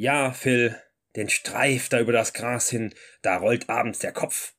Ja, 0.00 0.30
Phil, 0.30 0.80
den 1.16 1.28
Streif 1.28 1.88
da 1.88 1.98
über 1.98 2.12
das 2.12 2.32
Gras 2.32 2.68
hin, 2.68 2.94
da 3.20 3.38
rollt 3.38 3.68
abends 3.68 3.98
der 3.98 4.12
Kopf. 4.12 4.54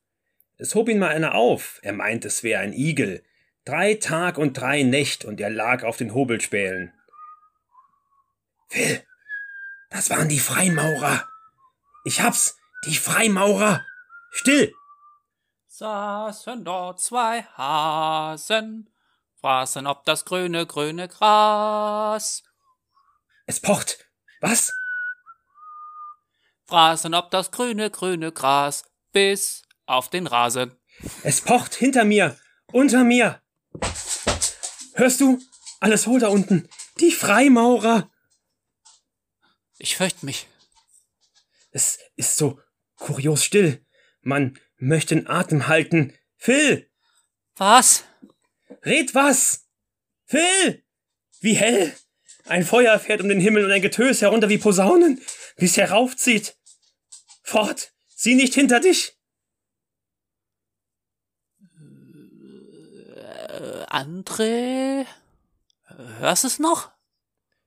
Es 0.58 0.74
hob 0.74 0.90
ihn 0.90 0.98
mal 0.98 1.12
einer 1.12 1.34
auf, 1.34 1.80
er 1.80 1.94
meint, 1.94 2.26
es 2.26 2.42
wär 2.42 2.60
ein 2.60 2.74
Igel. 2.74 3.24
Drei 3.64 3.94
Tag 3.94 4.36
und 4.36 4.60
drei 4.60 4.82
Nächt 4.82 5.24
und 5.24 5.40
er 5.40 5.48
lag 5.48 5.82
auf 5.82 5.96
den 5.96 6.12
Hobelspälen. 6.12 6.92
Phil, 8.68 9.02
das 9.88 10.10
waren 10.10 10.28
die 10.28 10.40
Freimaurer. 10.40 11.26
Ich 12.04 12.20
hab's, 12.20 12.58
die 12.84 12.96
Freimaurer. 12.96 13.82
Still! 14.32 14.74
Saßen 15.68 16.66
dort 16.66 17.00
zwei 17.00 17.44
Hasen, 17.56 18.90
fraßen 19.40 19.86
ob 19.86 20.04
das 20.04 20.26
grüne, 20.26 20.66
grüne 20.66 21.08
Gras. 21.08 22.42
Es 23.46 23.58
pocht. 23.58 24.06
Was? 24.42 24.70
Fraßen 26.70 27.14
ob 27.14 27.32
das 27.32 27.50
grüne, 27.50 27.90
grüne 27.90 28.30
Gras 28.30 28.84
bis 29.10 29.64
auf 29.86 30.08
den 30.08 30.28
Rasen. 30.28 30.70
Es 31.24 31.40
pocht 31.40 31.74
hinter 31.74 32.04
mir, 32.04 32.38
unter 32.70 33.02
mir. 33.02 33.42
Hörst 34.94 35.20
du? 35.20 35.40
Alles 35.80 36.06
hohl 36.06 36.20
da 36.20 36.28
unten. 36.28 36.68
Die 37.00 37.10
Freimaurer. 37.10 38.08
Ich 39.78 39.96
fürchte 39.96 40.24
mich. 40.24 40.46
Es 41.72 41.98
ist 42.14 42.36
so 42.36 42.60
kurios 42.94 43.44
still. 43.44 43.84
Man 44.20 44.56
möchte 44.76 45.16
den 45.16 45.26
Atem 45.26 45.66
halten. 45.66 46.16
Phil! 46.36 46.88
Was? 47.56 48.04
Red 48.86 49.12
was! 49.16 49.66
Phil! 50.24 50.84
Wie 51.40 51.54
hell! 51.54 51.96
Ein 52.44 52.64
Feuer 52.64 52.96
fährt 53.00 53.22
um 53.22 53.28
den 53.28 53.40
Himmel 53.40 53.64
und 53.64 53.72
ein 53.72 53.82
Getös 53.82 54.22
herunter 54.22 54.48
wie 54.48 54.58
Posaunen, 54.58 55.20
wie 55.56 55.66
es 55.66 55.76
heraufzieht. 55.76 56.56
Fort! 57.50 57.92
Sieh 58.06 58.36
nicht 58.36 58.54
hinter 58.54 58.78
dich! 58.78 59.18
Äh, 63.16 63.86
André? 63.86 65.04
Hörst 66.20 66.44
es 66.44 66.60
noch? 66.60 66.92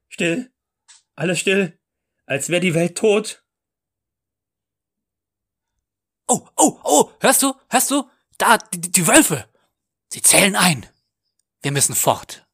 Still. 0.07 0.53
Alles 1.15 1.39
still. 1.39 1.77
Als 2.25 2.47
wäre 2.47 2.61
die 2.61 2.75
Welt 2.75 2.97
tot. 2.97 3.45
Oh, 6.29 6.47
oh, 6.55 6.79
oh, 6.85 7.11
hörst 7.19 7.41
du? 7.41 7.53
Hörst 7.69 7.91
du? 7.91 8.09
Da, 8.37 8.59
die, 8.59 8.79
die 8.79 9.05
Wölfe. 9.05 9.49
Sie 10.07 10.21
zählen 10.21 10.55
ein. 10.55 10.87
Wir 11.61 11.73
müssen 11.73 11.93
fort. 11.93 12.47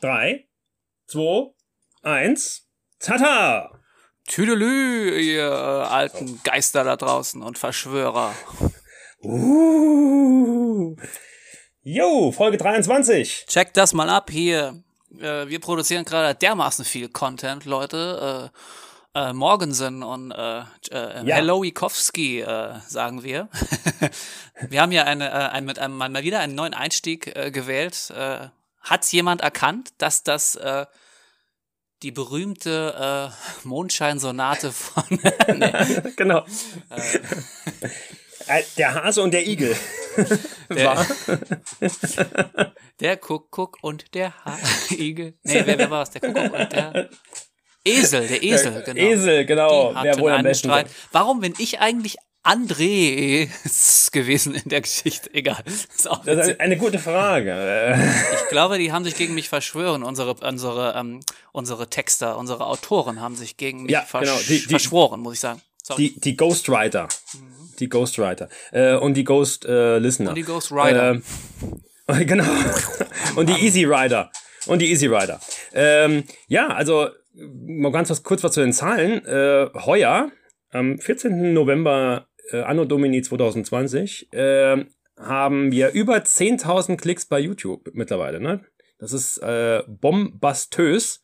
Drei, 0.00 0.46
zwei, 1.08 1.50
eins. 2.02 2.68
Tata! 3.00 3.80
Tüdelü, 4.28 5.18
ihr 5.18 5.42
äh, 5.42 5.86
alten 5.88 6.40
Geister 6.44 6.84
da 6.84 6.94
draußen 6.94 7.42
und 7.42 7.58
Verschwörer. 7.58 8.32
Uh. 9.20 10.94
Jo, 11.82 12.30
Folge 12.30 12.58
23. 12.58 13.46
Checkt 13.48 13.76
das 13.76 13.92
mal 13.92 14.08
ab 14.08 14.30
hier. 14.30 14.84
Äh, 15.18 15.48
wir 15.48 15.58
produzieren 15.58 16.04
gerade 16.04 16.38
dermaßen 16.38 16.84
viel 16.84 17.08
Content, 17.08 17.64
Leute. 17.64 18.52
Äh, 19.14 19.32
Morgensen 19.32 20.04
und 20.04 20.30
äh, 20.30 20.60
äh, 20.60 21.26
Ja. 21.26 21.36
Hello 21.36 21.62
Wikowski, 21.62 22.40
äh, 22.40 22.78
sagen 22.86 23.24
wir. 23.24 23.48
wir 24.68 24.80
haben 24.80 24.92
ja 24.92 25.04
eine, 25.04 25.50
ein, 25.50 25.64
mit 25.64 25.80
einem, 25.80 25.96
mal 25.96 26.22
wieder 26.22 26.38
einen 26.38 26.54
neuen 26.54 26.74
Einstieg 26.74 27.34
äh, 27.34 27.50
gewählt. 27.50 28.12
Äh, 28.88 28.90
Hat 28.90 29.12
jemand 29.12 29.40
erkannt, 29.40 29.90
dass 29.98 30.22
das 30.22 30.54
äh, 30.56 30.86
die 32.02 32.12
berühmte 32.12 33.32
äh, 33.64 33.66
Mondscheinsonate 33.66 34.72
von 34.72 35.04
nee, 35.10 36.00
genau. 36.16 36.44
Äh, 38.46 38.62
Der 38.76 38.94
Hase 38.94 39.22
und 39.22 39.32
der 39.34 39.46
Igel. 39.46 39.76
der, 40.70 41.06
der 43.00 43.16
Kuckuck 43.16 43.78
und 43.82 44.14
der 44.14 44.32
Igel. 44.90 45.38
Nee, 45.42 45.62
wer, 45.64 45.78
wer 45.78 45.90
war 45.90 46.02
es? 46.02 46.10
Der 46.10 46.20
Kuckuck 46.20 46.52
und 46.52 46.72
der 46.72 47.10
Esel, 47.84 48.26
der 48.26 48.42
Esel, 48.42 48.82
genau. 48.82 49.00
Esel, 49.00 49.44
genau. 49.46 49.94
Wer 50.02 50.18
wohl 50.18 50.32
am 50.32 50.42
besten. 50.42 50.68
Streit. 50.68 50.90
Warum 51.12 51.40
bin 51.40 51.54
ich 51.58 51.80
eigentlich 51.80 52.16
André 52.44 53.48
gewesen 54.12 54.54
in 54.54 54.68
der 54.68 54.80
Geschichte? 54.80 55.32
Egal. 55.34 55.62
Ist 55.66 56.08
Das 56.24 56.48
ist 56.48 56.60
eine 56.60 56.76
gute 56.76 56.98
Frage. 56.98 57.50
Äh, 57.52 57.96
Ich 58.42 58.48
glaube, 58.50 58.78
die 58.78 58.92
haben 58.92 59.04
sich 59.04 59.16
gegen 59.16 59.34
mich 59.34 59.48
verschwören. 59.48 60.02
Unsere, 60.02 60.34
unsere, 60.34 60.94
ähm, 60.96 61.20
unsere 61.52 61.90
Texter, 61.90 62.38
unsere 62.38 62.66
Autoren 62.66 63.20
haben 63.20 63.36
sich 63.36 63.56
gegen 63.56 63.82
mich 63.82 63.92
Ja, 63.92 64.02
versch 64.02 64.24
genau, 64.28 64.38
die- 64.48 64.60
die- 64.60 64.68
verschworen, 64.68 65.20
muss 65.20 65.34
ich 65.34 65.40
sagen. 65.40 65.60
Sorry. 65.82 66.10
Die, 66.14 66.20
die 66.20 66.36
Ghostwriter. 66.36 67.08
Die 67.78 67.88
Ghostwriter. 67.88 68.48
Äh, 68.72 68.94
und 68.96 69.14
die 69.14 69.24
Ghost 69.24 69.64
äh, 69.66 69.98
Listener. 69.98 70.30
Und 70.30 70.34
die 70.36 70.42
Ghost 70.42 70.72
Rider. 70.72 71.12
Ähm, 71.12 71.22
genau. 72.26 72.44
Und 73.36 73.48
die 73.48 73.64
Easy 73.64 73.84
Rider. 73.84 74.30
Und 74.66 74.80
die 74.80 74.90
Easy 74.90 75.06
Rider. 75.06 75.40
Ähm, 75.72 76.24
ja, 76.46 76.68
also 76.68 77.08
mal 77.34 77.92
ganz 77.92 78.10
was, 78.10 78.22
kurz 78.22 78.42
was 78.42 78.52
zu 78.52 78.60
den 78.60 78.72
Zahlen. 78.72 79.24
Äh, 79.24 79.68
heuer, 79.84 80.30
am 80.70 80.98
14. 80.98 81.52
November 81.52 82.28
äh, 82.50 82.60
Anno 82.60 82.84
Domini 82.84 83.22
2020, 83.22 84.32
äh, 84.32 84.84
haben 85.16 85.72
wir 85.72 85.90
über 85.92 86.16
10.000 86.16 86.96
Klicks 86.96 87.26
bei 87.26 87.40
YouTube 87.40 87.90
mittlerweile. 87.92 88.40
Ne? 88.40 88.64
Das 88.98 89.12
ist 89.12 89.38
äh, 89.38 89.82
bombastös. 89.86 91.22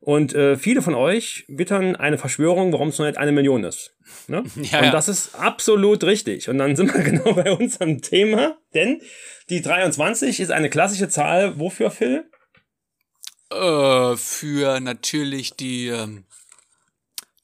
Und 0.00 0.32
äh, 0.32 0.56
viele 0.56 0.80
von 0.80 0.94
euch 0.94 1.44
wittern 1.48 1.96
eine 1.96 2.18
Verschwörung, 2.18 2.72
warum 2.72 2.88
es 2.88 2.98
noch 2.98 3.06
nicht 3.06 3.18
eine 3.18 3.32
Million 3.32 3.64
ist. 3.64 3.96
Ne? 4.28 4.44
Ja, 4.62 4.84
und 4.84 4.94
das 4.94 5.08
ist 5.08 5.34
absolut 5.34 6.04
richtig. 6.04 6.48
Und 6.48 6.58
dann 6.58 6.76
sind 6.76 6.94
wir 6.94 7.02
genau 7.02 7.34
bei 7.34 7.50
unserem 7.50 8.00
Thema, 8.00 8.58
denn 8.74 9.02
die 9.50 9.60
23 9.60 10.38
ist 10.40 10.52
eine 10.52 10.70
klassische 10.70 11.08
Zahl. 11.08 11.58
Wofür, 11.58 11.90
Phil? 11.90 12.30
Äh, 13.50 14.16
für 14.16 14.78
natürlich 14.78 15.54
die, 15.54 15.88
ähm, 15.88 16.24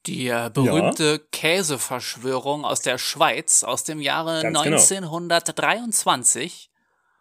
die 0.06 0.28
äh, 0.28 0.50
berühmte 0.52 1.18
Käseverschwörung 1.32 2.64
aus 2.64 2.80
der 2.80 2.98
Schweiz 2.98 3.62
aus 3.64 3.84
dem 3.84 4.00
Jahre 4.00 4.42
Ganz 4.42 4.62
genau. 4.62 4.76
1923, 4.76 6.70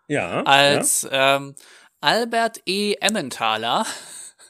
Ja. 0.07 0.43
als 0.43 1.07
ähm, 1.11 1.55
Albert 2.01 2.61
E. 2.65 2.95
Emmentaler 2.99 3.85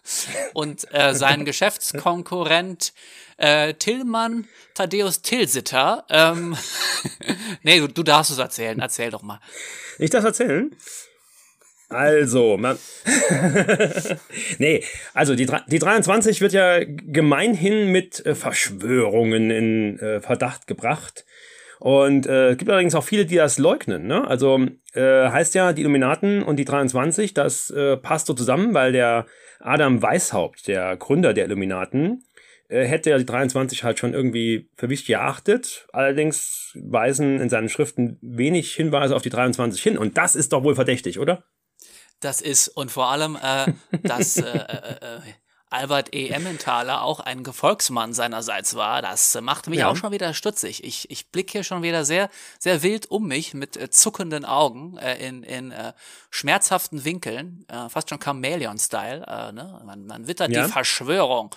und 0.53 0.91
äh, 0.94 1.13
sein 1.13 1.45
Geschäftskonkurrent 1.45 2.94
äh, 3.38 3.73
Tillmann 3.75 4.47
Thaddeus 4.73 5.21
Tilsiter, 5.21 6.05
ähm, 6.09 6.57
nee, 7.63 7.79
du, 7.79 7.88
du 7.88 8.03
darfst 8.03 8.31
es 8.31 8.38
erzählen, 8.39 8.79
erzähl 8.79 9.11
doch 9.11 9.21
mal. 9.21 9.39
ja. 9.97 10.03
Ich 10.05 10.09
das 10.09 10.23
erzählen? 10.23 10.75
Also, 11.94 12.58
man. 12.58 12.78
nee, 14.58 14.84
also 15.14 15.36
die, 15.36 15.48
die 15.68 15.80
23 15.80 16.42
wird 16.42 16.54
ja 16.54 16.80
gemeinhin 16.84 17.92
mit 17.92 18.26
äh, 18.26 18.36
Verschwörungen 18.36 19.52
in 19.52 20.00
äh, 20.00 20.22
Verdacht 20.22 20.68
gebracht. 20.68 21.26
Und 21.80 22.28
äh, 22.28 22.56
gibt 22.56 22.72
allerdings 22.72 22.96
auch 22.96 23.04
viele, 23.04 23.26
die 23.26 23.36
das 23.36 23.58
leugnen. 23.58 24.08
Ne? 24.08 24.26
Also 24.26 24.68
äh, 24.94 25.02
heißt 25.30 25.54
ja, 25.54 25.74
die 25.74 25.81
Illuminaten 25.81 26.42
und 26.42 26.56
die 26.56 26.64
23, 26.64 27.34
das 27.34 27.70
äh, 27.72 27.98
passt 27.98 28.28
so 28.28 28.34
zusammen, 28.34 28.74
weil 28.74 28.94
der 28.94 29.25
Adam 29.60 30.02
Weishaupt, 30.02 30.70
der 30.70 30.96
Gründer 30.96 31.34
der 31.34 31.46
Illuminaten, 31.46 32.24
äh, 32.70 32.86
hätte 32.86 33.10
ja 33.10 33.18
die 33.18 33.25
23 33.25 33.84
halt 33.84 34.00
schon 34.00 34.13
irgendwie 34.13 34.69
für 34.78 34.89
wichtig 34.89 35.12
erachtet. 35.12 35.88
Allerdings 35.92 36.72
weisen 36.81 37.39
in 37.39 37.50
seinen 37.50 37.69
Schriften 37.69 38.18
wenig 38.22 38.74
Hinweise 38.74 39.16
auf 39.16 39.22
die 39.22 39.30
23 39.30 39.81
hin. 39.84 39.98
Und 39.98 40.18
das 40.18 40.36
ist 40.36 40.54
doch 40.54 40.63
wohl 40.63 40.75
verdächtig, 40.75 41.19
oder? 41.19 41.44
Das 42.24 42.42
ist 42.42 42.68
und 42.70 42.92
vor 42.92 43.08
allem, 43.08 43.36
äh, 43.42 43.74
dass 44.04 44.38
äh, 44.38 44.44
äh, 44.50 45.18
äh, 45.18 45.20
Albert 45.70 46.14
E. 46.14 46.30
Emmentaler 46.30 47.02
auch 47.02 47.20
ein 47.20 47.44
Gefolgsmann 47.44 48.14
seinerseits 48.14 48.75
war, 48.75 49.02
das 49.02 49.40
macht 49.42 49.68
mich 49.68 49.80
Ja. 49.80 49.90
auch 49.90 49.96
schon 49.96 50.12
wieder 50.12 50.34
stutzig. 50.36 50.84
Ich, 50.84 51.10
ich 51.10 51.31
blicke 51.31 51.54
hier 51.54 51.64
schon 51.64 51.81
wieder 51.81 52.06
sehr, 52.06 52.30
sehr 52.60 52.84
wild 52.84 53.10
um 53.10 53.28
mich 53.28 53.56
mit 53.56 53.75
äh, 53.75 53.90
zuckenden 53.90 54.46
Augen 54.46 54.98
äh, 54.98 55.16
in, 55.28 55.42
in 55.42 55.72
äh, 55.72 55.94
schmerzhaften 56.30 57.04
Winkeln, 57.06 57.66
äh, 57.70 57.90
fast 57.90 58.10
schon 58.10 58.20
Chameleon-Style. 58.20 59.25
Äh, 59.28 59.52
ne? 59.52 59.81
man, 59.84 60.06
man 60.06 60.28
wittert 60.28 60.52
Ja. 60.52 60.66
die 60.66 60.72
Verschwörung. 60.72 61.50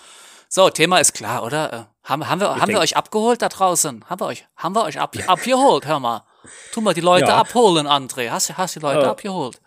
So, 0.49 0.69
Thema 0.71 0.97
ist 0.99 1.13
klar, 1.13 1.43
oder? 1.43 1.89
Haben, 2.03 2.27
haben, 2.27 2.39
wir, 2.41 2.55
haben 2.55 2.71
wir 2.71 2.79
euch 2.79 2.95
abgeholt 2.97 3.41
da 3.41 3.49
draußen? 3.49 4.03
Haben 4.09 4.21
wir 4.21 4.25
euch, 4.27 4.47
haben 4.55 4.73
wir 4.73 4.83
euch 4.85 4.99
ab, 4.99 5.15
abgeholt? 5.27 5.85
Hör 5.85 5.99
mal. 5.99 6.23
Tu 6.71 6.81
mal 6.81 6.93
die 6.93 7.01
Leute 7.01 7.27
Ja. 7.27 7.37
abholen, 7.37 7.85
André. 7.85 8.29
Hast, 8.31 8.49
du- 8.49 8.57
hast 8.57 8.75
die 8.75 8.79
Leute 8.79 9.07
abgeholt? 9.09 9.59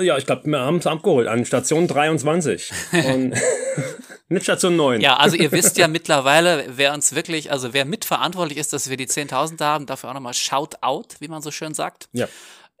Ja, 0.00 0.16
ich 0.16 0.26
glaube, 0.26 0.46
wir 0.46 0.60
haben 0.60 0.78
es 0.78 0.86
abgeholt 0.86 1.28
an 1.28 1.44
Station 1.44 1.86
23. 1.86 2.72
Und 2.92 3.34
mit 4.28 4.42
Station 4.42 4.76
9. 4.76 5.00
Ja, 5.00 5.16
also 5.16 5.36
ihr 5.36 5.52
wisst 5.52 5.76
ja 5.76 5.88
mittlerweile, 5.88 6.64
wer 6.76 6.94
uns 6.94 7.14
wirklich, 7.14 7.52
also 7.52 7.72
wer 7.74 7.84
mitverantwortlich 7.84 8.58
ist, 8.58 8.72
dass 8.72 8.88
wir 8.88 8.96
die 8.96 9.06
10.000 9.06 9.62
haben, 9.62 9.86
dafür 9.86 10.10
auch 10.10 10.14
nochmal 10.14 10.34
Shout 10.34 10.70
out, 10.80 11.16
wie 11.20 11.28
man 11.28 11.42
so 11.42 11.50
schön 11.50 11.74
sagt. 11.74 12.08
Ja. 12.12 12.26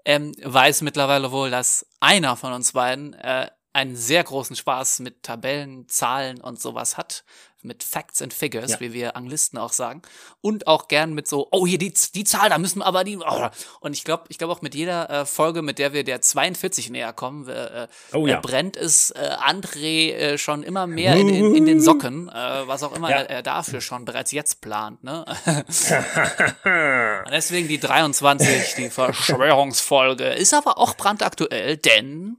Ähm, 0.04 0.34
weiß 0.42 0.82
mittlerweile 0.82 1.30
wohl, 1.30 1.50
dass 1.50 1.86
einer 2.00 2.36
von 2.36 2.52
uns 2.52 2.72
beiden 2.72 3.12
äh, 3.14 3.48
einen 3.72 3.96
sehr 3.96 4.24
großen 4.24 4.56
Spaß 4.56 5.00
mit 5.00 5.22
Tabellen, 5.22 5.88
Zahlen 5.88 6.40
und 6.40 6.60
sowas 6.60 6.96
hat 6.96 7.24
mit 7.64 7.82
Facts 7.84 8.20
and 8.22 8.32
Figures, 8.34 8.72
Ja. 8.72 8.80
wie 8.80 8.92
wir 8.92 9.16
Anglisten 9.16 9.58
auch 9.58 9.72
sagen. 9.72 10.02
Und 10.40 10.66
auch 10.66 10.88
gern 10.88 11.14
mit 11.14 11.28
so, 11.28 11.48
oh, 11.50 11.66
hier 11.66 11.78
die, 11.78 11.92
die 12.14 12.24
Zahl, 12.24 12.48
da 12.50 12.58
müssen 12.58 12.80
wir 12.80 12.86
aber 12.86 13.04
die. 13.04 13.16
Oh. 13.18 13.48
Und 13.80 13.92
ich 13.94 14.04
glaube, 14.04 14.24
ich 14.28 14.38
glaube 14.38 14.52
auch 14.52 14.62
mit 14.62 14.74
jeder 14.74 15.08
äh, 15.10 15.26
Folge, 15.26 15.62
mit 15.62 15.78
der 15.78 15.92
wir 15.92 16.04
der 16.04 16.20
42 16.20 16.90
näher 16.90 17.12
kommen, 17.12 17.48
äh, 17.48 17.86
Oh 18.12 18.26
äh, 18.26 18.30
ja. 18.30 18.40
brennt 18.40 18.76
es 18.76 19.10
äh, 19.12 19.36
André 19.46 20.12
äh, 20.12 20.38
schon 20.38 20.62
immer 20.62 20.86
mehr 20.86 21.14
in, 21.16 21.28
in, 21.28 21.54
in 21.54 21.66
den 21.66 21.80
Socken, 21.82 22.28
äh, 22.28 22.32
was 22.66 22.82
auch 22.82 22.94
immer 22.94 23.10
Ja. 23.10 23.16
er, 23.22 23.42
dafür 23.42 23.80
schon 23.80 24.04
bereits 24.04 24.32
jetzt 24.32 24.60
plant. 24.60 25.02
Ne? 25.04 25.24
Deswegen 27.30 27.68
die 27.68 27.78
23, 27.80 28.74
die 28.76 28.90
Verschwörungsfolge, 28.90 30.24
ist 30.28 30.54
aber 30.54 30.78
auch 30.78 30.94
brandaktuell, 30.96 31.76
denn 31.76 32.36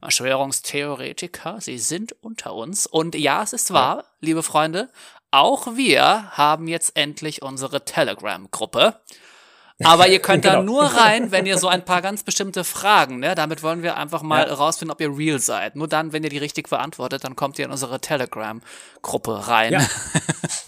Verschwörungstheoretiker, 0.00 1.60
sie 1.60 1.78
sind 1.78 2.14
unter 2.20 2.54
uns. 2.54 2.86
Und 2.86 3.14
ja, 3.14 3.42
es 3.42 3.52
ist 3.52 3.72
wahr, 3.72 4.04
liebe 4.20 4.42
Freunde, 4.42 4.88
auch 5.30 5.76
wir 5.76 6.30
haben 6.32 6.68
jetzt 6.68 6.96
endlich 6.96 7.42
unsere 7.42 7.84
Telegram-Gruppe. 7.84 8.96
Aber 9.84 10.08
ihr 10.08 10.20
könnt 10.20 10.46
da 10.46 10.52
Genau. 10.52 10.62
nur 10.62 10.84
rein, 10.84 11.32
wenn 11.32 11.44
ihr 11.44 11.58
so 11.58 11.68
ein 11.68 11.84
paar 11.84 12.00
ganz 12.00 12.22
bestimmte 12.22 12.64
Fragen, 12.64 13.18
ne? 13.18 13.34
Damit 13.34 13.62
wollen 13.62 13.82
wir 13.82 13.98
einfach 13.98 14.22
mal 14.22 14.46
Ja. 14.48 14.54
rausfinden, 14.54 14.90
ob 14.90 15.02
ihr 15.02 15.14
real 15.14 15.38
seid. 15.38 15.76
Nur 15.76 15.86
dann, 15.86 16.14
wenn 16.14 16.24
ihr 16.24 16.30
die 16.30 16.38
richtig 16.38 16.70
beantwortet, 16.70 17.24
dann 17.24 17.36
kommt 17.36 17.58
ihr 17.58 17.66
in 17.66 17.70
unsere 17.70 18.00
Telegram-Gruppe 18.00 19.48
rein. 19.48 19.72
Ja. 19.74 19.86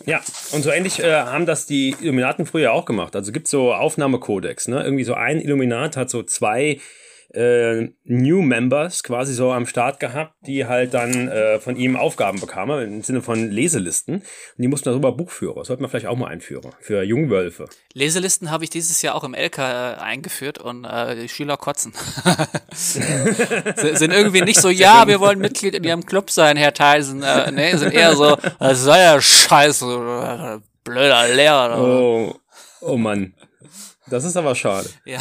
Ja, 0.04 0.20
und 0.52 0.62
so 0.62 0.70
ähnlich 0.70 1.00
äh, 1.02 1.12
haben 1.22 1.46
das 1.46 1.64
die 1.66 1.96
Illuminaten 2.00 2.44
früher 2.46 2.72
auch 2.72 2.84
gemacht. 2.84 3.14
Also 3.16 3.32
gibt 3.32 3.48
so 3.48 3.72
Aufnahmekodex, 3.75 4.69
ne? 4.69 4.82
Irgendwie 4.82 5.04
so 5.04 5.14
ein 5.14 5.40
Illuminat 5.40 5.96
hat 5.96 6.10
so 6.10 6.22
zwei 6.22 6.80
äh, 7.34 7.88
New 8.04 8.42
Members 8.42 9.02
quasi 9.02 9.34
so 9.34 9.52
am 9.52 9.66
Start 9.66 10.00
gehabt, 10.00 10.34
die 10.46 10.66
halt 10.66 10.94
dann 10.94 11.28
äh, 11.28 11.60
von 11.60 11.76
ihm 11.76 11.96
Aufgaben 11.96 12.40
bekamen, 12.40 12.82
im 12.82 13.02
Sinne 13.02 13.22
von 13.22 13.50
Leselisten. 13.50 14.16
Und 14.16 14.25
die 14.56 14.69
mussten 14.69 14.88
darüber 14.88 15.12
Buchführer. 15.12 15.64
Sollten 15.64 15.82
wir 15.82 15.88
vielleicht 15.88 16.06
auch 16.06 16.16
mal 16.16 16.28
einführen. 16.28 16.70
Für 16.80 17.02
Jungwölfe. 17.02 17.69
Leselisten 17.92 18.50
habe 18.50 18.64
ich 18.64 18.70
dieses 18.70 19.02
Jahr 19.02 19.14
auch 19.14 19.25
im 19.25 19.34
LK 19.34 19.58
äh, 19.58 19.62
eingeführt 19.62 20.58
und 20.58 20.84
äh, 20.84 21.16
die 21.16 21.28
Schüler 21.28 21.56
kotzen. 21.56 21.92
Sind 22.72 24.12
irgendwie 24.12 24.42
nicht 24.42 24.60
so, 24.60 24.70
ja, 24.70 25.06
wir 25.06 25.20
wollen 25.20 25.38
Mitglied 25.38 25.75
in 25.75 25.84
Ihrem 25.84 26.06
Club 26.06 26.30
sein, 26.30 26.56
Herr 26.56 26.72
Theisen. 26.72 27.22
Äh, 27.22 27.52
nee, 27.52 27.76
sind 27.76 27.92
eher 27.92 28.16
so, 28.16 28.36
das 28.58 28.82
sei 28.82 29.02
ja 29.02 29.20
scheiße, 29.20 29.84
äh, 29.84 30.60
blöder 30.84 31.28
Lehrer. 31.34 31.78
Oh, 31.78 32.34
oh 32.80 32.96
Mann. 32.96 33.34
Das 34.06 34.25
ist 34.25 34.36
aber 34.36 34.54
schade. 34.54 34.88
Ja. 35.04 35.19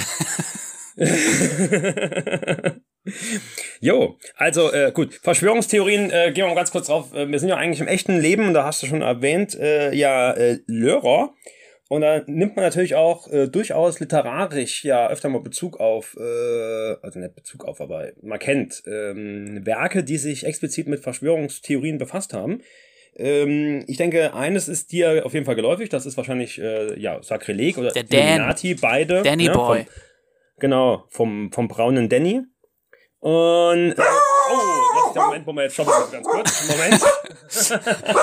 Jo, 3.79 4.17
also 4.35 4.71
äh, 4.71 4.91
gut, 4.91 5.13
Verschwörungstheorien, 5.13 6.09
äh, 6.11 6.31
gehen 6.33 6.43
wir 6.43 6.47
mal 6.47 6.55
ganz 6.55 6.71
kurz 6.71 6.87
drauf. 6.87 7.13
Äh, 7.13 7.29
wir 7.29 7.39
sind 7.39 7.49
ja 7.49 7.55
eigentlich 7.55 7.79
im 7.79 7.87
echten 7.87 8.19
Leben, 8.19 8.47
und 8.47 8.53
da 8.53 8.65
hast 8.65 8.83
du 8.83 8.87
schon 8.87 9.01
erwähnt, 9.01 9.55
äh, 9.55 9.93
ja, 9.93 10.33
äh, 10.33 10.59
Lörer. 10.67 11.33
Und 11.89 12.01
da 12.01 12.21
nimmt 12.27 12.57
man 12.57 12.65
natürlich 12.65 12.95
auch 12.95 13.31
äh, 13.31 13.47
durchaus 13.47 14.01
literarisch 14.01 14.83
ja 14.83 15.07
öfter 15.09 15.29
mal 15.29 15.39
Bezug 15.39 15.79
auf, 15.79 16.17
äh, 16.19 16.95
also 17.01 17.19
nicht 17.19 17.35
Bezug 17.35 17.63
auf, 17.63 17.79
aber 17.79 18.09
man 18.21 18.39
kennt 18.39 18.83
ähm, 18.85 19.65
Werke, 19.65 20.03
die 20.03 20.17
sich 20.17 20.45
explizit 20.45 20.87
mit 20.87 20.99
Verschwörungstheorien 20.99 21.97
befasst 21.97 22.33
haben. 22.33 22.61
Ähm, 23.15 23.85
ich 23.87 23.95
denke, 23.95 24.33
eines 24.33 24.67
ist 24.67 24.91
dir 24.91 25.25
auf 25.25 25.33
jeden 25.33 25.45
Fall 25.45 25.55
geläufig, 25.55 25.87
das 25.87 26.05
ist 26.05 26.17
wahrscheinlich 26.17 26.57
ja 26.57 26.93
ja 26.95 27.23
Sakrileg 27.23 27.77
oder 27.77 27.91
Der 27.91 28.03
Dan. 28.03 28.19
Illuminati, 28.19 28.75
beide. 28.75 29.21
Danny 29.21 29.45
ne, 29.45 29.53
Boy. 29.53 29.85
Vom, 29.85 29.93
genau, 30.59 31.05
vom, 31.09 31.51
vom 31.51 31.67
braunen 31.67 32.09
Danny. 32.09 32.41
Und. 33.19 33.91
Äh, 33.91 33.95
oh, 33.97 35.13
lass 35.15 35.15
Moment, 35.15 35.45
Moment, 35.45 35.71
stopp 35.71 35.87
mal 35.87 36.07
ganz 36.11 36.27
kurz. 36.27 36.69
Moment. 36.69 37.01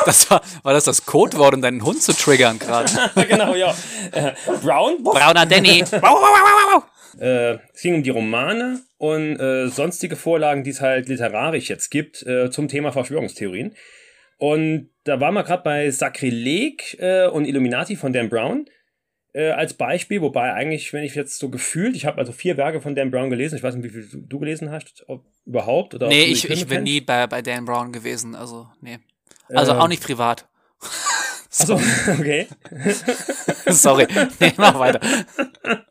Das 0.05 0.31
war, 0.31 0.43
war 0.63 0.75
das 0.75 0.85
das 0.85 1.07
Codewort, 1.07 1.55
um 1.55 1.63
deinen 1.63 1.83
Hund 1.83 2.03
zu 2.03 2.13
triggern 2.13 2.59
gerade? 2.59 2.91
genau, 3.27 3.55
ja. 3.55 3.75
Äh, 4.13 4.33
Brown. 4.63 5.03
Brauner 5.03 5.47
Danny. 5.47 5.83
Wow, 5.93 6.03
wow, 6.03 6.21
wow, 6.21 6.75
wow, 6.75 6.75
wow. 6.75 7.21
Äh, 7.23 7.59
es 7.73 7.81
ging 7.81 7.95
um 7.95 8.03
die 8.03 8.11
Romane 8.11 8.81
und 8.99 9.41
äh, 9.41 9.69
sonstige 9.69 10.17
Vorlagen, 10.17 10.63
die 10.63 10.71
es 10.71 10.81
halt 10.83 11.09
literarisch 11.09 11.71
jetzt 11.71 11.91
gibt 11.91 12.23
äh, 12.27 12.51
zum 12.51 12.69
Thema 12.69 12.93
Verschwörungstheorien. 12.93 13.75
Und 14.39 14.91
da 15.05 15.21
waren 15.21 15.35
wir 15.35 15.45
gerade 15.45 15.63
bei 15.63 15.91
Sakrileg 15.91 16.99
äh, 17.01 17.27
und 17.29 17.47
Illuminati 17.47 17.97
von 17.97 18.13
Dan 18.13 18.29
Brown 18.29 18.67
äh, 19.35 19.51
als 19.51 19.75
Beispiel, 19.75 20.23
wobei 20.23 20.53
eigentlich, 20.55 20.93
wenn 20.93 21.05
ich 21.05 21.15
jetzt 21.15 21.39
so 21.39 21.51
gefühlt, 21.51 21.95
ich 21.97 22.07
habe 22.07 22.19
also 22.19 22.33
vier 22.33 22.57
Werke 22.57 22.81
von 22.81 22.95
Dan 22.95 23.11
Brown 23.11 23.29
gelesen, 23.31 23.57
ich 23.57 23.63
weiß 23.63 23.75
nicht, 23.75 23.85
wie 23.85 23.91
viel 23.91 24.09
du, 24.09 24.19
du 24.23 24.39
gelesen 24.39 24.71
hast, 24.71 25.05
ob 25.09 25.27
überhaupt 25.45 25.95
oder 25.95 26.09
Nee, 26.09 26.25
ich, 26.25 26.49
ich 26.49 26.61
bin 26.67 26.79
kennst. 26.79 26.85
nie 26.85 27.01
bei, 27.01 27.27
bei 27.27 27.43
Dan 27.43 27.65
Brown 27.67 27.93
gewesen, 27.93 28.35
also, 28.35 28.69
nee. 28.81 28.99
Also 29.49 29.73
Ähm. 29.73 29.79
auch 29.79 29.89
nicht 29.89 30.03
privat. 30.03 30.49
Achso, 31.61 31.75
okay. 32.19 32.47
Sorry. 33.69 34.07
Nee, 34.41 34.53
mach 34.57 34.79
weiter. 34.79 35.01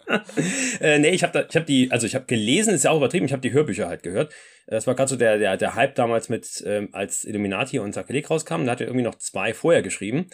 Äh, 0.80 1.00
nee, 1.00 1.10
ich 1.10 1.24
habe 1.24 1.40
habe 1.40 1.66
die, 1.66 1.90
also 1.92 2.06
ich 2.06 2.14
habe 2.14 2.26
gelesen, 2.26 2.74
ist 2.76 2.84
ja 2.84 2.92
auch 2.92 2.98
übertrieben, 2.98 3.26
ich 3.26 3.32
habe 3.32 3.42
die 3.42 3.52
Hörbücher 3.52 3.88
halt 3.88 4.04
gehört. 4.04 4.32
Das 4.68 4.86
war 4.86 4.94
gerade 4.94 5.10
so 5.10 5.16
der, 5.16 5.40
der, 5.40 5.58
der 5.58 5.74
Hype 5.74 5.96
damals 5.96 6.30
mit, 6.30 6.64
ähm, 6.68 6.90
als 6.92 7.24
Illuminati 7.24 7.80
und 7.80 7.94
Sakrileg 7.94 8.30
rauskamen, 8.30 8.68
da 8.68 8.74
hat 8.74 8.82
er 8.82 8.88
irgendwie 8.88 9.06
noch 9.06 9.16
zwei 9.16 9.54
vorher 9.56 9.82
geschrieben. 9.82 10.28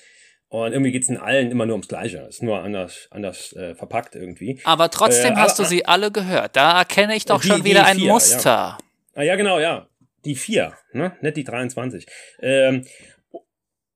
Und 0.50 0.72
irgendwie 0.74 0.92
geht's 0.92 1.10
in 1.10 1.18
allen 1.18 1.52
immer 1.52 1.66
nur 1.68 1.76
ums 1.76 1.88
Gleiche. 1.88 2.26
Ist 2.28 2.42
nur 2.42 2.60
anders, 2.64 3.08
anders 3.12 3.54
äh, 3.54 3.76
verpackt 3.76 4.16
irgendwie. 4.16 4.60
Aber 4.64 4.90
trotzdem 4.90 5.34
Äh, 5.34 5.38
hast 5.38 5.60
du 5.60 5.64
sie 5.64 5.86
alle 5.86 6.12
gehört. 6.12 6.56
Da 6.56 6.80
erkenne 6.80 7.16
ich 7.16 7.26
doch 7.26 7.42
Die- 7.42 7.48
schon 7.50 7.64
wieder 7.64 7.86
ein 7.86 7.98
vier, 7.98 8.08
ja. 8.08 8.14
Muster. 8.14 8.78
Ah, 9.14 9.22
ja, 9.22 9.36
genau, 9.36 9.60
ja. 9.60 9.88
Die 10.26 10.36
vier, 10.36 10.74
ne? 10.92 11.14
Nicht 11.22 11.38
die 11.38 11.44
23. 11.44 12.08
Ähm, 12.42 12.84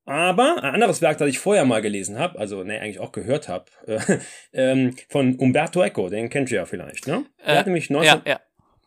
aber 0.06 0.58
ein 0.64 0.74
anderes 0.76 1.02
Werk, 1.02 1.18
das 1.18 1.30
ich 1.30 1.40
vorher 1.40 1.66
mal 1.66 1.82
gelesen 1.82 2.20
habe, 2.20 2.38
also 2.38 2.64
ne, 2.64 2.80
eigentlich 2.80 3.00
auch 3.00 3.12
gehört 3.14 3.48
habe, 3.48 3.66
äh, 3.88 4.00
ähm, 4.54 4.96
von 5.10 5.36
Umberto 5.38 5.82
Eco, 5.82 6.10
den 6.10 6.30
kennt 6.30 6.52
ihr 6.52 6.58
ja 6.58 6.66
vielleicht, 6.66 7.08
ne? 7.08 7.26
Der 7.46 7.56
Äh, 7.56 7.58
hat 7.58 7.66
nämlich 7.68 7.90
19, 7.90 8.22
Ja, 8.26 8.32
ja. 8.34 8.40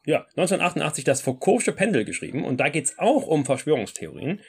Ja, 0.09 0.19
1988 0.37 1.03
das 1.05 1.21
Foucault'sche 1.25 1.73
Pendel 1.73 2.05
geschrieben 2.05 2.45
und 2.45 2.59
da 2.61 2.69
geht's 2.69 2.97
auch 2.99 3.27
um 3.27 3.45
Verschwörungstheorien. 3.45 4.41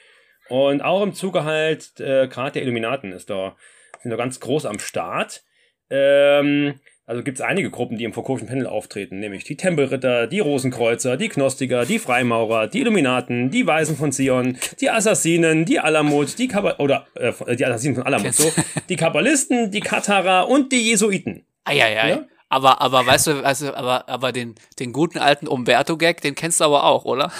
Und 0.48 0.82
auch 0.82 1.02
im 1.02 1.14
Zuge 1.14 1.44
halt, 1.44 2.00
äh, 2.00 2.28
gerade 2.28 2.52
der 2.52 2.62
Illuminaten 2.62 3.12
ist 3.12 3.30
da, 3.30 3.56
sind 4.00 4.10
da 4.10 4.16
ganz 4.16 4.40
groß 4.40 4.66
am 4.66 4.78
Start. 4.78 5.42
Ähm, 5.90 6.80
also 7.08 7.22
gibt's 7.22 7.40
einige 7.40 7.70
Gruppen, 7.70 7.96
die 7.96 8.04
im 8.04 8.12
Foucault'schen 8.12 8.48
Pendel 8.48 8.66
auftreten, 8.66 9.18
nämlich 9.18 9.42
die 9.44 9.56
Tempelritter, 9.56 10.26
die 10.26 10.40
Rosenkreuzer, 10.40 11.16
die 11.16 11.30
Gnostiker, 11.30 11.86
die 11.86 11.98
Freimaurer, 11.98 12.66
die 12.66 12.80
Illuminaten, 12.80 13.50
die 13.50 13.66
Weisen 13.66 13.96
von 13.96 14.12
Zion, 14.12 14.58
die 14.80 14.90
Assassinen, 14.90 15.64
die 15.64 15.80
Alamut, 15.80 16.38
die 16.38 16.48
Kabba 16.48 16.76
oder 16.76 17.06
äh, 17.14 17.32
die 17.56 17.64
Assassinen 17.64 17.94
von 17.94 18.04
Alamut, 18.04 18.34
so, 18.34 18.52
die 18.90 18.96
Kabbalisten, 18.96 19.70
die 19.70 19.80
Katharer 19.80 20.48
und 20.48 20.70
die 20.70 20.90
Jesuiten. 20.90 21.46
Eieiei. 21.64 22.10
Ja? 22.10 22.26
Aber, 22.50 22.82
aber 22.82 23.06
weißt 23.06 23.26
du, 23.28 23.32
du, 23.40 23.76
aber, 23.76 24.08
aber 24.08 24.32
den, 24.32 24.54
den 24.78 24.92
guten 24.92 25.18
alten 25.18 25.48
Umberto-Gag, 25.48 26.20
den 26.20 26.34
kennst 26.34 26.60
du 26.60 26.64
aber 26.64 26.84
auch, 26.84 27.06
oder? 27.06 27.32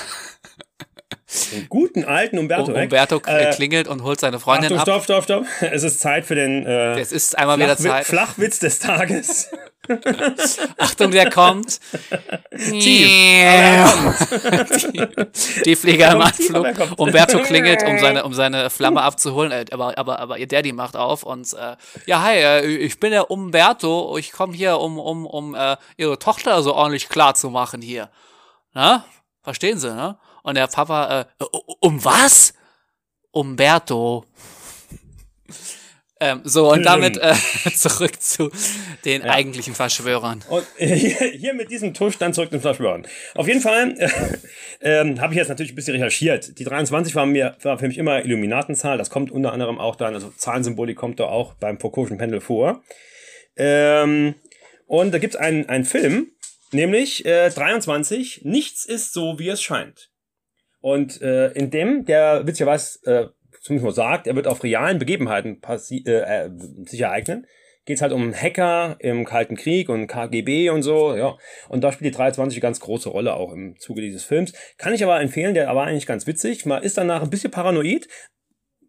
Den 1.53 1.69
guten 1.69 2.05
alten 2.05 2.39
Umberto. 2.39 2.73
Um. 2.73 2.81
Umberto 2.81 3.21
Äh, 3.27 3.51
klingelt 3.51 3.87
und 3.87 4.03
holt 4.03 4.19
seine 4.19 4.41
Freundin 4.41 4.73
Achtung, 4.79 4.95
ab. 4.95 5.03
stopp, 5.03 5.25
stopp, 5.25 5.45
stopp. 5.45 5.73
Es 5.73 5.83
ist 5.83 6.01
Zeit 6.01 6.25
für 6.25 6.35
den 6.35 6.65
äh, 6.65 6.99
Es 6.99 7.13
ist 7.13 7.37
einmal 7.37 7.59
wieder 7.59 7.77
Flachwi 7.77 7.89
Zeit. 7.89 8.07
Flachwitz 8.07 8.59
des 8.61 8.79
Tages. 8.79 9.51
Achtung, 10.79 11.11
der 11.11 11.31
kommt. 11.31 11.81
Tief. 12.51 12.83
Die, 12.83 13.47
die 15.65 15.77
Flieger 15.77 16.13
im 16.13 16.21
Anflug. 16.23 16.67
Umberto 16.99 17.39
klingelt, 17.41 17.83
um 17.87 17.99
seine, 17.99 18.25
um 18.25 18.33
seine 18.35 18.71
Flamme 18.71 19.03
abzuholen, 19.03 19.53
äh, 19.53 19.65
aber, 19.71 19.97
aber, 19.99 20.19
aber 20.21 20.39
ihr 20.39 20.47
Daddy 20.49 20.73
macht 20.73 20.97
auf 20.97 21.23
und 21.23 21.53
äh, 21.53 21.77
ja, 22.07 22.23
hi, 22.23 22.37
äh, 22.37 22.67
ich 22.67 22.99
bin 23.01 23.11
der 23.13 23.31
Umberto, 23.31 24.17
ich 24.19 24.33
komme 24.33 24.55
hier, 24.55 24.79
um, 24.79 24.99
um, 24.99 25.27
um 25.27 25.55
äh, 25.55 25.77
ihre 25.97 26.19
Tochter 26.19 26.63
so 26.63 26.75
ordentlich 26.75 27.09
klar 27.09 27.35
zu 27.35 27.51
machen 27.51 27.83
hier. 27.83 28.11
Na? 28.73 29.05
Verstehen 29.43 29.79
Sie, 29.79 29.95
ne? 29.95 30.19
Und 30.49 30.55
der 30.55 30.67
Papa, 30.67 31.27
äh, 31.39 31.45
um 31.81 32.03
was? 32.03 32.55
Umberto. 33.31 34.25
Ähm, 36.21 36.41
so, 36.43 36.73
und 36.73 36.83
damit 36.83 37.17
äh, 37.17 37.33
zurück 37.77 38.21
zu 38.21 38.51
den 39.05 39.23
eigentlichen 39.23 39.73
Verschwörern. 39.73 40.43
Und 40.49 40.67
äh, 40.77 40.97
hier, 41.39 41.55
mit 41.55 41.71
diesem 41.71 41.95
Tusch 41.95 42.19
dann 42.19 42.35
zurück 42.35 42.51
zum 42.51 42.61
Verschwören. 42.61 43.07
Auf 43.37 43.47
jeden 43.47 43.61
Fall 43.61 43.95
äh, 43.97 44.11
ähm, 44.81 45.21
habe 45.21 45.33
ich 45.33 45.39
jetzt 45.39 45.47
natürlich 45.47 45.71
ein 45.71 45.77
bisschen 45.77 45.95
recherchiert. 45.95 46.59
Die 46.59 46.65
23 46.65 47.15
war, 47.15 47.25
mir, 47.25 47.57
war 47.63 47.79
für 47.79 47.87
mich 47.87 47.99
immer 47.99 48.25
Illuminatenzahl. 48.25 48.99
Das 48.99 49.11
kommt 49.11 49.31
unter 49.31 49.53
anderem 49.53 49.79
auch 49.79 49.95
dann, 49.95 50.15
also 50.15 50.33
Zahlensymbolik 50.37 50.97
kommt 50.97 51.21
da 51.21 51.27
auch 51.27 51.55
beim 51.55 51.79
Foucault'schen 51.79 52.19
Pendel 52.19 52.41
vor. 52.41 52.83
Ähm, 53.57 54.35
und 54.89 55.15
da 55.15 55.19
gibt 55.19 55.37
es 55.37 55.41
einen, 55.41 55.69
einen 55.69 55.85
Film, 55.85 56.33
Nämlich 56.73 57.25
äh, 57.25 57.49
23, 57.49 58.43
nichts 58.45 58.85
ist 58.85 59.13
so, 59.13 59.39
wie 59.39 59.49
es 59.49 59.63
scheint. 59.63 60.08
Und 60.89 61.21
äh, 61.21 61.51
in 61.53 61.71
dem, 61.71 62.07
der 62.07 62.47
witzigerweise 62.47 62.99
äh, 63.05 63.27
zumindest 63.61 63.85
mal 63.85 63.93
sagt, 63.93 64.27
er 64.27 64.37
wird 64.37 64.47
auf 64.47 64.65
realen 64.65 64.99
Begebenheiten 64.99 65.61
passi 65.61 66.03
äh, 66.07 66.47
äh, 66.47 66.51
sich 66.87 67.03
ereignen, 67.03 67.47
geht 67.85 67.97
es 67.97 68.03
halt 68.03 68.13
um 68.13 68.33
Hacker 68.33 68.97
im 69.01 69.27
Kalten 69.27 69.55
Krieg 69.55 69.91
und 69.91 70.07
KGB 70.07 70.71
und 70.71 70.83
so, 70.83 71.15
ja. 71.15 71.37
Und 71.69 71.85
da 71.85 71.93
spielt 71.93 72.15
die 72.15 72.17
23 72.17 72.57
eine 72.57 72.63
ganz 72.63 72.81
große 72.81 73.11
Rolle 73.11 73.35
auch 73.35 73.53
im 73.53 73.79
Zuge 73.79 74.01
dieses 74.01 74.25
Films. 74.25 74.55
Kann 74.79 74.95
ich 74.95 75.05
aber 75.05 75.21
empfehlen, 75.21 75.55
der 75.55 75.75
war 75.75 75.87
eigentlich 75.87 76.07
ganz 76.07 76.27
witzig. 76.27 76.65
Man 76.65 76.83
ist 76.83 76.97
danach 76.97 77.23
ein 77.23 77.31
bisschen 77.31 77.51
paranoid, 77.51 78.09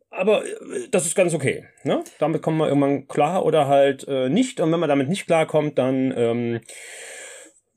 aber 0.10 0.46
äh, 0.46 0.88
das 0.92 1.06
ist 1.06 1.16
ganz 1.16 1.34
okay. 1.34 1.66
Ne? 1.84 2.04
Damit 2.18 2.42
kommt 2.42 2.58
man 2.58 2.70
irgendwann 2.70 3.08
klar 3.08 3.46
oder 3.46 3.68
halt 3.68 4.08
äh, 4.08 4.30
nicht. 4.30 4.62
Und 4.62 4.72
wenn 4.72 4.80
man 4.80 4.90
damit 4.90 5.10
nicht 5.10 5.26
klarkommt, 5.26 5.78
dann 5.78 6.14
ähm, 6.16 6.62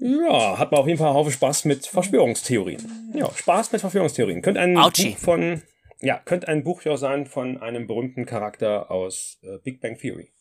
ja, 0.02 0.58
hat 0.58 0.72
man 0.72 0.80
auf 0.80 0.86
jeden 0.86 0.98
Fall 0.98 1.08
einen 1.08 1.16
Haufen 1.16 1.32
Spaß 1.32 1.64
mit 1.64 1.86
Verschwörungstheorien. 1.86 3.12
Ja, 3.14 3.30
Spaß 3.32 3.72
mit 3.72 3.80
Verschwörungstheorien. 3.80 4.42
Könnte 4.42 4.60
ein 4.60 4.76
Ouchie. 4.76 5.10
Buch 5.10 5.18
von, 5.18 5.62
ja, 6.00 6.18
könnte 6.18 6.48
ein 6.48 6.64
Buch 6.64 6.82
ja 6.82 6.96
sein 6.96 7.26
von 7.26 7.62
einem 7.62 7.86
berühmten 7.86 8.26
Charakter 8.26 8.90
aus 8.90 9.38
äh, 9.42 9.58
Big 9.62 9.80
Bang 9.80 9.96
Theory. 9.96 10.32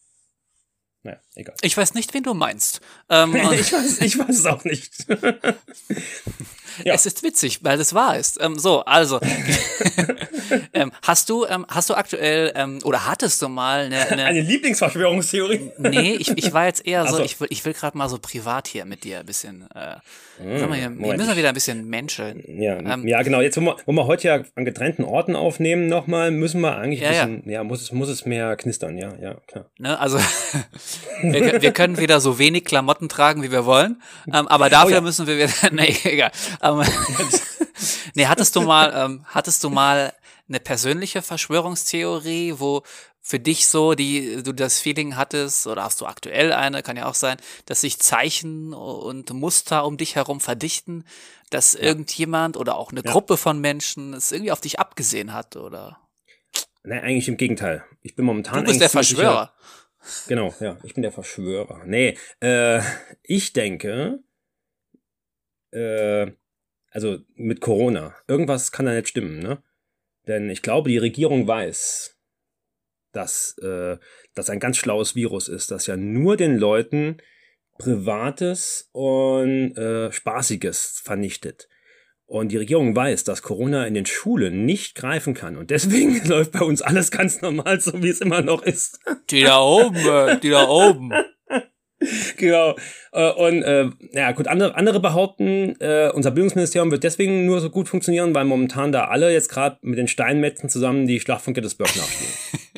Naja, 1.03 1.19
egal. 1.35 1.55
Ich 1.61 1.75
weiß 1.77 1.93
nicht, 1.93 2.13
wen 2.13 2.23
du 2.23 2.33
meinst. 2.33 2.81
Ähm, 3.09 3.35
ich, 3.53 3.71
weiß, 3.71 4.01
ich 4.01 4.17
weiß 4.17 4.39
es 4.39 4.45
auch 4.45 4.63
nicht. 4.63 5.05
Ja. 6.83 6.93
Es 6.93 7.05
ist 7.05 7.23
witzig, 7.23 7.63
weil 7.63 7.79
es 7.79 7.93
wahr 7.93 8.17
ist. 8.17 8.41
Ähm, 8.41 8.57
so, 8.57 8.83
also 8.85 9.19
ähm, 10.73 10.91
hast 11.01 11.29
du 11.29 11.45
ähm, 11.45 11.65
hast 11.69 11.89
du 11.89 11.95
aktuell 11.95 12.51
ähm, 12.55 12.79
oder 12.83 13.05
hattest 13.05 13.41
du 13.41 13.49
mal 13.49 13.85
eine, 13.85 14.07
eine 14.09 14.25
Eine 14.25 14.41
Lieblingsverschwörungstheorie? 14.41 15.71
Nee, 15.77 16.15
ich, 16.15 16.29
ich 16.37 16.53
war 16.53 16.65
jetzt 16.65 16.85
eher 16.85 17.07
so, 17.07 17.17
so. 17.17 17.23
ich 17.23 17.39
will, 17.39 17.47
ich 17.49 17.63
will 17.65 17.73
gerade 17.73 17.97
mal 17.97 18.09
so 18.09 18.17
privat 18.17 18.67
hier 18.67 18.85
mit 18.85 19.03
dir 19.03 19.19
ein 19.19 19.25
bisschen, 19.25 19.69
äh, 19.71 19.95
Hm, 20.41 20.59
wir 20.59 20.89
Moment, 20.89 21.17
müssen 21.17 21.37
wieder 21.37 21.49
ein 21.49 21.53
bisschen 21.53 21.87
menscheln. 21.89 22.43
Ja, 22.47 22.77
Ähm, 22.79 23.07
ja, 23.07 23.21
genau. 23.21 23.41
Jetzt, 23.41 23.57
wo 23.57 23.61
wir, 23.61 23.75
wo 23.85 23.91
wir 23.91 24.07
heute 24.07 24.27
ja 24.27 24.43
an 24.55 24.65
getrennten 24.65 25.03
Orten 25.03 25.35
aufnehmen, 25.35 25.87
nochmal, 25.87 26.31
müssen 26.31 26.61
wir 26.61 26.77
eigentlich 26.77 27.01
Ja, 27.01 27.09
ein 27.09 27.37
bisschen, 27.41 27.51
ja, 27.51 27.63
muss, 27.63 27.81
es, 27.81 27.91
muss 27.91 28.09
es 28.09 28.25
mehr 28.25 28.55
knistern, 28.55 28.97
ja, 28.97 29.13
ja, 29.21 29.35
klar. 29.47 29.69
Ne? 29.77 29.99
Also 29.99 30.19
wir, 31.21 31.61
wir 31.61 31.71
können 31.71 31.97
wieder 31.97 32.19
so 32.19 32.39
wenig 32.39 32.65
Klamotten 32.65 33.09
tragen, 33.09 33.43
wie 33.43 33.51
wir 33.51 33.65
wollen, 33.65 34.01
ähm, 34.33 34.47
aber 34.47 34.69
dafür 34.69 34.91
Oh 34.91 34.95
ja. 34.95 35.01
müssen 35.01 35.27
wir 35.27 35.37
wieder, 35.37 35.51
nee, 35.71 35.95
egal. 36.03 36.31
Ähm, 36.61 36.81
nee, 38.15 38.25
hattest 38.25 38.55
du 38.55 38.61
mal, 38.61 38.93
ähm, 38.95 39.25
hattest 39.27 39.63
du 39.63 39.69
mal 39.69 40.13
eine 40.49 40.59
persönliche 40.59 41.21
Verschwörungstheorie, 41.21 42.55
wo 42.57 42.83
für 43.23 43.39
dich 43.39 43.67
so 43.67 43.93
die 43.93 44.41
du 44.43 44.51
das 44.51 44.79
Feeling 44.79 45.15
hattest 45.15 45.67
oder 45.67 45.83
hast 45.83 46.01
du 46.01 46.05
aktuell 46.07 46.51
eine, 46.53 46.81
kann 46.83 46.97
ja 46.97 47.05
auch 47.07 47.13
sein, 47.15 47.37
dass 47.67 47.81
sich 47.81 47.99
Zeichen 47.99 48.73
und 48.73 49.31
Muster 49.31 49.85
um 49.85 49.97
dich 49.97 50.15
herum 50.15 50.39
verdichten, 50.41 51.05
dass 51.51 51.75
irgendjemand 51.75 52.57
oder 52.57 52.75
auch 52.77 52.91
eine 52.91 53.01
Ja. 53.05 53.11
Gruppe 53.11 53.37
von 53.37 53.59
Menschen 53.61 54.13
es 54.13 54.31
irgendwie 54.31 54.51
auf 54.51 54.61
dich 54.61 54.79
abgesehen 54.79 55.33
hat 55.33 55.55
oder 55.55 55.99
Nein, 56.83 57.01
eigentlich 57.03 57.27
im 57.27 57.37
Gegenteil. 57.37 57.83
Ich 58.01 58.15
bin 58.15 58.25
momentan. 58.25 58.55
du 58.61 58.63
bist 58.63 58.81
der 58.81 58.89
Verschwörer. 58.89 59.53
sicher- 60.01 60.27
Genau, 60.27 60.51
ja, 60.59 60.79
ich 60.83 60.95
bin 60.95 61.03
der 61.03 61.11
Verschwörer. 61.11 61.83
Nee, 61.85 62.17
äh, 62.39 62.81
ich 63.21 63.53
denke, 63.53 64.23
äh, 65.71 66.31
also 66.89 67.19
mit 67.35 67.61
Corona, 67.61 68.15
irgendwas 68.27 68.71
kann 68.71 68.87
da 68.87 68.93
nicht 68.93 69.09
stimmen, 69.09 69.39
ne? 69.39 69.61
Denn 70.27 70.49
ich 70.49 70.61
glaube, 70.63 70.89
die 70.89 70.97
Regierung 70.97 71.47
weiß, 71.47 72.17
dass 73.11 73.57
äh, 73.59 73.97
das 74.33 74.49
ein 74.49 74.59
ganz 74.59 74.77
schlaues 74.77 75.15
Virus 75.15 75.47
ist, 75.47 75.71
das 75.71 75.87
ja 75.87 75.97
nur 75.97 76.37
den 76.37 76.57
Leuten 76.57 77.17
Privates 77.77 78.89
und 78.91 79.75
äh, 79.75 80.11
Spaßiges 80.11 81.01
vernichtet. 81.03 81.67
Und 82.27 82.53
die 82.53 82.57
Regierung 82.57 82.95
weiß, 82.95 83.25
dass 83.25 83.41
Corona 83.41 83.85
in 83.87 83.93
den 83.93 84.05
Schulen 84.05 84.65
nicht 84.65 84.95
greifen 84.95 85.33
kann. 85.33 85.57
Und 85.57 85.69
deswegen 85.69 86.25
läuft 86.27 86.53
bei 86.53 86.61
uns 86.61 86.81
alles 86.81 87.11
ganz 87.11 87.41
normal, 87.41 87.81
so 87.81 88.01
wie 88.01 88.09
es 88.09 88.21
immer 88.21 88.41
noch 88.41 88.63
ist. 88.63 88.99
Die 89.29 89.43
da 89.43 89.59
oben, 89.59 89.97
äh, 89.97 90.39
die 90.39 90.49
da 90.49 90.67
oben. 90.67 91.11
genau. 92.37 92.75
Äh, 93.11 93.29
Und 93.31 93.63
äh, 93.63 93.89
ja 94.13 94.31
gut, 94.31 94.47
andere, 94.47 94.75
andere 94.75 94.99
behaupten, 94.99 95.75
äh, 95.79 96.09
unser 96.13 96.31
Bildungsministerium 96.31 96.91
wird 96.91 97.03
deswegen 97.03 97.45
nur 97.45 97.61
so 97.61 97.69
gut 97.69 97.87
funktionieren, 97.89 98.33
weil 98.33 98.45
momentan 98.45 98.91
da 98.91 99.05
alle 99.05 99.31
jetzt 99.31 99.49
gerade 99.49 99.77
mit 99.81 99.97
den 99.97 100.07
Steinmetzen 100.07 100.69
zusammen 100.69 101.07
die 101.07 101.19
Schlacht 101.19 101.43
von 101.43 101.53
Gettysburg 101.53 101.89
nachspielen. 101.95 102.33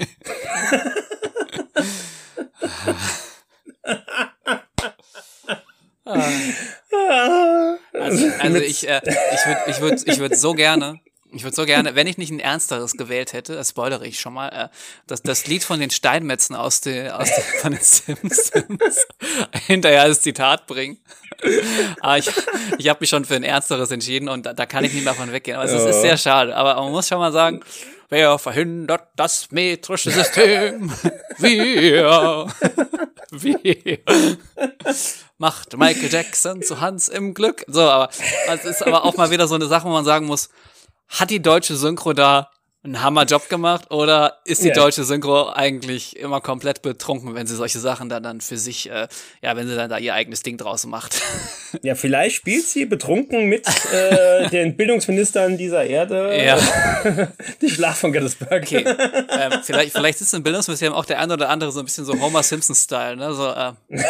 Also, 7.93 8.27
also 8.39 8.53
Mit- 8.53 8.63
ich, 8.63 8.87
äh, 8.87 9.01
ich 9.03 9.45
würde 9.45 9.61
ich 9.67 9.81
würd, 9.81 10.07
ich 10.07 10.19
würd 10.19 10.35
so 10.37 10.53
gerne, 10.53 10.99
ich 11.33 11.43
würde 11.43 11.55
so 11.55 11.65
gerne, 11.65 11.95
wenn 11.95 12.07
ich 12.07 12.17
nicht 12.17 12.31
ein 12.31 12.39
ernsteres 12.39 12.93
gewählt 12.93 13.33
hätte, 13.33 13.55
das 13.55 13.69
spoilere 13.69 14.05
ich 14.05 14.19
schon 14.19 14.33
mal, 14.33 14.49
äh, 14.49 14.69
das, 15.07 15.21
das 15.21 15.47
Lied 15.47 15.63
von 15.63 15.79
den 15.79 15.89
Steinmetzen 15.89 16.55
aus, 16.55 16.81
den, 16.81 17.09
aus 17.11 17.29
den, 17.33 17.43
von 17.61 17.71
den 17.71 17.81
Simpsons 17.81 19.07
hinterher 19.67 20.03
als 20.03 20.21
Zitat 20.21 20.67
bringen. 20.67 20.97
Aber 21.99 22.17
ich, 22.17 22.29
ich 22.77 22.89
habe 22.89 22.99
mich 23.01 23.09
schon 23.09 23.25
für 23.25 23.35
ein 23.35 23.43
ernsteres 23.43 23.91
entschieden 23.91 24.29
und 24.29 24.45
da, 24.45 24.53
da 24.53 24.65
kann 24.65 24.83
ich 24.83 24.93
nicht 24.93 25.03
mehr 25.03 25.13
von 25.13 25.31
weggehen. 25.31 25.57
Aber 25.57 25.65
es 25.65 25.73
ist, 25.73 25.85
ist 25.85 26.01
sehr 26.01 26.17
schade. 26.17 26.55
Aber 26.55 26.75
man 26.75 26.91
muss 26.91 27.07
schon 27.07 27.17
mal 27.17 27.31
sagen, 27.31 27.61
wer 28.09 28.37
verhindert 28.37 29.07
das 29.15 29.51
metrische 29.51 30.11
System? 30.11 30.91
Wir. 31.37 32.47
Wir 33.31 33.99
macht 35.39 35.75
Michael 35.77 36.11
Jackson 36.11 36.61
zu 36.61 36.79
Hans 36.79 37.09
im 37.09 37.33
Glück. 37.33 37.65
So, 37.67 37.81
aber 37.81 38.09
es 38.53 38.65
ist 38.65 38.83
aber 38.85 39.03
auch 39.03 39.17
mal 39.17 39.31
wieder 39.31 39.47
so 39.47 39.55
eine 39.55 39.65
Sache, 39.65 39.87
wo 39.87 39.91
man 39.91 40.05
sagen 40.05 40.27
muss, 40.27 40.49
hat 41.19 41.29
die 41.29 41.41
deutsche 41.41 41.75
Synchro 41.75 42.13
da 42.13 42.49
einen 42.85 43.01
Hammerjob 43.01 43.47
gemacht 43.47 43.91
oder 43.91 44.39
ist 44.43 44.61
die 44.61 44.67
Ja. 44.67 44.73
deutsche 44.73 45.05
Synchro 45.05 45.47
eigentlich 45.53 46.17
immer 46.17 46.41
komplett 46.41 46.81
betrunken, 46.81 47.33
wenn 47.33 47.47
sie 47.47 47.55
solche 47.55 47.79
Sachen 47.79 48.09
dann, 48.09 48.23
dann 48.23 48.41
für 48.41 48.57
sich, 48.57 48.89
äh, 48.89 49.07
ja, 49.41 49.55
wenn 49.55 49.69
sie 49.69 49.75
dann 49.77 49.89
da 49.89 49.97
ihr 49.99 50.13
eigenes 50.13 50.41
Ding 50.43 50.57
draus 50.57 50.85
macht? 50.85 51.21
Ja, 51.81 51.95
vielleicht 51.95 52.35
spielt 52.35 52.67
sie 52.67 52.85
betrunken 52.85 53.47
mit 53.49 53.65
äh, 53.91 54.47
den 54.49 54.75
Bildungsministern 54.77 55.57
dieser 55.57 55.83
Erde 55.85 56.37
Ja. 56.45 56.59
die 57.61 57.69
Schlacht 57.69 57.97
von 57.97 58.11
Gettysburg. 58.13 58.51
Okay. 58.51 58.85
ähm, 58.85 59.53
vielleicht, 59.63 59.93
vielleicht 59.93 60.21
ist 60.21 60.33
im 60.35 60.43
Bildungsministerium 60.43 60.95
auch 60.95 61.05
der 61.05 61.19
eine 61.19 61.33
oder 61.33 61.49
andere 61.49 61.71
so 61.71 61.79
ein 61.79 61.85
bisschen 61.85 62.05
so 62.05 62.19
Homer 62.19 62.43
Simpson-Style, 62.43 63.15
ne? 63.15 63.33
So, 63.33 63.47
äh, 63.49 63.71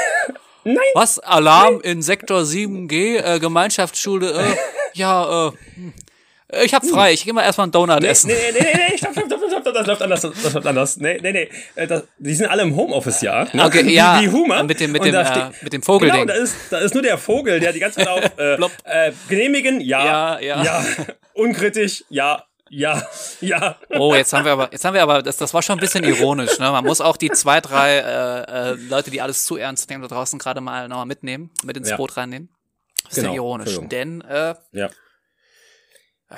Nein. 0.66 0.78
Was? 0.94 1.20
Alarm 1.20 1.80
in 1.82 2.02
Sektor 2.02 2.42
7G, 2.42 3.18
äh, 3.18 3.40
Gemeinschaftsschule, 3.40 4.32
äh, 4.32 4.56
ja, 4.94 5.48
äh, 5.48 5.52
hm. 5.76 5.94
Ich 6.64 6.74
hab 6.74 6.86
frei, 6.86 7.14
ich 7.14 7.24
geh 7.26 7.34
mal 7.34 7.44
erstmal 7.44 7.66
einen 7.66 7.72
Donut 7.72 8.00
Nee, 8.02 8.08
essen. 8.08 8.28
nee, 8.28 8.34
nee, 8.54 8.60
nee, 8.62 8.88
nee, 8.92 8.98
stopp, 8.98 9.12
stopp, 9.14 9.28
stopp, 9.28 9.50
stopp, 9.62 9.74
das 9.74 9.88
läuft 9.88 10.02
anders, 10.02 10.22
das 10.22 10.54
läuft 10.54 10.68
anders. 10.68 10.98
Nee, 10.98 11.20
nee, 11.22 11.32
nee, 11.32 11.50
äh, 11.76 11.88
das, 11.88 12.04
die 12.18 12.36
sind 12.36 12.48
alle 12.48 12.64
im 12.64 12.76
Homeoffice, 12.76 13.22
ja. 13.22 13.46
Ne? 13.54 13.66
Okay, 13.66 13.86
wie, 13.86 13.94
ja, 13.94 14.20
wie 14.22 14.30
Humor. 14.30 14.64
mit 14.64 14.80
dem- 14.80 14.92
mit 14.92 15.04
dem, 15.04 15.12
da 15.14 15.48
äh, 15.48 15.52
mit 15.62 15.74
dem 15.74 15.82
Vogelding. 15.84 16.22
Genau, 16.22 16.34
da 16.34 16.40
ist, 16.42 16.56
da 16.70 16.78
ist 16.80 16.94
nur 16.94 17.04
der 17.04 17.18
Vogel, 17.18 17.60
der 17.60 17.74
die 17.74 17.80
ganze 17.80 18.00
Zeit 18.00 18.08
auf 18.08 18.22
äh, 18.38 18.54
äh, 19.08 19.12
genehmigen, 19.30 19.82
ja, 19.82 20.40
Ja, 20.40 20.40
ja. 20.40 20.64
ja, 20.64 20.86
unkritisch, 21.34 22.04
ja, 22.10 22.44
ja, 22.70 23.04
ja. 23.42 23.76
Oh, 23.90 24.14
jetzt 24.16 24.34
haben 24.34 24.46
wir 24.46 24.52
aber, 24.54 24.70
jetzt 24.72 24.84
haben 24.84 24.94
wir 24.96 25.04
aber, 25.04 25.22
das, 25.22 25.38
das 25.38 25.54
war 25.54 25.62
schon 25.62 25.78
ein 25.78 25.80
bisschen 25.82 26.04
ironisch, 26.04 26.58
ne? 26.60 26.72
Man 26.72 26.84
muss 26.86 27.02
auch 27.02 27.18
die 27.18 27.30
zwei, 27.32 27.62
drei 27.62 27.98
äh, 27.98 28.72
äh, 28.72 28.76
Leute, 28.90 29.12
die 29.12 29.22
alles 29.22 29.44
zu 29.44 29.58
ernst 29.58 29.90
nehmen, 29.90 30.02
da 30.02 30.08
draußen 30.08 30.40
gerade 30.40 30.60
mal 30.62 30.88
nochmal 30.88 31.06
mitnehmen, 31.06 31.52
mit 31.64 31.78
ins 31.78 31.90
Ja. 31.90 31.98
Boot 31.98 32.18
reinnehmen. 32.18 32.50
Das 33.04 33.12
ist 33.14 33.16
Genau, 33.18 33.30
ja 33.30 33.36
ironisch, 33.36 33.78
denn 33.92 34.22
äh, 34.22 34.56
Ja. 34.72 34.90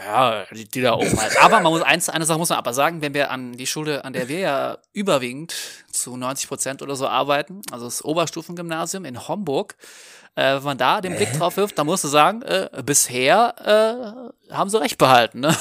Ja, 0.03 0.45
die, 0.51 0.65
die 0.65 0.81
da 0.81 0.93
oben 0.93 1.19
halt. 1.19 1.41
Aber 1.41 1.61
man 1.61 1.71
muss 1.71 1.81
eins, 1.81 2.09
eine 2.09 2.25
Sache 2.25 2.37
muss 2.37 2.49
man 2.49 2.57
aber 2.57 2.73
sagen, 2.73 3.01
wenn 3.01 3.13
wir 3.13 3.31
an 3.31 3.53
die 3.53 3.67
Schule, 3.67 4.03
an 4.03 4.13
der 4.13 4.27
wir 4.27 4.39
ja 4.39 4.77
überwiegend 4.93 5.55
zu 5.91 6.17
90 6.17 6.47
Prozent 6.47 6.81
oder 6.81 6.95
so 6.95 7.07
arbeiten, 7.07 7.61
also 7.71 7.85
das 7.85 8.03
Oberstufengymnasium 8.03 9.05
in 9.05 9.27
Homburg, 9.27 9.75
äh, 10.35 10.55
wenn 10.55 10.63
man 10.63 10.77
da 10.77 10.99
den 11.01 11.15
Blick 11.15 11.31
drauf 11.33 11.55
wirft, 11.57 11.77
dann 11.77 11.85
musst 11.85 12.03
du 12.03 12.09
sagen, 12.09 12.41
äh, 12.41 12.69
bisher 12.83 14.31
äh, 14.49 14.53
haben 14.53 14.69
sie 14.69 14.79
recht 14.79 14.97
behalten, 14.97 15.39
ne? 15.39 15.55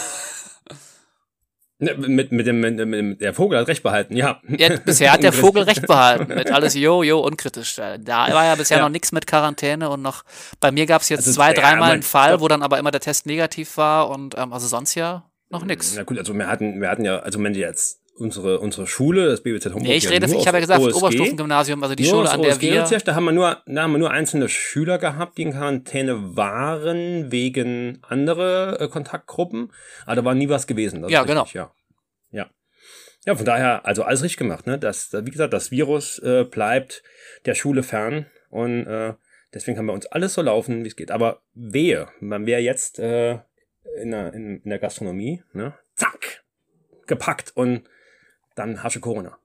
Ne, 1.81 1.95
Mit, 1.95 2.31
mit, 2.31 2.47
dem, 2.47 2.61
mit, 2.61 2.79
dem- 2.79 2.91
mit 2.91 2.99
dem, 3.01 3.19
der 3.19 3.35
Vogel 3.35 3.59
hat 3.59 3.67
recht 3.67 3.83
behalten, 3.83 4.17
ja. 4.17 4.41
Ja, 4.49 4.77
bisher 4.79 5.13
hat 5.13 5.25
der. 5.25 5.33
Vogel 5.33 5.65
recht 5.65 5.85
behalten, 5.87 6.33
mit 6.33 6.51
alles 6.53 6.75
jo, 6.75 7.03
jo, 7.03 7.19
unkritisch. 7.19 7.75
Da 7.75 7.99
war 8.33 8.45
ja 8.45 8.55
bisher 8.55 8.77
Ja. 8.79 8.85
noch 8.85 8.91
nichts 8.91 9.11
mit 9.11 9.27
Quarantäne 9.27 9.91
und 9.91 10.01
noch, 10.01 10.23
bei 10.61 10.71
mir 10.71 10.87
gab 10.87 11.03
es 11.03 11.09
jetzt 11.09 11.27
Also, 11.27 11.33
zwei, 11.33 11.49
ja, 11.49 11.55
dreimal 11.55 11.83
aber 11.85 11.93
einen 11.95 12.03
Fall, 12.05 12.41
wo 12.41 12.47
dann 12.47 12.63
aber 12.63 12.79
immer 12.79 12.93
der 12.93 13.01
Test 13.01 13.27
negativ 13.27 13.77
war 13.77 14.09
und 14.09 14.39
ähm, 14.39 14.53
also 14.53 14.69
sonst 14.69 14.95
ja 14.95 15.25
noch 15.51 15.65
nix. 15.65 15.95
Na 15.97 16.05
gut, 16.05 16.17
also 16.19 16.33
wir 16.33 16.47
hatten, 16.47 16.81
wir 16.81 16.89
hatten 16.89 17.05
ja, 17.05 17.19
also 17.19 17.43
wenn 17.43 17.53
die 17.55 17.61
jetzt 17.61 18.01
unsere, 18.17 18.61
unsere 18.61 18.87
Schule, 18.87 19.27
das 19.27 19.43
BBZ 19.43 19.67
Homburg. 19.67 19.83
Nee, 19.83 19.97
ich 19.97 20.05
ja 20.05 20.11
rede, 20.11 20.29
nur 20.29 20.41
ich 20.41 20.47
habe 20.47 20.59
ja 20.59 20.61
gesagt, 20.61 20.81
OSG, 20.81 20.97
Oberstufengymnasium, 20.97 21.83
also 21.83 21.95
die 21.95 22.05
nur 22.05 22.13
Schule, 22.13 22.31
an 22.31 22.43
der 22.43 22.53
OSG 22.53 22.63
wir. 22.63 22.99
Da 23.05 23.15
haben 23.15 23.25
wir 23.25 23.33
nur, 23.33 23.63
da 23.67 23.83
haben 23.83 23.93
wir 23.93 23.99
nur 23.99 24.11
einzelne 24.11 24.49
Schüler 24.49 24.99
gehabt, 24.99 25.39
die 25.39 25.43
in 25.43 25.53
Quarantäne 25.53 26.37
waren 26.37 27.31
wegen 27.33 27.99
andere 28.03 28.79
äh, 28.81 28.89
Kontaktgruppen. 28.89 29.73
Aber 30.07 30.17
da 30.17 30.25
war 30.25 30.35
nie 30.35 30.49
was 30.49 30.67
gewesen. 30.67 31.01
Ja, 31.09 31.21
richtig, 31.21 31.27
genau. 31.27 31.47
Ja. 31.53 31.73
ja. 32.31 32.51
Ja, 33.27 33.35
von 33.35 33.45
daher, 33.45 33.87
also 33.87 34.03
alles 34.03 34.23
richtig 34.23 34.39
gemacht, 34.39 34.67
ne? 34.67 34.79
Das, 34.79 35.11
wie 35.13 35.31
gesagt, 35.31 35.53
das 35.53 35.71
Virus 35.71 36.19
äh, 36.19 36.45
bleibt 36.45 37.03
der 37.47 37.55
Schule 37.55 37.83
fern 37.83 38.27
und 38.51 38.87
äh, 38.87 39.15
Deswegen 39.55 39.77
kann 39.77 39.87
bei 39.87 39.93
uns 39.93 40.07
alles 40.07 40.35
so 40.35 40.43
laufen, 40.43 40.83
wie 40.83 40.89
es 40.89 40.97
geht. 40.97 41.13
Aber 41.13 41.43
wehe, 41.55 42.09
man 42.21 42.45
wäre 42.45 42.61
jetzt 42.61 42.99
äh, 42.99 43.39
in, 44.01 44.11
der, 44.11 44.35
in, 44.35 44.61
in 44.63 44.69
der 44.69 44.81
Gastronomie, 44.81 45.43
ne? 45.53 45.75
Zack! 45.95 46.43
Gepackt 47.07 47.53
und 47.55 47.85
dann 48.55 48.83
hasche 48.83 49.01
Corona. 49.01 49.37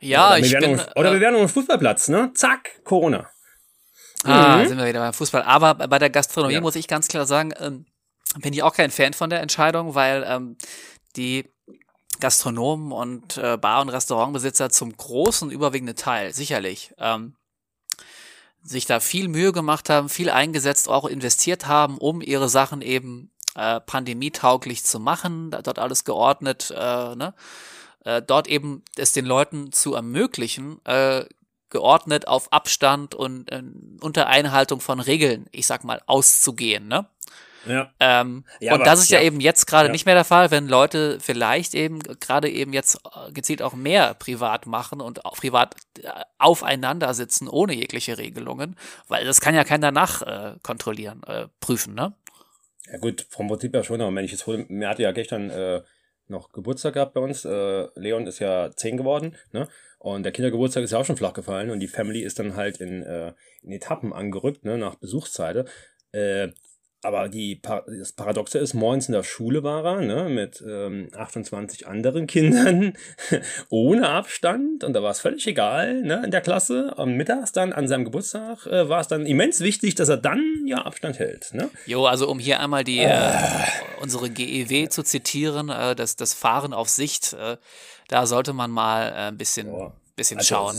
Ja, 0.00 0.28
oder 0.28 0.38
ich 0.38 0.50
wir 0.52 0.60
bin. 0.60 0.76
werden 0.78 0.92
oder 0.94 1.10
äh, 1.10 1.12
wir 1.14 1.20
werden 1.20 1.34
auf 1.36 1.42
dem 1.42 1.48
Fußballplatz, 1.54 2.08
ne? 2.08 2.32
Zack, 2.34 2.84
Corona. 2.84 3.30
Ah, 4.24 4.58
Mhm. 4.58 4.68
sind 4.68 4.78
wir 4.78 4.86
wieder 4.86 5.00
beim 5.00 5.12
Fußball. 5.14 5.42
Aber 5.42 5.74
bei 5.74 5.98
der 5.98 6.10
Gastronomie 6.10 6.54
Ja. 6.54 6.60
muss 6.60 6.76
ich 6.76 6.88
ganz 6.88 7.08
klar 7.08 7.26
sagen, 7.26 7.52
ähm, 7.58 7.86
bin 8.40 8.52
ich 8.52 8.62
auch 8.62 8.74
kein 8.74 8.90
Fan 8.90 9.12
von 9.14 9.30
der 9.30 9.40
Entscheidung, 9.40 9.94
weil 9.94 10.24
ähm, 10.26 10.56
die 11.16 11.48
Gastronomen 12.20 12.92
und 12.92 13.36
äh, 13.38 13.56
Bar- 13.56 13.82
und 13.82 13.88
Restaurantbesitzer 13.90 14.70
zum 14.70 14.96
großen 14.96 15.50
überwiegenden 15.50 15.96
Teil 15.96 16.32
sicherlich 16.34 16.92
ähm, 16.98 17.36
sich 18.62 18.84
da 18.86 19.00
viel 19.00 19.28
Mühe 19.28 19.52
gemacht 19.52 19.88
haben, 19.90 20.08
viel 20.08 20.28
eingesetzt, 20.30 20.88
auch 20.88 21.04
investiert 21.06 21.66
haben, 21.66 21.98
um 21.98 22.20
ihre 22.20 22.48
Sachen 22.48 22.82
eben 22.82 23.30
äh, 23.54 23.80
pandemietauglich 23.80 24.84
zu 24.84 24.98
machen, 24.98 25.50
dort 25.50 25.78
alles 25.78 26.04
geordnet, 26.04 26.74
äh, 26.76 27.14
ne? 27.14 27.34
Äh, 28.06 28.22
dort 28.22 28.46
eben 28.48 28.82
es 28.96 29.12
den 29.12 29.26
Leuten 29.26 29.72
zu 29.72 29.94
ermöglichen, 29.94 30.80
äh, 30.86 31.24
geordnet 31.68 32.28
auf 32.28 32.52
Abstand 32.52 33.14
und 33.14 33.50
äh, 33.52 33.62
unter 34.00 34.28
Einhaltung 34.28 34.80
von 34.80 35.00
Regeln, 35.00 35.46
ich 35.52 35.66
sag 35.66 35.84
mal, 35.84 36.00
auszugehen, 36.06 36.86
ne? 36.88 37.06
Ja. 37.66 37.92
Ähm, 37.98 38.44
Ja, 38.60 38.74
und 38.74 38.82
aber- 38.82 38.84
das 38.84 39.00
ist 39.00 39.10
ja, 39.10 39.18
ja. 39.18 39.24
eben 39.26 39.40
jetzt 39.40 39.66
gerade 39.66 39.88
Ja. 39.88 39.92
nicht 39.92 40.06
mehr 40.06 40.14
der 40.14 40.22
Fall, 40.24 40.52
wenn 40.52 40.68
Leute 40.68 41.18
vielleicht 41.20 41.74
eben 41.74 41.98
gerade 41.98 42.48
eben 42.48 42.72
jetzt 42.72 43.00
äh, 43.04 43.32
gezielt 43.32 43.60
auch 43.60 43.74
mehr 43.74 44.14
privat 44.14 44.66
machen 44.66 45.00
und 45.00 45.24
auch 45.24 45.34
privat 45.36 45.74
äh, 46.00 46.08
aufeinander 46.38 47.12
sitzen 47.14 47.48
ohne 47.48 47.74
jegliche 47.74 48.18
Regelungen, 48.18 48.76
weil 49.08 49.24
das 49.24 49.40
kann 49.40 49.56
ja 49.56 49.64
keiner 49.64 49.90
nach 49.90 50.22
äh, 50.22 50.54
kontrollieren, 50.62 51.24
äh, 51.24 51.48
prüfen, 51.58 51.94
ne? 51.94 52.12
Ja 52.88 52.98
gut, 52.98 53.26
vom 53.30 53.48
Prinzip 53.48 53.74
ja 53.74 53.82
schon, 53.82 54.00
aber 54.00 54.14
wenn 54.14 54.24
ich 54.24 54.30
jetzt 54.30 54.46
hole, 54.46 54.64
mir 54.68 54.88
hatte 54.88 55.02
ja 55.02 55.10
gestern 55.10 55.50
äh, 55.50 55.82
noch 56.28 56.52
Geburtstag 56.52 56.94
gehabt 56.94 57.14
bei 57.14 57.20
uns. 57.20 57.44
Äh, 57.44 57.88
Leon 57.94 58.26
ist 58.26 58.38
ja 58.38 58.70
zehn 58.74 58.96
geworden, 58.96 59.36
ne? 59.52 59.68
Und 59.98 60.22
der 60.22 60.32
Kindergeburtstag 60.32 60.84
ist 60.84 60.92
ja 60.92 60.98
auch 60.98 61.04
schon 61.04 61.16
flach 61.16 61.32
gefallen 61.32 61.70
und 61.70 61.80
die 61.80 61.88
Family 61.88 62.20
ist 62.20 62.38
dann 62.38 62.54
halt 62.54 62.80
in, 62.80 63.02
äh, 63.02 63.32
in 63.62 63.72
Etappen 63.72 64.12
angerückt, 64.12 64.64
ne, 64.64 64.78
nach 64.78 64.96
Besuchszeite. 64.96 65.64
Äh, 66.12 66.48
aber 67.02 67.28
die, 67.28 67.60
das 67.62 68.12
Paradoxe 68.12 68.58
ist, 68.58 68.74
morgens 68.74 69.08
in 69.08 69.12
der 69.12 69.22
Schule 69.22 69.62
war 69.62 69.84
er, 69.84 70.00
ne, 70.00 70.28
mit 70.28 70.62
ähm, 70.66 71.08
28 71.16 71.86
anderen 71.86 72.26
Kindern, 72.26 72.94
ohne 73.68 74.08
Abstand. 74.08 74.82
Und 74.82 74.92
da 74.94 75.02
war 75.02 75.10
es 75.10 75.20
völlig 75.20 75.46
egal, 75.46 76.02
ne, 76.02 76.22
in 76.24 76.30
der 76.30 76.40
Klasse. 76.40 76.94
Am 76.96 77.12
Mittags 77.14 77.52
dann, 77.52 77.72
an 77.72 77.86
seinem 77.86 78.04
Geburtstag, 78.04 78.66
äh, 78.66 78.88
war 78.88 79.00
es 79.00 79.08
dann 79.08 79.26
immens 79.26 79.60
wichtig, 79.60 79.94
dass 79.94 80.08
er 80.08 80.16
dann 80.16 80.64
ja 80.66 80.78
Abstand 80.78 81.18
hält, 81.18 81.50
ne? 81.52 81.70
Jo, 81.86 82.06
also 82.06 82.28
um 82.28 82.38
hier 82.38 82.60
einmal 82.60 82.82
die 82.82 82.98
äh, 83.00 83.32
unsere 84.00 84.28
GEW 84.30 84.88
zu 84.88 85.02
zitieren, 85.02 85.68
äh, 85.68 85.94
das, 85.94 86.16
das 86.16 86.34
Fahren 86.34 86.72
auf 86.72 86.88
Sicht, 86.88 87.34
äh, 87.34 87.56
da 88.08 88.26
sollte 88.26 88.52
man 88.52 88.70
mal 88.70 89.08
äh, 89.08 89.12
ein 89.28 89.36
bisschen, 89.36 89.68
Ja. 89.72 89.92
bisschen 90.16 90.38
Also 90.38 90.48
schauen. 90.48 90.76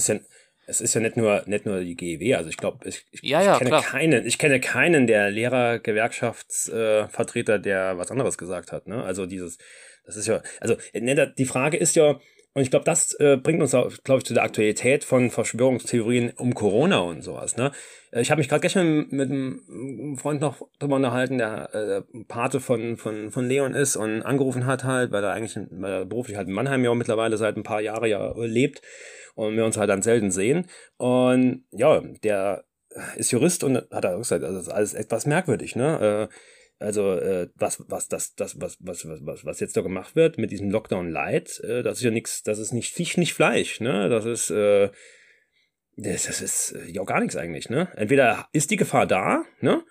Es 0.69 0.81
ist 0.81 0.93
ja, 0.93 0.99
nicht 1.01 1.15
nur, 1.15 1.43
nicht 1.45 1.65
nur 1.65 1.79
die 1.79 1.95
GEW, 1.95 2.35
also 2.35 2.49
ich 2.49 2.57
glaube, 2.57 2.85
ich, 2.87 3.05
ich, 3.11 3.23
Ja, 3.23 3.41
ja, 3.41 3.53
ich 3.53 3.59
kenne 3.59 3.69
klar. 3.69 3.83
keinen, 3.83 4.25
ich 4.25 4.37
kenne 4.37 4.59
keinen 4.59 5.07
der 5.07 5.31
Lehrergewerkschaftsvertreter, 5.31 7.55
äh, 7.55 7.61
der 7.61 7.97
was 7.97 8.11
anderes 8.11 8.37
gesagt 8.37 8.73
hat. 8.73 8.85
Ne? 8.85 9.01
Also 9.01 9.25
dieses, 9.25 9.57
das 10.05 10.17
ist 10.17 10.27
ja, 10.27 10.41
also 10.59 10.75
ne, 10.93 11.33
die 11.37 11.45
Frage 11.45 11.77
ist 11.77 11.95
ja, 11.95 12.19
und 12.57 12.63
ich 12.63 12.71
glaube, 12.71 12.85
das 12.85 13.13
äh, 13.19 13.37
bringt 13.37 13.61
uns, 13.61 13.69
glaube 13.69 14.17
ich, 14.17 14.23
zu 14.23 14.33
der 14.33 14.41
Aktualität 14.41 15.03
von 15.03 15.29
Verschwörungstheorien 15.29 16.31
um 16.37 16.55
Corona 16.55 17.01
und 17.01 17.21
sowas. 17.21 17.55
Ne? 17.55 17.71
Äh, 18.09 18.21
Ich 18.21 18.31
habe 18.31 18.39
mich 18.39 18.49
gerade 18.49 18.61
gestern 18.61 19.05
mit 19.11 19.29
einem 19.29 20.17
Freund 20.19 20.41
noch 20.41 20.67
drüber 20.79 20.95
unterhalten, 20.95 21.37
der 21.37 21.69
äh, 21.75 22.23
Pate 22.27 22.59
von, 22.59 22.97
von, 22.97 23.29
von 23.29 23.47
Leon 23.47 23.75
ist 23.75 23.95
und 23.95 24.23
angerufen 24.23 24.65
hat 24.65 24.85
halt, 24.85 25.11
weil 25.11 25.23
er 25.23 25.33
eigentlich, 25.33 25.55
weil 25.69 25.91
er 25.91 26.05
beruflich 26.05 26.35
halt 26.35 26.47
in 26.47 26.55
Mannheim 26.55 26.83
ja 26.83 26.89
auch 26.89 26.95
mittlerweile 26.95 27.37
seit 27.37 27.57
ein 27.57 27.63
paar 27.63 27.79
Jahren 27.79 28.09
ja 28.09 28.31
äh, 28.31 28.47
lebt 28.47 28.81
und 29.35 29.55
wir 29.55 29.63
uns 29.63 29.77
halt 29.77 29.91
dann 29.91 30.01
selten 30.01 30.31
sehen. 30.31 30.65
Und 30.97 31.63
ja, 31.69 32.01
der 32.23 32.63
ist 33.17 33.29
Jurist 33.29 33.63
und 33.63 33.77
hat 33.91 34.03
er 34.03 34.15
auch 34.15 34.17
gesagt, 34.17 34.43
also 34.43 34.57
das 34.57 34.65
ist 34.65 34.73
alles 34.73 34.93
etwas 34.95 35.27
merkwürdig, 35.27 35.75
ne? 35.75 36.27
Äh, 36.31 36.33
also 36.79 37.13
äh, 37.13 37.49
was 37.55 37.83
was 37.87 38.07
das 38.07 38.35
das 38.35 38.59
was 38.61 38.77
was 38.79 39.07
was 39.07 39.25
was 39.25 39.45
was 39.45 39.59
jetzt 39.59 39.75
da 39.75 39.81
gemacht 39.81 40.15
wird 40.15 40.37
mit 40.37 40.51
diesem 40.51 40.69
Lockdown 40.69 41.09
Light, 41.09 41.59
äh, 41.61 41.83
das 41.83 41.97
ist 41.97 42.03
ja 42.03 42.11
nichts, 42.11 42.43
das 42.43 42.59
ist 42.59 42.71
nicht 42.71 42.93
Fisch, 42.93 43.17
nicht 43.17 43.33
Fleisch, 43.33 43.79
ne? 43.79 44.09
Das 44.09 44.25
ist 44.25 44.49
äh, 44.51 44.89
das, 45.95 46.25
das 46.25 46.41
ist 46.41 46.71
äh, 46.73 46.91
ja 46.91 47.01
auch 47.01 47.07
gar 47.07 47.19
nichts 47.19 47.35
eigentlich, 47.35 47.69
ne? 47.69 47.89
Entweder 47.95 48.47
ist 48.53 48.69
die 48.69 48.77
Gefahr 48.77 49.07
da, 49.07 49.43
ne? 49.59 49.83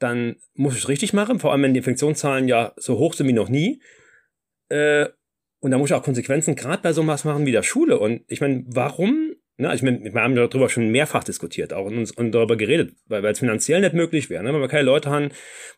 Dann 0.00 0.36
muss 0.54 0.74
ich 0.74 0.82
es 0.82 0.88
richtig 0.88 1.12
machen, 1.12 1.38
vor 1.38 1.52
allem 1.52 1.62
wenn 1.62 1.74
die 1.74 1.78
Infektionszahlen 1.78 2.48
ja 2.48 2.72
so 2.76 2.98
hoch 2.98 3.14
sind 3.14 3.28
wie 3.28 3.32
noch 3.32 3.48
nie. 3.48 3.80
Äh, 4.68 5.08
und 5.60 5.70
da 5.70 5.78
muss 5.78 5.90
ich 5.90 5.94
auch 5.94 6.02
Konsequenzen 6.02 6.56
gerade 6.56 6.82
bei 6.82 6.92
so 6.92 7.06
was 7.06 7.24
machen 7.24 7.46
wie 7.46 7.52
der 7.52 7.62
Schule. 7.62 8.00
Und 8.00 8.24
ich 8.26 8.40
meine, 8.40 8.64
warum? 8.66 9.31
Ne, 9.62 9.72
ich 9.76 9.82
meine, 9.82 10.02
wir 10.02 10.20
haben 10.20 10.34
darüber 10.34 10.68
schon 10.68 10.88
mehrfach 10.88 11.22
diskutiert 11.22 11.72
auch 11.72 11.86
und, 11.86 11.96
uns, 11.96 12.10
und 12.10 12.32
darüber 12.32 12.56
geredet, 12.56 12.96
weil 13.06 13.24
es 13.24 13.38
finanziell 13.38 13.80
nicht 13.80 13.94
möglich 13.94 14.28
wäre, 14.28 14.42
ne? 14.42 14.52
weil 14.52 14.60
wir 14.60 14.66
keine 14.66 14.82
Leute 14.82 15.08
haben, 15.08 15.28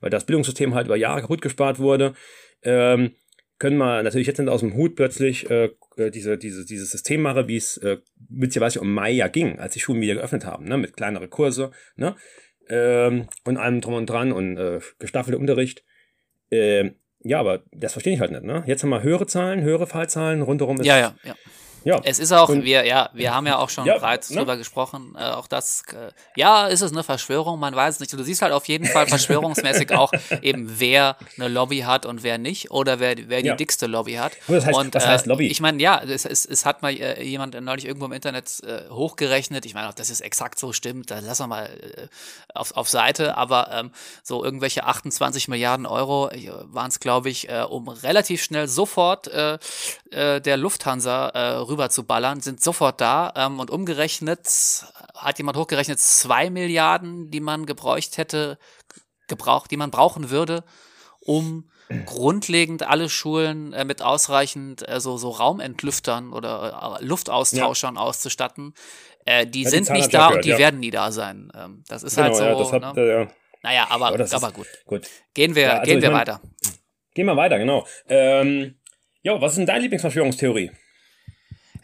weil 0.00 0.08
das 0.08 0.24
Bildungssystem 0.24 0.74
halt 0.74 0.86
über 0.86 0.96
Jahre 0.96 1.20
kaputt 1.20 1.42
gespart 1.42 1.78
wurde. 1.78 2.14
Ähm, 2.62 3.10
können 3.58 3.76
wir 3.76 4.02
natürlich 4.02 4.26
jetzt 4.26 4.38
nicht 4.38 4.48
aus 4.48 4.60
dem 4.60 4.74
Hut 4.74 4.96
plötzlich 4.96 5.50
äh, 5.50 5.68
äh, 5.98 6.10
diese, 6.10 6.38
diese, 6.38 6.64
dieses 6.64 6.90
System 6.92 7.20
machen, 7.20 7.46
wie 7.46 7.58
es 7.58 7.76
äh, 7.76 7.98
witzigerweise 8.30 8.80
um 8.80 8.90
Mai 8.90 9.10
ja 9.10 9.28
ging, 9.28 9.58
als 9.58 9.74
die 9.74 9.80
Schulen 9.80 10.00
wieder 10.00 10.14
geöffnet 10.14 10.46
haben, 10.46 10.64
ne? 10.64 10.78
mit 10.78 10.96
kleinere 10.96 11.28
Kurse 11.28 11.70
ne? 11.96 12.16
ähm, 12.70 13.28
und 13.44 13.58
allem 13.58 13.82
drum 13.82 13.94
und 13.94 14.06
dran 14.08 14.32
und 14.32 14.56
äh, 14.56 14.80
gestaffelter 14.98 15.38
Unterricht. 15.38 15.84
Ähm, 16.50 16.94
ja, 17.20 17.38
aber 17.38 17.64
das 17.70 17.92
verstehe 17.92 18.14
ich 18.14 18.20
halt 18.20 18.30
nicht. 18.30 18.44
Ne? 18.44 18.64
Jetzt 18.66 18.82
haben 18.82 18.90
wir 18.90 19.02
höhere 19.02 19.26
Zahlen, 19.26 19.60
höhere 19.60 19.86
Fallzahlen, 19.86 20.40
rundherum 20.40 20.80
ist 20.80 20.86
Ja, 20.86 20.98
ja, 20.98 21.14
ja. 21.22 21.34
Ja. 21.84 22.00
Es 22.04 22.18
ist 22.18 22.32
auch, 22.32 22.48
Und- 22.48 22.64
wir, 22.64 22.84
ja, 22.86 23.10
wir 23.12 23.34
haben 23.34 23.46
ja 23.46 23.58
auch 23.58 23.68
schon 23.70 23.86
Ja, 23.86 23.94
bereits 23.94 24.30
ne? 24.30 24.38
drüber 24.38 24.56
gesprochen, 24.56 25.14
äh, 25.18 25.22
auch 25.24 25.46
das, 25.46 25.82
äh, 25.92 26.10
ja, 26.36 26.66
ist 26.66 26.80
es 26.82 26.92
eine 26.92 27.02
Verschwörung, 27.02 27.58
man 27.60 27.74
weiß 27.74 27.94
es 27.94 28.00
nicht. 28.00 28.12
Du 28.12 28.22
siehst 28.22 28.42
halt 28.42 28.52
auf 28.52 28.66
jeden 28.68 28.86
Fall 28.86 29.06
verschwörungsmäßig 29.06 29.92
auch 29.92 30.12
eben, 30.42 30.74
wer 30.78 31.16
eine 31.38 31.48
Lobby 31.48 31.80
hat 31.80 32.06
und 32.06 32.22
wer 32.22 32.38
nicht, 32.38 32.70
oder 32.70 33.00
wer, 33.00 33.14
wer 33.28 33.42
die 33.42 33.48
Ja. 33.48 33.56
dickste 33.56 33.86
Lobby 33.86 34.14
hat. 34.14 34.32
Aber 34.48 34.56
das 34.56 34.66
heißt- 34.66 34.74
und, 34.74 34.94
was 34.94 35.06
heißt 35.06 35.26
Lobby? 35.26 35.46
Ich 35.48 35.60
meine, 35.60 35.82
ja, 35.82 36.00
es, 36.02 36.24
es, 36.24 36.44
es 36.46 36.64
hat 36.66 36.82
mal 36.82 36.92
äh, 36.92 37.22
jemand 37.22 37.60
neulich 37.60 37.86
irgendwo 37.86 38.06
im 38.06 38.12
Internet 38.12 38.60
äh, 38.64 38.88
hochgerechnet. 38.90 39.66
Ich 39.66 39.74
meine, 39.74 39.88
ob 39.88 39.96
das 39.96 40.08
jetzt 40.08 40.20
exakt 40.22 40.58
so 40.58 40.72
stimmt, 40.72 41.10
da 41.10 41.18
lassen 41.20 41.44
wir 41.44 41.46
mal 41.48 41.64
äh, 41.66 42.06
auf, 42.54 42.76
auf 42.76 42.88
Seite, 42.88 43.36
aber 43.36 43.70
ähm, 43.72 43.90
so 44.22 44.44
irgendwelche 44.44 44.84
28 44.84 45.48
Milliarden 45.48 45.86
Euro 45.86 46.30
waren 46.64 46.88
es, 46.88 47.00
glaube 47.00 47.28
ich, 47.30 47.48
äh, 47.48 47.62
um 47.68 47.88
relativ 47.88 48.42
schnell 48.42 48.68
sofort 48.68 49.28
äh, 49.28 49.58
äh, 50.10 50.40
der 50.40 50.56
Lufthansa 50.56 51.28
äh, 51.30 51.56
rüber 51.74 51.90
zu 51.90 52.04
ballern, 52.04 52.40
sind 52.40 52.62
sofort 52.62 53.00
da 53.00 53.32
ähm, 53.36 53.60
und 53.60 53.70
umgerechnet 53.70 54.48
hat 55.14 55.38
jemand 55.38 55.56
hochgerechnet 55.56 56.00
zwei 56.00 56.48
Milliarden, 56.50 57.30
die 57.30 57.40
man 57.40 57.66
gebräucht 57.66 58.16
hätte, 58.16 58.58
gebraucht, 59.28 59.70
die 59.70 59.76
man 59.76 59.90
brauchen 59.90 60.30
würde, 60.30 60.64
um 61.20 61.68
grundlegend 62.06 62.82
alle 62.82 63.08
Schulen 63.10 63.72
äh, 63.74 63.84
mit 63.84 64.00
ausreichend 64.02 64.88
äh, 64.88 65.00
so, 65.00 65.16
so 65.18 65.30
Raumentlüftern 65.30 66.32
oder 66.32 66.98
äh, 67.00 67.04
Luftaustauschern 67.04 67.98
auszustatten. 67.98 68.72
Äh, 69.26 69.46
die 69.46 69.62
Ja, 69.62 69.70
die 69.70 69.76
sind 69.76 69.84
Zahl 69.86 69.96
nicht 69.98 70.14
da 70.14 70.26
und 70.26 70.30
gehört, 70.32 70.44
die 70.46 70.50
ja. 70.50 70.58
werden 70.58 70.80
nie 70.80 70.90
da 70.90 71.12
sein. 71.12 71.50
Ähm, 71.54 71.84
das 71.88 72.02
ist 72.02 72.14
genau, 72.16 72.28
halt 72.28 72.36
so. 72.36 72.44
ja, 72.44 72.54
das 72.58 72.72
hat, 72.72 72.94
ne? 72.96 73.08
ja. 73.08 73.28
Naja, 73.62 73.86
aber, 73.90 74.08
Aber 74.08 74.20
ist- 74.20 74.34
aber 74.34 74.50
gut. 74.52 74.66
gut. 74.86 75.06
Gehen 75.34 75.54
wir, 75.54 75.62
Ja, 75.62 75.72
also 75.78 75.90
gehen 75.90 76.02
wir 76.02 76.10
mein- 76.10 76.20
weiter. 76.20 76.40
Gehen 77.14 77.26
wir 77.26 77.36
weiter, 77.36 77.58
genau. 77.58 77.86
Ähm, 78.08 78.76
ja, 79.22 79.40
was 79.40 79.52
ist 79.52 79.58
denn 79.58 79.66
deine 79.66 79.80
Lieblingsverschwörungstheorie? 79.80 80.70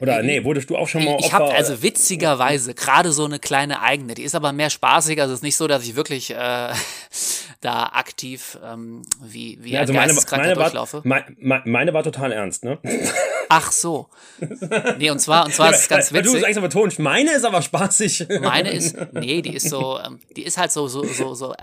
Oder 0.00 0.22
nee, 0.22 0.42
wurdest 0.44 0.70
du 0.70 0.76
auch 0.76 0.88
schon 0.88 1.04
mal 1.04 1.16
Ich 1.20 1.32
habe 1.32 1.44
Opfer- 1.44 1.54
also 1.56 1.82
witzigerweise 1.82 2.74
gerade 2.74 3.12
so 3.12 3.24
eine 3.26 3.38
kleine 3.38 3.82
eigene, 3.82 4.14
die 4.14 4.22
ist 4.22 4.34
aber 4.34 4.52
mehr 4.52 4.70
spaßig, 4.70 5.20
also 5.20 5.32
es 5.34 5.40
ist 5.40 5.42
nicht 5.42 5.56
so, 5.56 5.66
dass 5.68 5.82
ich 5.84 5.94
wirklich 5.94 6.30
äh, 6.30 6.34
da 7.60 7.84
aktiv 7.92 8.58
ähm, 8.64 9.02
wie, 9.22 9.58
wie 9.62 9.72
Ja, 9.72 9.80
also 9.80 9.92
ein 9.92 9.96
meine, 9.98 10.14
meine, 10.14 10.56
war, 10.56 10.64
durchlaufe. 10.64 11.02
meine, 11.04 11.62
meine 11.66 11.92
war 11.94 12.02
total 12.02 12.32
ernst, 12.32 12.64
ne? 12.64 12.78
Ach 13.50 13.72
so. 13.72 14.08
Nee, 14.98 15.10
und 15.10 15.18
zwar, 15.18 15.44
und 15.46 15.52
zwar 15.54 15.70
ist 15.70 15.80
es 15.80 15.88
ganz 15.88 16.12
Weil 16.12 16.22
Du 16.22 16.28
witzig. 16.30 16.42
sagst 16.42 16.56
aber 16.58 16.68
betont, 16.68 16.98
meine 16.98 17.32
ist 17.32 17.44
aber 17.44 17.60
spaßig. 17.60 18.26
Meine 18.40 18.70
ist, 18.72 18.96
nee, 19.12 19.42
die 19.42 19.54
ist 19.56 19.68
so, 19.68 19.98
ähm, 19.98 20.20
die 20.36 20.44
ist 20.44 20.56
halt 20.56 20.72
so, 20.72 20.88
so, 20.88 21.04
so, 21.04 21.34
so 21.34 21.52
äh, 21.52 21.58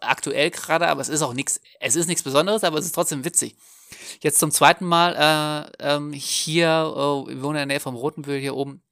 aktuell 0.00 0.50
gerade, 0.50 0.88
aber 0.88 1.00
es 1.00 1.08
ist 1.08 1.22
auch 1.22 1.32
nichts, 1.32 1.60
es 1.80 1.96
ist 1.96 2.08
nichts 2.08 2.22
Besonderes, 2.22 2.64
aber 2.64 2.78
es 2.78 2.84
ist 2.86 2.94
trotzdem 2.94 3.24
witzig. 3.24 3.56
Jetzt 4.20 4.38
zum 4.38 4.50
zweiten 4.50 4.84
Mal 4.84 5.70
äh, 5.80 5.94
ähm, 5.94 6.12
hier, 6.12 6.66
äh, 6.68 7.30
wir 7.30 7.42
wohnen 7.42 7.50
in 7.50 7.54
der 7.54 7.66
Nähe 7.66 7.80
vom 7.80 7.94
Rotenbühl 7.94 8.38
hier 8.38 8.56
oben, 8.56 8.82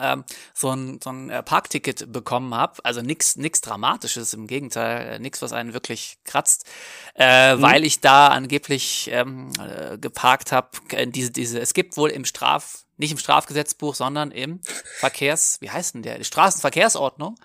ähm, 0.00 0.24
so 0.54 0.70
ein, 0.70 0.98
so 1.02 1.10
ein 1.10 1.28
äh, 1.30 1.42
Parkticket 1.42 2.10
bekommen 2.10 2.54
habe. 2.54 2.84
Also 2.84 3.02
nichts 3.02 3.36
nix 3.36 3.60
Dramatisches, 3.60 4.32
im 4.34 4.46
Gegenteil, 4.46 5.14
äh, 5.14 5.18
nichts, 5.18 5.42
was 5.42 5.52
einen 5.52 5.74
wirklich 5.74 6.18
kratzt, 6.24 6.66
äh, 7.14 7.56
weil 7.58 7.84
ich 7.84 8.00
da 8.00 8.28
angeblich 8.28 9.10
ähm, 9.12 9.50
äh, 9.60 9.98
geparkt 9.98 10.52
habe. 10.52 10.70
Diese, 11.06 11.30
diese, 11.30 11.60
es 11.60 11.74
gibt 11.74 11.96
wohl 11.96 12.10
im 12.10 12.24
Straf, 12.24 12.84
nicht 12.96 13.12
im 13.12 13.18
Strafgesetzbuch, 13.18 13.94
sondern 13.94 14.30
im 14.30 14.60
Verkehrs, 15.00 15.60
wie 15.60 15.70
heißt 15.70 15.94
denn 15.94 16.02
der? 16.02 16.18
Die 16.18 16.24
Straßenverkehrsordnung 16.24 17.36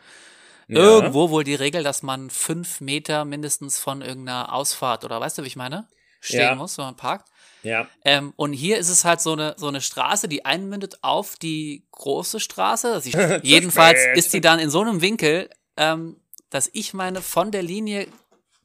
Ja. 0.68 0.82
irgendwo 0.82 1.30
wohl 1.32 1.44
die 1.44 1.56
Regel, 1.56 1.84
dass 1.84 2.04
man 2.04 2.30
fünf 2.30 2.80
Meter 2.80 3.26
mindestens 3.26 3.80
von 3.80 4.02
irgendeiner 4.02 4.54
Ausfahrt 4.54 5.04
oder 5.04 5.20
weißt 5.20 5.38
du, 5.40 5.44
wie 5.44 5.48
ich 5.48 5.56
meine? 5.56 5.88
Stehen 6.20 6.40
Ja. 6.42 6.56
muss, 6.56 6.78
wenn 6.78 6.86
man 6.86 6.96
parkt. 6.96 7.30
Ja. 7.64 7.88
Ähm, 8.06 8.34
und 8.38 8.54
hier 8.54 8.78
ist 8.78 8.90
es 8.90 9.04
halt 9.04 9.20
so 9.22 9.34
eine, 9.34 9.56
so 9.58 9.68
eine 9.68 9.82
Straße, 9.82 10.28
die 10.30 10.46
einmündet 10.46 11.00
auf 11.04 11.36
die 11.36 11.86
große 11.92 12.40
Straße. 12.40 13.02
Ich, 13.06 13.16
jedenfalls 13.44 14.00
ist 14.16 14.34
die 14.34 14.42
dann 14.42 14.60
in 14.60 14.70
so 14.70 14.82
einem 14.82 15.02
Winkel, 15.02 15.50
ähm, 15.78 16.18
dass 16.50 16.70
ich 16.74 16.94
meine, 16.94 17.22
von 17.22 17.52
der 17.52 17.62
Linie 17.64 18.08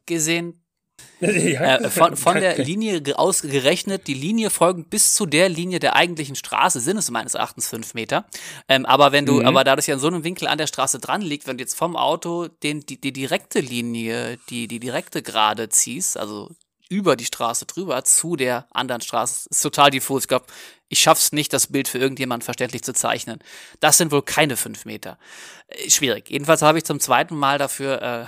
gesehen, 0.06 0.60
ja. 1.20 1.76
äh, 1.78 1.90
von, 1.90 2.16
von 2.16 2.38
der 2.38 2.58
Linie 2.58 3.00
ge- 3.02 3.14
ausgerechnet, 3.14 4.06
die 4.06 4.14
Linie 4.14 4.48
folgend 4.50 4.90
bis 4.90 5.14
zu 5.14 5.26
der 5.26 5.48
Linie 5.48 5.80
der 5.80 5.96
eigentlichen 5.96 6.36
Straße 6.36 6.78
sind 6.80 6.96
es 6.98 7.10
meines 7.10 7.34
Erachtens 7.34 7.68
fünf 7.68 7.94
Meter. 7.94 8.26
Ähm, 8.68 8.86
aber 8.86 9.10
wenn 9.10 9.26
du, 9.26 9.40
Mhm. 9.40 9.46
aber 9.46 9.64
da 9.64 9.74
das 9.74 9.86
ja 9.88 9.94
in 9.94 10.00
so 10.00 10.06
einem 10.06 10.22
Winkel 10.22 10.46
an 10.46 10.58
der 10.58 10.66
Straße 10.68 11.00
dran 11.00 11.20
liegt, 11.20 11.46
wenn 11.48 11.58
du 11.58 11.62
jetzt 11.64 11.74
vom 11.76 11.96
Auto 11.96 12.46
den, 12.62 12.80
die, 12.80 13.00
die 13.00 13.12
direkte 13.12 13.58
Linie, 13.60 14.38
die, 14.50 14.68
die 14.68 14.78
direkte 14.78 15.20
Gerade 15.22 15.68
ziehst, 15.68 16.16
also 16.16 16.50
über 16.94 17.16
die 17.16 17.24
Straße 17.24 17.66
drüber 17.66 18.04
zu 18.04 18.36
der 18.36 18.66
anderen 18.70 19.00
Straße, 19.00 19.48
ist 19.50 19.60
total 19.60 19.90
diffus. 19.90 20.22
Ich 20.22 20.28
glaube, 20.28 20.46
ich 20.88 21.00
schaff's 21.00 21.32
nicht, 21.32 21.52
das 21.52 21.66
Bild 21.66 21.88
für 21.88 21.98
irgendjemand 21.98 22.44
verständlich 22.44 22.82
zu 22.82 22.92
zeichnen. 22.94 23.40
Das 23.80 23.98
sind 23.98 24.12
wohl 24.12 24.22
keine 24.22 24.56
fünf 24.56 24.84
Meter. 24.84 25.18
Äh, 25.66 25.90
schwierig. 25.90 26.30
Jedenfalls 26.30 26.62
habe 26.62 26.78
ich 26.78 26.84
zum 26.84 27.00
zweiten 27.00 27.36
Mal 27.36 27.58
dafür 27.58 28.00
äh, 28.00 28.26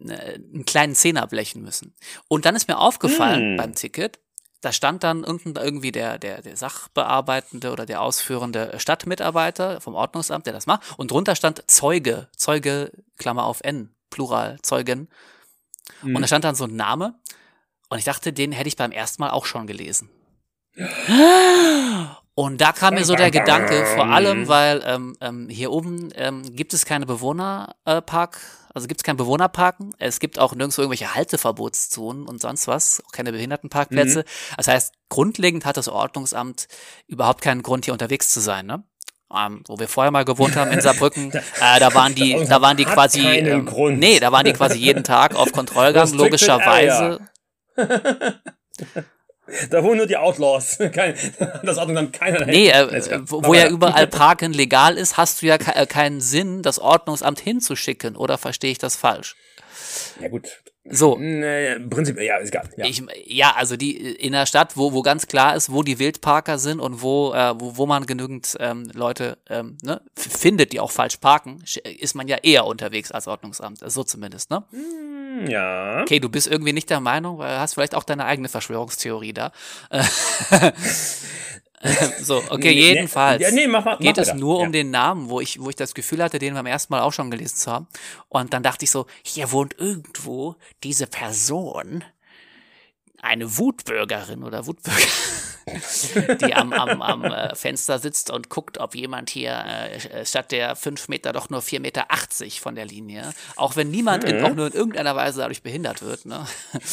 einen 0.12 0.64
kleinen 0.64 0.96
Zehner 0.96 1.26
blechen 1.28 1.62
müssen. 1.62 1.94
Und 2.26 2.46
dann 2.46 2.56
ist 2.56 2.66
mir 2.66 2.78
aufgefallen 2.78 3.50
Hm. 3.52 3.56
beim 3.56 3.74
Ticket, 3.76 4.18
da 4.60 4.72
stand 4.72 5.04
dann 5.04 5.22
unten 5.22 5.54
irgendwie 5.54 5.92
der, 5.92 6.18
der, 6.18 6.42
der 6.42 6.56
Sachbearbeitende 6.56 7.70
oder 7.70 7.86
der 7.86 8.02
ausführende 8.02 8.74
Stadtmitarbeiter 8.78 9.80
vom 9.80 9.94
Ordnungsamt, 9.94 10.46
der 10.46 10.52
das 10.52 10.66
macht. 10.66 10.82
Und 10.98 11.12
drunter 11.12 11.36
stand 11.36 11.62
Zeuge, 11.70 12.28
Zeuge, 12.36 12.90
Klammer 13.18 13.44
auf 13.44 13.60
N, 13.62 13.94
Plural, 14.10 14.58
Zeugen. 14.62 15.08
Mhm. 16.02 16.16
Und 16.16 16.22
da 16.22 16.26
stand 16.26 16.44
dann 16.44 16.56
so 16.56 16.64
ein 16.64 16.74
Name. 16.74 17.14
Und 17.88 17.98
ich 17.98 18.04
dachte, 18.04 18.32
den 18.32 18.52
hätte 18.52 18.68
ich 18.68 18.76
beim 18.76 18.92
ersten 18.92 19.22
Mal 19.22 19.30
auch 19.30 19.46
schon 19.46 19.66
gelesen. 19.66 20.10
Und 22.34 22.60
da 22.60 22.70
kam 22.70 22.94
mir 22.94 23.04
so 23.04 23.16
der 23.16 23.32
Gedanke, 23.32 23.84
vor 23.96 24.06
allem, 24.06 24.46
weil 24.46 24.80
ähm, 24.86 25.16
ähm, 25.20 25.48
hier 25.48 25.72
oben 25.72 26.10
ähm, 26.14 26.54
gibt 26.54 26.72
es 26.72 26.84
keine 26.84 27.04
Bewohnerpark, 27.04 28.38
also 28.72 28.86
gibt 28.86 29.00
es 29.00 29.04
kein 29.04 29.16
Bewohnerparken. 29.16 29.92
Es 29.98 30.20
gibt 30.20 30.38
auch 30.38 30.54
nirgendwo 30.54 30.82
irgendwelche 30.82 31.16
Halteverbotszonen 31.16 32.26
und 32.26 32.40
sonst 32.40 32.68
was, 32.68 33.02
auch 33.04 33.10
keine 33.10 33.32
Behindertenparkplätze. 33.32 34.24
Das 34.56 34.68
heißt, 34.68 34.94
grundlegend 35.08 35.64
hat 35.64 35.76
das 35.76 35.88
Ordnungsamt 35.88 36.68
überhaupt 37.08 37.42
keinen 37.42 37.64
Grund, 37.64 37.86
hier 37.86 37.92
unterwegs 37.92 38.28
zu 38.28 38.38
sein, 38.38 38.66
ne? 38.66 38.84
Ähm, 39.36 39.64
wo 39.66 39.78
wir 39.80 39.88
vorher 39.88 40.12
mal 40.12 40.24
gewohnt 40.24 40.54
haben 40.54 40.70
in 40.70 40.80
Saarbrücken, 40.80 41.32
äh, 41.60 41.80
da 41.80 41.92
waren 41.92 42.14
die, 42.14 42.46
da 42.48 42.62
waren 42.62 42.76
die 42.76 42.84
quasi, 42.84 43.20
ähm, 43.20 43.68
nee, 43.98 44.20
da 44.20 44.30
waren 44.30 44.44
die 44.44 44.52
quasi 44.52 44.78
jeden 44.78 45.02
Tag 45.02 45.34
auf 45.34 45.50
Kontrollgang, 45.52 46.12
logischerweise. 46.12 47.18
Da 49.70 49.82
wohnen 49.82 49.98
nur 49.98 50.06
die 50.06 50.16
Outlaws. 50.16 50.78
Kein, 50.92 51.14
das 51.62 51.78
Ordnungsamt 51.78 52.12
keiner. 52.12 52.44
Nee, 52.44 52.68
äh, 52.68 53.00
klar. 53.00 53.22
wo, 53.24 53.44
wo 53.44 53.54
ja 53.54 53.68
überall 53.68 54.06
Parken 54.18 54.52
legal 54.52 54.96
ist, 54.98 55.16
hast 55.16 55.40
du 55.40 55.46
ja 55.46 55.56
ke 55.58 55.74
äh, 55.74 55.86
keinen 55.86 56.20
Sinn, 56.20 56.62
das 56.62 56.78
Ordnungsamt 56.78 57.40
hinzuschicken. 57.40 58.16
Oder 58.16 58.36
verstehe 58.36 58.70
ich 58.70 58.78
das 58.78 58.96
falsch? 58.96 59.36
Ja, 60.20 60.28
gut. 60.28 60.62
So, 60.90 61.16
Nee, 61.18 61.74
im 61.74 61.90
Prinzip, 61.90 62.18
ja, 62.20 62.38
ist 62.38 62.48
egal. 62.48 62.68
Ja. 62.76 62.86
ich, 62.86 63.02
ja, 63.26 63.54
also 63.56 63.76
die 63.76 63.96
in 63.96 64.32
der 64.32 64.46
Stadt, 64.46 64.76
wo, 64.76 64.92
wo 64.92 65.02
ganz 65.02 65.26
klar 65.26 65.54
ist, 65.54 65.70
wo 65.70 65.82
die 65.82 65.98
Wildparker 65.98 66.58
sind 66.58 66.80
und 66.80 67.02
wo, 67.02 67.34
äh, 67.34 67.54
wo, 67.60 67.76
wo 67.76 67.86
man 67.86 68.06
genügend 68.06 68.56
ähm, 68.58 68.90
Leute 68.94 69.38
ähm, 69.50 69.76
ne, 69.82 70.00
findet, 70.14 70.72
die 70.72 70.80
auch 70.80 70.90
falsch 70.90 71.18
parken, 71.18 71.62
ist 71.84 72.14
man 72.14 72.26
ja 72.26 72.38
eher 72.42 72.64
unterwegs 72.64 73.12
als 73.12 73.28
Ordnungsamt. 73.28 73.80
So 73.84 74.02
zumindest, 74.02 74.50
ne? 74.50 74.64
ja. 75.46 76.00
Okay, 76.02 76.20
du 76.20 76.28
bist 76.28 76.46
irgendwie 76.46 76.72
nicht 76.72 76.88
der 76.90 77.00
Meinung, 77.00 77.38
weil 77.38 77.58
hast 77.58 77.74
vielleicht 77.74 77.94
auch 77.94 78.04
deine 78.04 78.24
eigene 78.24 78.48
Verschwörungstheorie 78.48 79.34
da. 79.34 79.52
so, 82.22 82.38
okay, 82.48 82.56
Nee, 82.56 82.74
nee, 82.74 82.88
jedenfalls. 82.94 83.40
ja, 83.42 83.50
nee, 83.50 83.66
mach 83.66 83.84
mal- 83.84 83.92
mach 83.94 84.00
geht 84.00 84.18
es 84.18 84.34
nur 84.34 84.58
um 84.58 84.64
Ja. 84.66 84.70
den 84.70 84.90
Namen, 84.90 85.28
wo 85.30 85.40
ich, 85.40 85.60
wo 85.60 85.68
ich 85.70 85.76
das 85.76 85.94
Gefühl 85.94 86.22
hatte, 86.22 86.38
den 86.38 86.54
beim 86.54 86.66
ersten 86.66 86.92
Mal 86.92 87.02
auch 87.02 87.12
schon 87.12 87.30
gelesen 87.30 87.56
zu 87.56 87.70
haben. 87.70 87.86
Und 88.28 88.52
dann 88.52 88.62
dachte 88.62 88.84
ich 88.84 88.90
so, 88.90 89.06
hier 89.22 89.52
wohnt 89.52 89.74
irgendwo 89.78 90.56
diese 90.82 91.06
Person, 91.06 92.02
eine 93.22 93.58
Wutbürgerin 93.58 94.42
oder 94.44 94.66
Wutbürger, 94.66 95.00
die 96.40 96.54
am, 96.54 96.72
am, 96.72 97.02
am 97.02 97.24
äh, 97.24 97.54
Fenster 97.54 97.98
sitzt 97.98 98.30
und 98.30 98.48
guckt, 98.48 98.78
ob 98.78 98.94
jemand 98.94 99.28
hier 99.30 99.52
äh, 99.52 100.24
statt 100.24 100.50
der 100.52 100.76
fünf 100.76 101.08
Meter 101.08 101.32
doch 101.32 101.50
nur 101.50 101.60
vier 101.62 101.80
Meter 101.80 102.06
achtzig 102.10 102.60
von 102.60 102.74
der 102.74 102.86
Linie, 102.86 103.32
auch 103.56 103.76
wenn 103.76 103.90
niemand 103.90 104.24
in, 104.24 104.42
auch 104.44 104.54
nur 104.54 104.68
in 104.68 104.72
irgendeiner 104.72 105.14
Weise 105.16 105.40
dadurch 105.40 105.62
behindert 105.62 106.02
wird, 106.02 106.26
ne? 106.26 106.46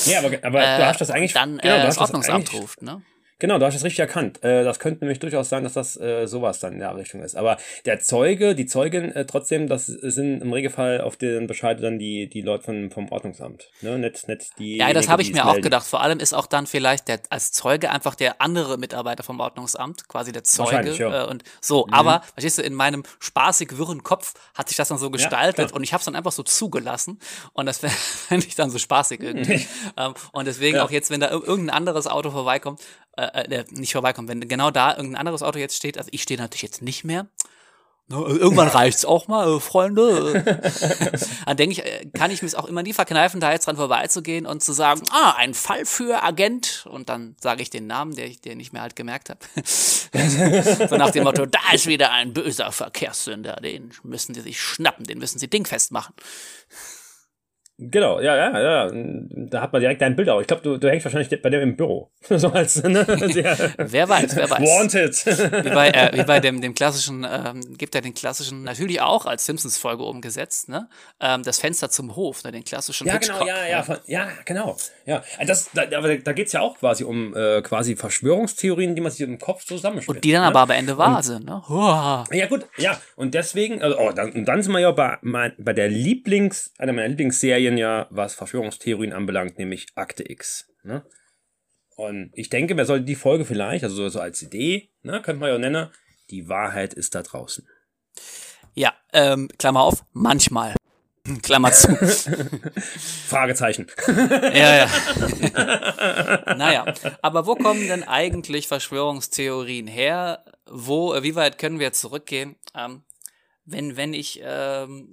Ja, 0.05 0.19
aber, 0.19 0.31
aber 0.43 0.61
Äh, 0.63 0.77
du 0.77 0.85
hast 0.87 0.99
das 1.01 1.09
eigentlich. 1.11 1.33
dann 1.33 1.57
genau, 1.57 1.75
äh, 1.75 1.81
das 1.83 1.97
Ordnungsamt 1.97 2.53
ruft, 2.53 2.81
ne? 2.81 3.01
Genau, 3.45 3.59
du 3.59 3.65
hast 3.67 3.75
das 3.75 3.83
richtig 3.83 3.99
erkannt. 3.99 4.43
Äh, 4.43 4.63
das 4.63 4.79
könnte 4.79 5.01
nämlich 5.03 5.19
durchaus 5.19 5.49
sein, 5.49 5.63
dass 5.63 5.73
das 5.73 5.95
äh, 6.01 6.25
sowas 6.25 6.59
dann 6.59 6.73
in 6.73 6.79
der 6.79 6.95
Richtung 6.95 7.21
ist. 7.21 7.35
Aber 7.35 7.57
der 7.85 7.99
Zeuge, 7.99 8.55
die 8.55 8.65
Zeugin, 8.65 9.11
äh, 9.11 9.25
trotzdem, 9.27 9.67
das 9.67 9.85
sind 9.85 10.41
im 10.41 10.51
Regelfall 10.51 10.99
auf 11.01 11.15
den 11.15 11.45
Bescheid 11.45 11.77
dann 11.79 11.99
die, 11.99 12.27
die 12.27 12.41
Leute 12.41 12.63
von, 12.63 12.89
vom 12.89 13.11
Ordnungsamt. 13.11 13.69
Ne? 13.81 13.99
Nicht, 13.99 14.27
nicht 14.27 14.57
die. 14.57 14.77
Ja, 14.77 14.91
das 14.93 15.09
habe 15.09 15.21
ich 15.21 15.29
mir 15.31 15.41
es 15.41 15.41
auch 15.43 15.51
melden. 15.51 15.61
gedacht. 15.61 15.85
Vor 15.85 16.01
allem 16.01 16.17
ist 16.19 16.33
auch 16.33 16.47
dann 16.47 16.65
vielleicht 16.65 17.07
der 17.07 17.19
als 17.29 17.51
Zeuge 17.51 17.91
einfach 17.91 18.15
der 18.15 18.41
andere 18.41 18.79
Mitarbeiter 18.79 19.21
vom 19.21 19.39
Ordnungsamt, 19.39 20.07
quasi 20.07 20.31
der 20.31 20.43
Zeuge. 20.43 20.91
Ja. 20.95 21.25
Mhm. 21.25 21.29
und 21.29 21.43
so, 21.61 21.87
aber 21.91 22.23
verstehst 22.33 22.57
du, 22.57 22.63
in 22.63 22.73
meinem 22.73 23.03
spaßig 23.19 23.77
wirren 23.77 24.01
Kopf 24.01 24.33
hat 24.55 24.69
sich 24.69 24.77
das 24.77 24.87
dann 24.87 24.97
so 24.97 25.11
gestaltet 25.11 25.67
klar. 25.67 25.75
und 25.75 25.83
ich 25.83 25.93
habe 25.93 25.99
es 26.01 26.05
dann 26.05 26.15
einfach 26.15 26.31
so 26.31 26.41
zugelassen 26.41 27.19
und 27.53 27.67
das 27.67 27.77
fände 28.27 28.47
ich 28.47 28.55
dann 28.55 28.71
so 28.71 28.79
spaßig 28.79 29.21
irgendwie. 29.21 29.67
ähm, 29.97 30.15
und 30.31 30.45
deswegen 30.47 30.77
Ja. 30.77 30.83
auch 30.85 30.89
jetzt, 30.89 31.11
wenn 31.11 31.19
da 31.19 31.27
ir- 31.27 31.43
irgendein 31.45 31.75
anderes 31.75 32.07
Auto 32.07 32.31
vorbeikommt, 32.31 32.81
äh, 33.17 33.59
äh, 33.59 33.65
nicht 33.71 33.93
vorbeikommt, 33.93 34.29
wenn 34.29 34.47
genau 34.47 34.71
da 34.71 34.91
irgendein 34.91 35.19
anderes 35.19 35.43
Auto 35.43 35.59
jetzt 35.59 35.75
steht, 35.75 35.97
also 35.97 36.09
ich 36.11 36.23
stehe 36.23 36.39
natürlich 36.39 36.63
jetzt 36.63 36.81
nicht 36.81 37.03
mehr. 37.03 37.27
Ne, 38.07 38.17
irgendwann 38.17 38.67
reicht's 38.67 39.03
auch 39.03 39.27
mal, 39.27 39.55
äh, 39.55 39.59
Freunde. 39.59 40.61
Dann 41.45 41.57
denke 41.57 41.81
ich, 41.81 42.13
kann 42.13 42.29
ich 42.29 42.43
es 42.43 42.53
auch 42.53 42.65
immer 42.65 42.83
nie 42.83 42.93
verkneifen, 42.93 43.39
da 43.39 43.51
jetzt 43.51 43.65
dran 43.65 43.77
vorbeizugehen 43.77 44.45
und 44.45 44.61
zu 44.61 44.73
sagen, 44.73 45.01
ah, 45.11 45.33
ein 45.37 45.55
Fall 45.55 45.85
für 45.85 46.21
Agent. 46.21 46.85
Und 46.89 47.09
dann 47.09 47.35
sage 47.39 47.63
ich 47.63 47.71
den 47.71 47.87
Namen, 47.87 48.15
der 48.15 48.27
ich, 48.27 48.41
den 48.41 48.59
ich 48.59 48.73
mir 48.73 48.81
halt 48.81 48.95
gemerkt 48.95 49.31
habe. 49.31 49.39
so 50.89 50.97
nach 50.97 51.11
dem 51.11 51.23
Motto, 51.23 51.47
da 51.47 51.59
ist 51.73 51.87
wieder 51.87 52.11
ein 52.11 52.33
böser 52.33 52.71
Verkehrssünder, 52.71 53.55
den 53.55 53.91
müssen 54.03 54.35
sie 54.35 54.41
sich 54.41 54.61
schnappen, 54.61 55.05
den 55.05 55.17
müssen 55.17 55.39
sie 55.39 55.49
dingfest 55.49 55.91
machen. 55.91 56.13
Genau, 57.77 58.21
ja, 58.21 58.37
ja, 58.37 58.61
ja. 58.61 58.91
Da 58.93 59.61
hat 59.61 59.73
man 59.73 59.81
direkt 59.81 60.01
dein 60.01 60.15
Bild 60.15 60.29
auch. 60.29 60.39
Ich 60.39 60.47
glaube, 60.47 60.63
du, 60.63 60.77
du 60.77 60.89
hängst 60.89 61.03
wahrscheinlich 61.03 61.41
bei 61.41 61.49
dem 61.49 61.61
im 61.61 61.75
Büro. 61.75 62.09
so 62.29 62.49
als, 62.49 62.81
ne? 62.81 63.05
Sehr 63.33 63.73
Wer 63.77 64.07
weiß, 64.07 64.35
wer 64.35 64.49
weiß. 64.49 64.59
Wanted. 64.61 65.65
Wie 65.65 65.69
bei, 65.69 65.89
äh, 65.89 66.17
wie 66.17 66.23
bei 66.23 66.39
dem, 66.39 66.61
dem 66.61 66.73
klassischen, 66.73 67.27
ähm, 67.29 67.77
gibt 67.77 67.93
er 67.93 67.99
den 67.99 68.13
klassischen, 68.13 68.63
natürlich 68.63 69.01
auch 69.01 69.25
als 69.25 69.45
Simpsons-Folge 69.45 70.03
umgesetzt, 70.03 70.69
ne? 70.69 70.87
Ähm, 71.19 71.43
das 71.43 71.59
Fenster 71.59 71.89
zum 71.89 72.15
Hof, 72.15 72.45
ne? 72.45 72.53
Den 72.53 72.63
klassischen 72.63 73.07
Ja, 73.07 73.17
genau, 73.17 73.33
Hitchcock. 73.33 73.47
ja, 73.47 73.67
ja, 73.67 73.83
von, 73.83 73.97
ja, 74.05 74.27
genau. 74.45 74.77
Ja, 75.05 75.21
das, 75.45 75.69
da, 75.73 75.83
aber 75.97 76.17
da 76.17 76.31
geht's 76.31 76.53
ja 76.53 76.61
auch 76.61 76.77
quasi 76.77 77.03
um 77.03 77.35
äh, 77.35 77.61
quasi 77.61 77.97
Verschwörungstheorien, 77.97 78.95
die 78.95 79.01
man 79.01 79.11
sich 79.11 79.21
im 79.21 79.37
Kopf 79.37 79.65
zusammenspielt. 79.65 80.17
Und 80.17 80.23
die 80.23 80.31
dann 80.31 80.43
ne? 80.43 80.47
aber 80.47 80.61
am 80.61 80.69
Ende 80.69 80.97
wahr 80.97 81.21
sind, 81.21 81.45
ne? 81.45 81.61
Uah. 81.67 82.23
Ja, 82.31 82.47
gut, 82.47 82.65
ja. 82.77 82.97
Und 83.17 83.33
deswegen, 83.33 83.81
also, 83.81 83.99
oh, 83.99 84.11
dann, 84.13 84.31
und 84.31 84.45
dann 84.45 84.63
sind 84.63 84.71
wir 84.71 84.79
ja 84.79 84.91
bei, 84.91 85.17
mein, 85.21 85.51
bei 85.57 85.73
der 85.73 85.89
Lieblings, 85.89 86.71
einer 86.77 86.93
meiner 86.93 87.09
Lieblingsserien 87.09 87.64
ja, 87.71 88.07
was 88.09 88.35
Verschwörungstheorien 88.35 89.13
anbelangt, 89.13 89.57
nämlich 89.57 89.87
Akte 89.95 90.29
X. 90.29 90.71
Ne? 90.83 91.05
Und 91.95 92.31
ich 92.33 92.49
denke, 92.49 92.75
man 92.75 92.85
sollte 92.85 93.05
die 93.05 93.15
Folge 93.15 93.45
vielleicht, 93.45 93.83
also 93.83 93.95
so, 93.95 94.09
so 94.09 94.19
als 94.19 94.41
Idee, 94.41 94.89
ne, 95.01 95.21
könnte 95.21 95.39
man 95.39 95.49
ja 95.49 95.57
nennen, 95.57 95.89
die 96.29 96.49
Wahrheit 96.49 96.93
ist 96.93 97.15
da 97.15 97.21
draußen. 97.23 97.67
Ja, 98.73 98.93
ähm, 99.13 99.49
Klammer 99.57 99.81
auf, 99.81 100.03
manchmal. 100.11 100.75
Klammer 101.41 101.71
zu. 101.71 101.95
Fragezeichen. 103.27 103.87
ja, 104.07 104.75
ja. 104.75 104.89
naja, 106.55 106.93
aber 107.21 107.47
wo 107.47 107.55
kommen 107.55 107.87
denn 107.87 108.03
eigentlich 108.03 108.67
Verschwörungstheorien 108.67 109.87
her? 109.87 110.43
Wo, 110.69 111.13
äh, 111.13 111.23
wie 111.23 111.35
weit 111.35 111.57
können 111.57 111.79
wir 111.79 111.93
zurückgehen? 111.93 112.57
Ähm, 112.75 113.03
wenn, 113.63 113.97
wenn 113.97 114.13
ich, 114.13 114.41
ähm, 114.43 115.11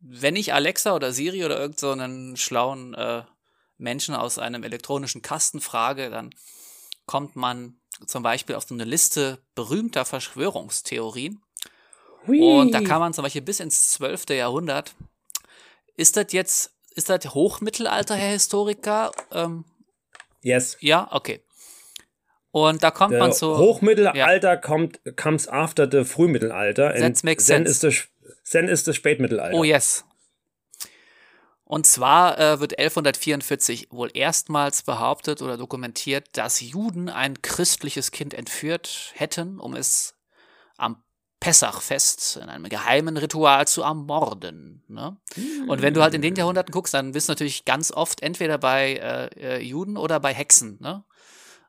wenn 0.00 0.36
ich 0.36 0.52
Alexa 0.52 0.94
oder 0.94 1.12
Siri 1.12 1.44
oder 1.44 1.58
irgend 1.58 1.80
so 1.80 1.96
schlauen 2.36 2.94
äh, 2.94 3.22
Menschen 3.78 4.14
aus 4.14 4.38
einem 4.38 4.64
elektronischen 4.64 5.22
Kasten 5.22 5.60
frage, 5.60 6.10
dann 6.10 6.30
kommt 7.06 7.36
man 7.36 7.78
zum 8.06 8.22
Beispiel 8.22 8.56
auf 8.56 8.64
so 8.64 8.74
eine 8.74 8.84
Liste 8.84 9.38
berühmter 9.54 10.04
Verschwörungstheorien. 10.04 11.40
Und 12.26 12.72
da 12.72 12.80
kann 12.80 13.00
man 13.00 13.14
zum 13.14 13.22
Beispiel 13.22 13.42
bis 13.42 13.60
ins 13.60 13.92
12. 13.92 14.30
Jahrhundert. 14.30 14.94
Ist 15.96 16.16
das 16.16 16.26
jetzt, 16.32 16.72
ist 16.94 17.08
das 17.08 17.34
Hochmittelalter, 17.34 18.16
Herr 18.16 18.32
Historiker? 18.32 19.12
Ähm, 19.32 19.64
Yes. 20.42 20.76
ja, 20.80 21.08
okay. 21.10 21.42
Und 22.52 22.82
da 22.82 22.90
kommt 22.90 23.12
Der 23.12 23.18
man 23.18 23.32
zu. 23.32 23.58
Hochmittelalter 23.58 24.56
kommt 24.56 25.00
comes 25.16 25.48
after 25.48 25.88
the 25.90 26.04
Frühmittelalter. 26.04 26.94
That 26.94 27.22
makes 27.24 27.46
then 27.46 27.66
sense. 27.66 27.88
ist 27.88 28.08
then 28.50 28.68
ist 28.68 28.86
das 28.88 28.96
Spätmittelalter. 28.96 29.56
Oh 29.56 29.64
yes. 29.64 30.04
Und 31.64 31.84
zwar 31.84 32.38
äh, 32.38 32.60
wird 32.60 32.78
1144 32.78 33.88
wohl 33.90 34.10
erstmals 34.14 34.82
behauptet 34.82 35.42
oder 35.42 35.56
dokumentiert, 35.56 36.28
dass 36.34 36.60
Juden 36.60 37.08
ein 37.08 37.42
christliches 37.42 38.12
Kind 38.12 38.34
entführt 38.34 39.12
hätten, 39.14 39.58
um 39.58 39.74
es 39.74 40.14
am 40.76 41.02
Pessachfest 41.40 42.36
in 42.36 42.48
einem 42.48 42.68
geheimen 42.68 43.16
Ritual 43.16 43.66
zu 43.66 43.82
ermorden. 43.82 44.84
Ne? 44.86 45.16
Und 45.66 45.82
wenn 45.82 45.92
du 45.92 46.02
halt 46.02 46.14
in 46.14 46.22
den 46.22 46.36
Jahrhunderten 46.36 46.72
guckst, 46.72 46.94
dann 46.94 47.12
bist 47.12 47.28
du 47.28 47.32
natürlich 47.32 47.64
ganz 47.64 47.90
oft 47.90 48.22
entweder 48.22 48.58
bei 48.58 48.94
äh, 48.94 49.56
äh 49.56 49.60
Juden 49.60 49.96
oder 49.96 50.20
bei 50.20 50.32
Hexen. 50.32 50.78
Ne? 50.80 51.04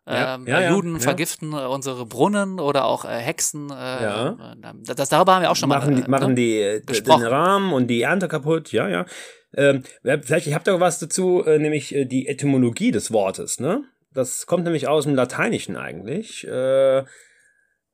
Ja, 0.08 0.36
ähm, 0.36 0.48
ja, 0.48 0.70
Juden 0.70 0.93
ja, 0.93 1.00
vergiften 1.00 1.52
äh, 1.52 1.65
unsere 1.65 2.06
Brunnen 2.06 2.60
oder 2.60 2.86
auch 2.86 3.04
äh, 3.04 3.10
Hexen. 3.10 3.70
Äh, 3.70 3.74
ja. 3.74 4.30
Äh, 4.54 4.93
das, 4.96 5.10
darüber 5.10 5.36
haben 5.36 5.41
wir 5.41 5.52
auch 5.52 5.56
schon 5.56 5.67
machen, 5.67 5.96
mal 5.96 6.06
äh, 6.06 6.10
machen 6.10 6.30
ne? 6.30 6.36
die 6.36 6.60
äh, 6.62 6.82
den 6.82 7.24
Rahmen 7.24 7.74
und 7.74 7.88
die 7.88 8.04
Ernte 8.04 8.30
kaputt. 8.30 8.72
Ja, 8.72 8.88
ja. 8.88 9.06
Ähm, 9.54 9.84
vielleicht, 10.04 10.48
ich 10.48 10.54
habe 10.54 10.63
da 10.63 10.80
was 10.80 11.00
dazu, 11.00 11.43
äh, 11.46 11.60
nämlich 11.60 11.93
äh, 11.93 12.06
die 12.06 12.28
Etymologie 12.28 12.91
des 12.91 13.12
Wortes. 13.12 13.60
Ne? 13.60 13.84
Das 14.13 14.46
kommt 14.46 14.63
nämlich 14.63 14.88
aus 14.88 15.04
dem 15.04 15.15
Lateinischen 15.15 15.76
eigentlich. 15.76 16.48
Äh, 16.48 17.04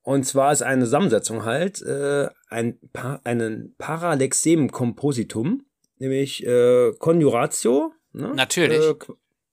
und 0.03 0.25
zwar 0.25 0.51
ist 0.51 0.61
eine 0.61 0.83
Zusammensetzung 0.83 1.45
halt 1.45 1.81
äh, 1.81 2.27
ein 2.49 2.77
pa 2.91 3.21
einen 3.23 3.73
Paralexem 3.77 4.69
Compositum, 4.71 5.65
nämlich 5.97 6.45
äh, 6.45 6.91
Conjuratio. 6.99 7.93
Ne? 8.11 8.33
Natürlich. 8.35 8.79
Äh, 8.79 8.93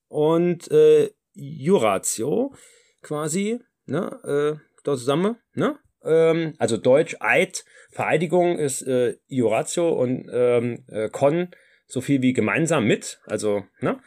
und 0.08 0.70
äh, 0.72 1.10
Juratio 1.40 2.52
quasi, 3.02 3.60
ne? 3.86 4.20
Äh, 4.24 4.60
da 4.84 4.96
zusammen, 4.96 5.36
ne? 5.54 5.78
Ähm, 6.04 6.54
also 6.58 6.76
Deutsch 6.76 7.16
Eid, 7.20 7.64
Vereidigung 7.90 8.58
ist 8.58 8.82
äh, 8.82 9.16
Juratio 9.26 9.88
und 9.90 10.28
ähm, 10.32 10.84
äh, 10.88 11.08
Con 11.08 11.48
so 11.86 12.00
viel 12.00 12.22
wie 12.22 12.32
gemeinsam 12.32 12.86
mit, 12.86 13.20
also 13.26 13.64
ne? 13.80 14.00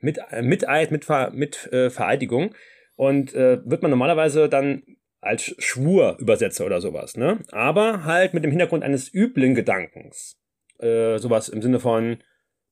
Mit, 0.00 0.18
äh, 0.30 0.42
mit 0.42 0.68
Eid, 0.68 0.90
mit, 0.90 1.04
Ver, 1.04 1.30
mit 1.32 1.70
äh, 1.72 1.90
Vereidigung. 1.90 2.54
Und 2.96 3.32
äh, 3.34 3.60
wird 3.64 3.82
man 3.82 3.92
normalerweise 3.92 4.48
dann 4.48 4.82
als 5.20 5.54
Schwur 5.58 6.16
übersetze 6.18 6.64
oder 6.64 6.80
sowas, 6.80 7.16
ne? 7.16 7.40
Aber 7.50 8.04
halt 8.04 8.34
mit 8.34 8.44
dem 8.44 8.50
Hintergrund 8.50 8.82
eines 8.82 9.12
üblen 9.12 9.54
Gedankens. 9.54 10.36
Äh, 10.78 11.18
sowas 11.18 11.48
im 11.48 11.62
Sinne 11.62 11.80
von, 11.80 12.22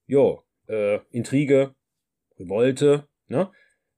jo, 0.06 0.42
äh, 0.68 0.98
Intrige, 1.10 1.74
Revolte, 2.38 3.08
ne? 3.28 3.50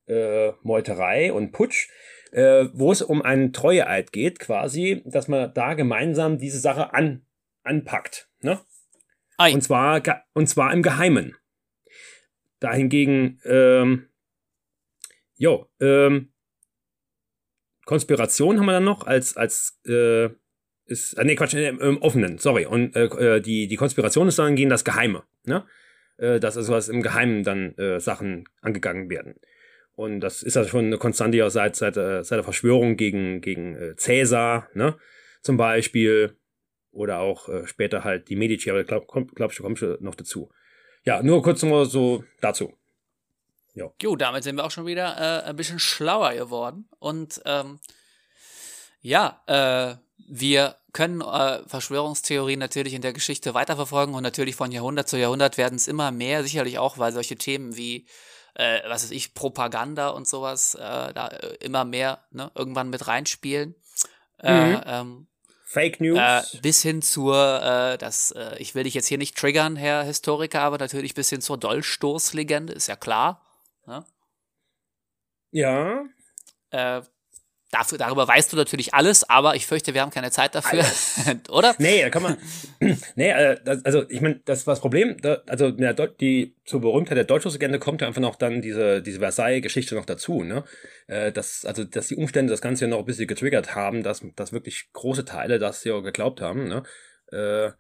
Äh, 0.09 0.53
Meuterei 0.62 1.33
und 1.33 1.53
Putsch, 1.53 1.88
äh, 2.33 2.66
wo 2.73 2.92
es 2.92 3.03
um 3.03 3.23
einen 3.23 3.53
Treueeid 3.53 4.12
geht, 4.12 4.38
quasi, 4.38 5.03
dass 5.05 5.29
man 5.29 5.53
da 5.55 5.75
gemeinsam 5.75 6.38
diese 6.38 6.59
Sache 6.59 6.94
an, 6.94 7.27
anpackt, 7.62 8.29
ne? 8.40 8.61
Ei. 9.37 9.53
Und 9.53 9.62
zwar, 9.62 10.03
und 10.33 10.49
zwar 10.49 10.73
im 10.73 10.83
Geheimen. 10.83 11.37
Dahingegen, 12.59 13.40
ähm, 13.44 14.09
jo, 15.37 15.71
ähm, 15.81 16.33
Konspiration 17.85 18.59
haben 18.59 18.66
wir 18.66 18.73
dann 18.73 18.85
noch 18.85 19.07
als, 19.07 19.37
als 19.37 19.81
äh, 19.87 20.29
ist, 20.88 21.14
äh, 21.14 21.25
nee, 21.25 21.37
Quatsch, 21.37 21.55
äh, 21.55 21.68
im 21.68 21.99
offenen, 22.03 22.38
sorry. 22.38 22.66
Und 22.66 22.97
äh, 22.97 23.05
äh, 23.05 23.40
die, 23.40 23.68
die 23.68 23.77
Konspiration 23.77 24.27
ist 24.29 24.38
dann 24.38 24.57
gegen 24.57 24.71
das 24.71 24.85
Geheime, 24.85 25.23
ne? 25.44 25.66
Äh, 26.16 26.40
dass 26.40 26.57
also 26.57 26.73
was 26.73 26.88
im 26.88 27.03
Geheimen 27.03 27.44
dann 27.44 27.75
äh, 27.77 28.01
Sachen 28.01 28.44
angegangen 28.61 29.09
werden. 29.09 29.37
Und 29.98 30.20
das 30.20 30.44
ist 30.44 30.54
ja 30.54 30.64
schon 30.64 30.84
eine 30.84 30.96
Konstante 30.96 31.38
ja 31.38 31.50
seit, 31.50 31.74
seit, 31.74 31.96
äh, 31.96 32.22
seit 32.22 32.37
der 32.37 32.44
Verschwörung 32.44 32.96
gegen, 32.96 33.40
gegen 33.40 33.74
äh, 33.74 33.96
Cäsar, 33.96 34.68
ne? 34.72 34.96
Zum 35.42 35.56
Beispiel. 35.56 36.37
Oder 36.92 37.18
auch 37.18 37.48
äh, 37.48 37.66
später 37.66 38.04
halt 38.04 38.28
die 38.28 38.37
Medici, 38.37 38.70
aber 38.70 38.84
glaub, 38.84 39.08
glaub, 39.08 39.34
glaub 39.34 39.50
ich, 39.50 39.58
kommt 39.58 39.76
schon 39.76 39.96
noch 39.98 40.14
dazu. 40.14 40.52
Ja, 41.04 41.20
nur 41.20 41.42
kurz 41.42 41.64
mal 41.64 41.84
so 41.84 42.22
dazu. 42.40 42.78
Jo. 43.74 43.92
jo, 44.00 44.14
damit 44.14 44.44
sind 44.44 44.54
wir 44.54 44.64
auch 44.64 44.70
schon 44.70 44.87
wieder 44.87 45.16
äh, 45.16 45.48
ein 45.48 45.56
bisschen 45.56 45.80
schlauer 45.80 46.32
geworden. 46.34 46.88
Und 47.00 47.42
ähm, 47.44 47.80
ja, 49.00 49.42
äh, 49.48 49.96
wir 50.28 50.76
können 50.92 51.22
äh, 51.22 51.66
Verschwörungstheorien 51.66 52.61
natürlich 52.61 52.94
in 52.94 53.02
der 53.02 53.12
Geschichte 53.12 53.52
weiterverfolgen 53.52 54.14
und 54.14 54.22
natürlich 54.22 54.54
von 54.54 54.70
Jahrhundert 54.70 55.08
zu 55.08 55.18
Jahrhundert 55.18 55.58
werden 55.58 55.74
es 55.74 55.88
immer 55.88 56.12
mehr, 56.12 56.44
sicherlich 56.44 56.78
auch, 56.78 56.98
weil 56.98 57.12
solche 57.12 57.34
Themen 57.34 57.76
wie, 57.76 58.06
äh, 58.59 58.81
was 58.88 59.05
weiß 59.05 59.12
ich, 59.12 59.35
Propaganda 59.35 60.09
und 60.11 60.29
sowas 60.29 60.75
äh, 60.75 60.79
da 60.79 61.29
äh, 61.29 61.55
immer 61.61 61.85
mehr 61.85 62.25
ne, 62.31 62.51
irgendwann 62.55 62.90
mit 62.90 63.07
reinspielen. 63.07 63.75
Äh, 64.40 64.66
mhm. 64.66 64.83
Ähm, 64.85 65.27
Fake 65.64 66.01
News. 66.01 66.18
Äh, 66.18 66.59
bis 66.61 66.83
hin 66.83 67.01
zur, 67.03 67.62
äh, 67.62 67.99
das, 67.99 68.33
äh, 68.33 68.57
ich 68.59 68.75
will 68.75 68.85
dich 68.85 68.94
jetzt 68.94 69.07
hier 69.07 69.18
nicht 69.18 69.37
triggern, 69.37 69.77
Herr 69.77 70.03
Historiker, 70.03 70.62
aber 70.62 70.79
natürlich 70.79 71.14
bis 71.14 71.31
hin 71.31 71.40
zur 71.40 71.59
Dolchstoßlegende, 71.59 72.73
ist 72.73 72.88
ja 72.88 72.97
klar. 72.97 73.44
Ne? 73.87 74.05
Ja. 75.51 76.05
Äh, 76.71 77.03
dafür, 77.70 77.98
darüber 77.98 78.26
weißt 78.26 78.52
du 78.52 78.57
natürlich 78.57 78.94
alles, 78.94 79.28
aber 79.28 79.54
ich 79.54 79.66
fürchte, 79.66 79.94
wir 79.94 80.02
haben 80.02 80.11
keine 80.11 80.31
Zeit 80.31 80.54
dafür, 80.54 80.85
oder? 81.50 81.74
Nee, 81.78 82.02
da 82.02 82.11
kann 82.11 82.22
man. 82.22 82.37
nee, 83.14 83.31
äh, 83.31 83.59
also 83.85 84.09
ich 84.09 84.20
meine, 84.20 84.40
das 84.44 84.66
war 84.66 84.72
das 84.72 84.81
Problem. 84.81 85.16
Da, 85.20 85.42
also 85.46 85.68
ja, 85.68 85.92
die 85.92 86.54
zur 86.64 86.81
Berühmtheit 86.81 87.16
der 87.16 87.24
Deutschlandslegende 87.24 87.78
kommt 87.78 88.00
ja 88.00 88.07
einfach 88.07 88.20
noch 88.20 88.37
dann 88.37 88.62
diese, 88.62 89.02
diese 89.02 89.18
Versailles-Geschichte 89.18 89.94
noch 89.94 90.07
dazu, 90.07 90.42
ne? 90.42 90.64
Äh, 91.07 91.33
dass, 91.33 91.64
also, 91.64 91.85
dass 91.85 92.09
die 92.09 92.16
Umstände 92.16 92.50
das 92.50 92.61
Ganze 92.61 92.85
ja 92.85 92.90
noch 92.90 93.00
ein 93.00 93.04
bisschen 93.04 93.26
getriggert 93.26 93.74
haben, 93.74 94.02
dass, 94.02 94.22
dass 94.37 94.52
wirklich 94.52 94.90
große 94.92 95.24
Teile 95.24 95.59
das 95.59 95.85
ja 95.85 95.98
geglaubt 96.00 96.40
haben, 96.40 96.68
ne? 96.68 96.83
Äh, 97.31 97.72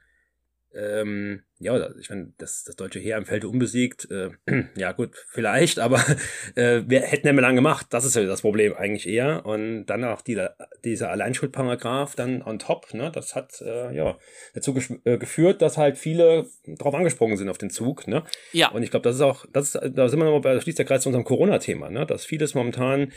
ähm, 0.74 1.42
ja, 1.58 1.90
ich 1.98 2.10
meine, 2.10 2.32
das, 2.38 2.62
das 2.64 2.76
deutsche 2.76 3.00
Heer 3.00 3.16
im 3.16 3.24
Felde 3.24 3.48
unbesiegt, 3.48 4.08
äh, 4.10 4.30
ja 4.76 4.92
gut, 4.92 5.16
vielleicht, 5.28 5.78
aber 5.78 5.98
äh, 6.54 6.82
wir 6.86 7.00
hätten 7.00 7.26
ja 7.26 7.32
mal 7.32 7.40
lang 7.40 7.56
gemacht, 7.56 7.86
das 7.90 8.04
ist 8.04 8.14
ja 8.14 8.24
das 8.24 8.42
Problem 8.42 8.74
eigentlich 8.74 9.08
eher. 9.08 9.44
Und 9.46 9.86
dann 9.86 10.04
auch 10.04 10.22
die, 10.22 10.40
dieser 10.84 11.10
Alleinschuldparagraph 11.10 12.14
dann 12.14 12.42
on 12.42 12.58
top, 12.58 12.92
ne, 12.94 13.10
das 13.12 13.34
hat 13.34 13.60
äh, 13.60 13.94
ja 13.94 14.18
dazu 14.54 14.76
äh, 15.04 15.18
geführt, 15.18 15.62
dass 15.62 15.78
halt 15.78 15.98
viele 15.98 16.46
drauf 16.66 16.94
angesprungen 16.94 17.36
sind 17.36 17.48
auf 17.48 17.58
den 17.58 17.70
Zug, 17.70 18.06
ne? 18.06 18.24
Ja. 18.52 18.70
Und 18.70 18.82
ich 18.82 18.90
glaube, 18.90 19.04
das 19.04 19.16
ist 19.16 19.22
auch, 19.22 19.46
das 19.52 19.74
ist, 19.74 19.96
da 19.96 20.08
sind 20.08 20.18
wir 20.18 20.26
nochmal 20.26 20.40
bei, 20.40 20.60
schließt 20.60 20.78
der 20.78 20.86
Kreis 20.86 21.02
zu 21.02 21.08
unserem 21.08 21.24
Corona-Thema, 21.24 21.90
ne? 21.90 22.06
Dass 22.06 22.24
vieles 22.24 22.54
momentan 22.54 23.12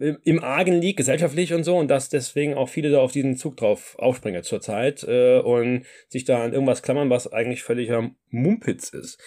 im 0.00 0.42
Argen 0.42 0.80
liegt, 0.80 0.96
gesellschaftlich 0.96 1.52
und 1.52 1.64
so, 1.64 1.76
und 1.76 1.88
dass 1.88 2.08
deswegen 2.08 2.54
auch 2.54 2.68
viele 2.68 2.90
da 2.90 3.00
auf 3.00 3.12
diesen 3.12 3.36
Zug 3.36 3.56
drauf 3.56 3.96
aufspringen 3.98 4.42
zurzeit 4.42 5.04
äh, 5.04 5.38
und 5.38 5.84
sich 6.08 6.24
da 6.24 6.42
an 6.42 6.52
irgendwas 6.52 6.82
klammern, 6.82 7.10
was 7.10 7.32
eigentlich 7.32 7.62
völliger 7.62 8.10
Mumpitz 8.30 8.88
ist. 8.90 9.20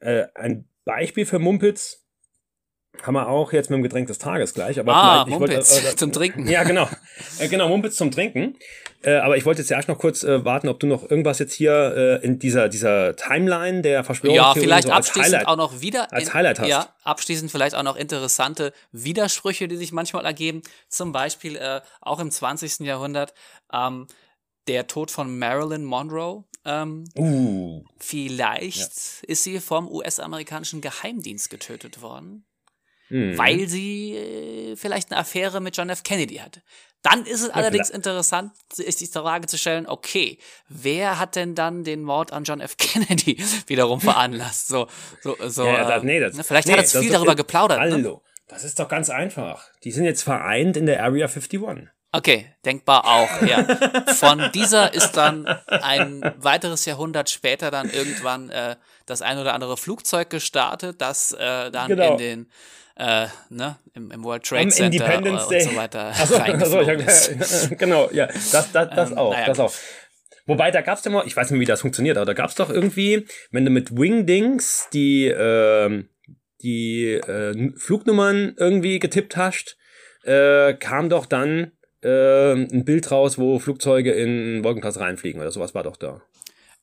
Äh, 0.00 0.26
ein 0.34 0.66
Beispiel 0.84 1.26
für 1.26 1.38
Mumpitz 1.38 2.03
haben 3.02 3.14
wir 3.14 3.28
auch 3.28 3.52
jetzt 3.52 3.70
mit 3.70 3.78
dem 3.78 3.82
Getränk 3.82 4.06
des 4.06 4.18
Tages 4.18 4.54
gleich. 4.54 4.78
Aber 4.78 4.94
ah, 4.94 5.26
Mumpitz 5.26 5.74
wollte, 5.74 5.88
äh, 5.88 5.96
zum 5.96 6.12
Trinken. 6.12 6.46
Ja, 6.48 6.62
genau. 6.64 6.88
äh, 7.38 7.48
genau, 7.48 7.68
Mumpitz 7.68 7.96
zum 7.96 8.10
Trinken. 8.10 8.56
Äh, 9.02 9.16
aber 9.16 9.36
ich 9.36 9.44
wollte 9.44 9.60
jetzt 9.60 9.68
ja 9.68 9.76
erst 9.76 9.88
noch 9.88 9.98
kurz 9.98 10.22
äh, 10.22 10.44
warten, 10.44 10.68
ob 10.68 10.80
du 10.80 10.86
noch 10.86 11.10
irgendwas 11.10 11.38
jetzt 11.38 11.52
hier 11.52 12.20
äh, 12.22 12.24
in 12.24 12.38
dieser, 12.38 12.68
dieser 12.68 13.14
Timeline 13.16 13.82
der 13.82 14.04
Verschwörung 14.04 14.36
Ja, 14.36 14.54
vielleicht 14.54 14.88
so 14.88 14.92
abschließend 14.94 15.46
auch 15.46 15.56
noch 15.56 15.80
wieder. 15.80 16.12
Als 16.12 16.28
in, 16.28 16.34
Highlight 16.34 16.60
hast. 16.60 16.68
Ja, 16.68 16.88
abschließend 17.02 17.50
vielleicht 17.50 17.74
auch 17.74 17.82
noch 17.82 17.96
interessante 17.96 18.72
Widersprüche, 18.92 19.68
die 19.68 19.76
sich 19.76 19.92
manchmal 19.92 20.24
ergeben. 20.24 20.62
Zum 20.88 21.12
Beispiel 21.12 21.56
äh, 21.56 21.82
auch 22.00 22.20
im 22.20 22.30
20. 22.30 22.80
Jahrhundert 22.80 23.34
ähm, 23.72 24.06
der 24.68 24.86
Tod 24.86 25.10
von 25.10 25.38
Marilyn 25.38 25.84
Monroe. 25.84 26.44
Ähm, 26.64 27.04
uh. 27.18 27.82
Vielleicht 27.98 28.78
ja. 28.78 29.28
ist 29.28 29.44
sie 29.44 29.60
vom 29.60 29.90
US-amerikanischen 29.90 30.80
Geheimdienst 30.80 31.50
getötet 31.50 32.00
worden 32.00 32.46
mhm. 33.08 33.36
weil 33.38 33.68
sie 33.68 34.14
äh, 34.14 34.76
vielleicht 34.76 35.10
eine 35.10 35.20
Affäre 35.20 35.60
mit 35.60 35.76
John 35.76 35.90
F. 35.90 36.02
Kennedy 36.02 36.36
hatte. 36.36 36.62
Dann 37.02 37.26
ist 37.26 37.42
es 37.42 37.48
ja, 37.48 37.54
allerdings 37.54 37.88
klar. 37.88 37.96
interessant, 37.96 38.52
sich 38.72 38.96
die 38.96 39.06
Frage 39.06 39.46
zu 39.46 39.58
stellen, 39.58 39.86
okay, 39.86 40.38
wer 40.68 41.18
hat 41.18 41.36
denn 41.36 41.54
dann 41.54 41.84
den 41.84 42.02
Mord 42.02 42.32
an 42.32 42.44
John 42.44 42.60
F. 42.60 42.76
Kennedy 42.78 43.36
wiederum 43.66 44.00
veranlasst? 44.00 44.68
So, 44.68 44.88
so, 45.20 45.36
so. 45.46 45.66
Ja, 45.66 45.86
das, 45.86 46.02
nee, 46.02 46.18
das, 46.18 46.34
ne, 46.34 46.44
vielleicht 46.44 46.66
nee, 46.66 46.72
hat 46.72 46.80
er 46.80 46.86
zu 46.86 47.00
viel 47.00 47.12
darüber 47.12 47.34
geplaudert. 47.34 47.78
Ne? 47.78 47.92
Hallo, 47.92 48.12
ne? 48.14 48.20
das 48.48 48.64
ist 48.64 48.78
doch 48.78 48.88
ganz 48.88 49.10
einfach. 49.10 49.68
Die 49.84 49.92
sind 49.92 50.04
jetzt 50.04 50.22
vereint 50.22 50.78
in 50.78 50.86
der 50.86 51.02
Area 51.02 51.26
51. 51.26 51.90
Okay, 52.10 52.46
denkbar 52.64 53.04
auch, 53.06 53.42
ja. 53.42 53.64
Von 54.14 54.50
dieser 54.54 54.94
ist 54.94 55.12
dann 55.12 55.46
ein 55.46 56.22
weiteres 56.38 56.84
Jahrhundert 56.84 57.28
später 57.28 57.72
dann 57.72 57.90
irgendwann 57.90 58.50
äh, 58.50 58.76
das 59.04 59.20
ein 59.20 59.36
oder 59.36 59.52
andere 59.52 59.76
Flugzeug 59.76 60.30
gestartet, 60.30 61.00
das 61.00 61.32
äh, 61.32 61.72
dann 61.72 61.88
genau. 61.88 62.12
in 62.12 62.18
den 62.18 62.50
äh, 62.96 63.26
ne, 63.50 63.76
im, 63.94 64.10
im, 64.10 64.24
World 64.24 64.44
Trade 64.44 64.62
Am 64.62 64.70
Center 64.70 65.18
und, 65.18 65.26
und 65.26 65.40
so 65.40 65.76
weiter 65.76 66.06
achso, 66.06 66.36
achso, 66.36 66.80
ich, 66.80 67.78
genau, 67.78 68.08
ja, 68.12 68.26
das, 68.26 68.70
das, 68.72 68.72
das 68.72 69.10
ähm, 69.10 69.18
auch, 69.18 69.32
naja, 69.32 69.46
das 69.46 69.60
auch. 69.60 69.72
Wobei, 70.46 70.70
da 70.70 70.82
gab's 70.82 71.04
ja 71.04 71.10
mal, 71.10 71.26
ich 71.26 71.36
weiß 71.36 71.50
nicht, 71.50 71.60
wie 71.60 71.64
das 71.64 71.80
funktioniert, 71.80 72.16
aber 72.18 72.26
da 72.26 72.34
gab's 72.34 72.54
doch 72.54 72.70
irgendwie, 72.70 73.26
wenn 73.50 73.64
du 73.64 73.70
mit 73.70 73.96
Wingdings 73.96 74.88
die, 74.92 75.26
äh, 75.26 76.04
die 76.62 77.12
äh, 77.12 77.72
Flugnummern 77.76 78.54
irgendwie 78.58 78.98
getippt 78.98 79.36
hast, 79.36 79.76
äh, 80.24 80.74
kam 80.74 81.08
doch 81.08 81.26
dann 81.26 81.72
äh, 82.02 82.52
ein 82.52 82.84
Bild 82.84 83.10
raus, 83.10 83.38
wo 83.38 83.58
Flugzeuge 83.58 84.12
in 84.12 84.62
Wolkenkreis 84.62 85.00
reinfliegen 85.00 85.40
oder 85.40 85.50
sowas 85.50 85.74
war 85.74 85.82
doch 85.82 85.96
da. 85.96 86.20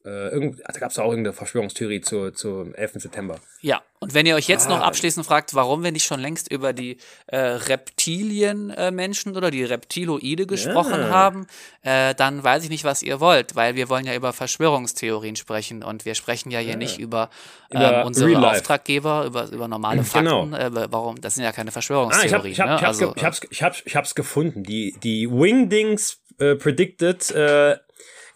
Äh, 0.05 0.29
irgend, 0.29 0.59
da 0.65 0.79
gab 0.79 0.91
es 0.91 0.97
auch 0.99 1.09
irgendeine 1.09 1.33
Verschwörungstheorie 1.33 2.01
zu, 2.01 2.31
zum 2.31 2.73
11. 2.73 2.93
September. 2.95 3.39
Ja, 3.61 3.81
und 3.99 4.13
wenn 4.15 4.25
ihr 4.25 4.35
euch 4.35 4.47
jetzt 4.47 4.65
Ah. 4.67 4.69
noch 4.69 4.81
abschließend 4.81 5.25
fragt, 5.25 5.53
warum 5.53 5.83
wir 5.83 5.91
nicht 5.91 6.05
schon 6.05 6.19
längst 6.19 6.51
über 6.51 6.73
die 6.73 6.97
äh, 7.27 7.37
Reptilien-Menschen 7.37 9.35
oder 9.37 9.51
die 9.51 9.63
Reptiloide 9.63 10.45
gesprochen 10.47 10.99
Ja. 11.01 11.09
haben, 11.09 11.47
äh, 11.83 12.15
dann 12.15 12.43
weiß 12.43 12.63
ich 12.63 12.69
nicht, 12.69 12.83
was 12.83 13.03
ihr 13.03 13.19
wollt, 13.19 13.55
weil 13.55 13.75
wir 13.75 13.89
wollen 13.89 14.05
ja 14.05 14.15
über 14.15 14.33
Verschwörungstheorien 14.33 15.35
sprechen 15.35 15.83
und 15.83 16.05
wir 16.05 16.15
sprechen 16.15 16.51
ja 16.51 16.59
hier 16.59 16.77
nicht 16.77 16.99
über, 16.99 17.29
ähm, 17.71 18.05
unsere. 18.05 18.31
Auftraggeber, 18.51 19.25
über, 19.25 19.49
über 19.51 19.67
normale 19.67 20.03
Genau. 20.13 20.47
Fakten. 20.47 20.53
Äh, 20.77 20.87
warum? 20.91 21.19
Das 21.21 21.35
sind 21.35 21.43
ja 21.43 21.51
keine 21.51 21.67
Ah, 21.67 21.69
ich 21.69 21.73
Verschwörungstheorien. 21.73 22.33
hab, 22.33 22.45
ich 22.45 22.59
hab, 22.59 22.67
ne? 22.69 22.75
ich 22.77 22.83
hab's, 22.83 23.01
also, 23.01 23.13
ge- 23.13 24.15
gefunden. 24.15 24.63
Die, 24.63 24.95
die 25.03 25.29
Wingdings 25.29 26.19
äh, 26.39 26.55
predicted 26.55 27.29
äh, 27.31 27.77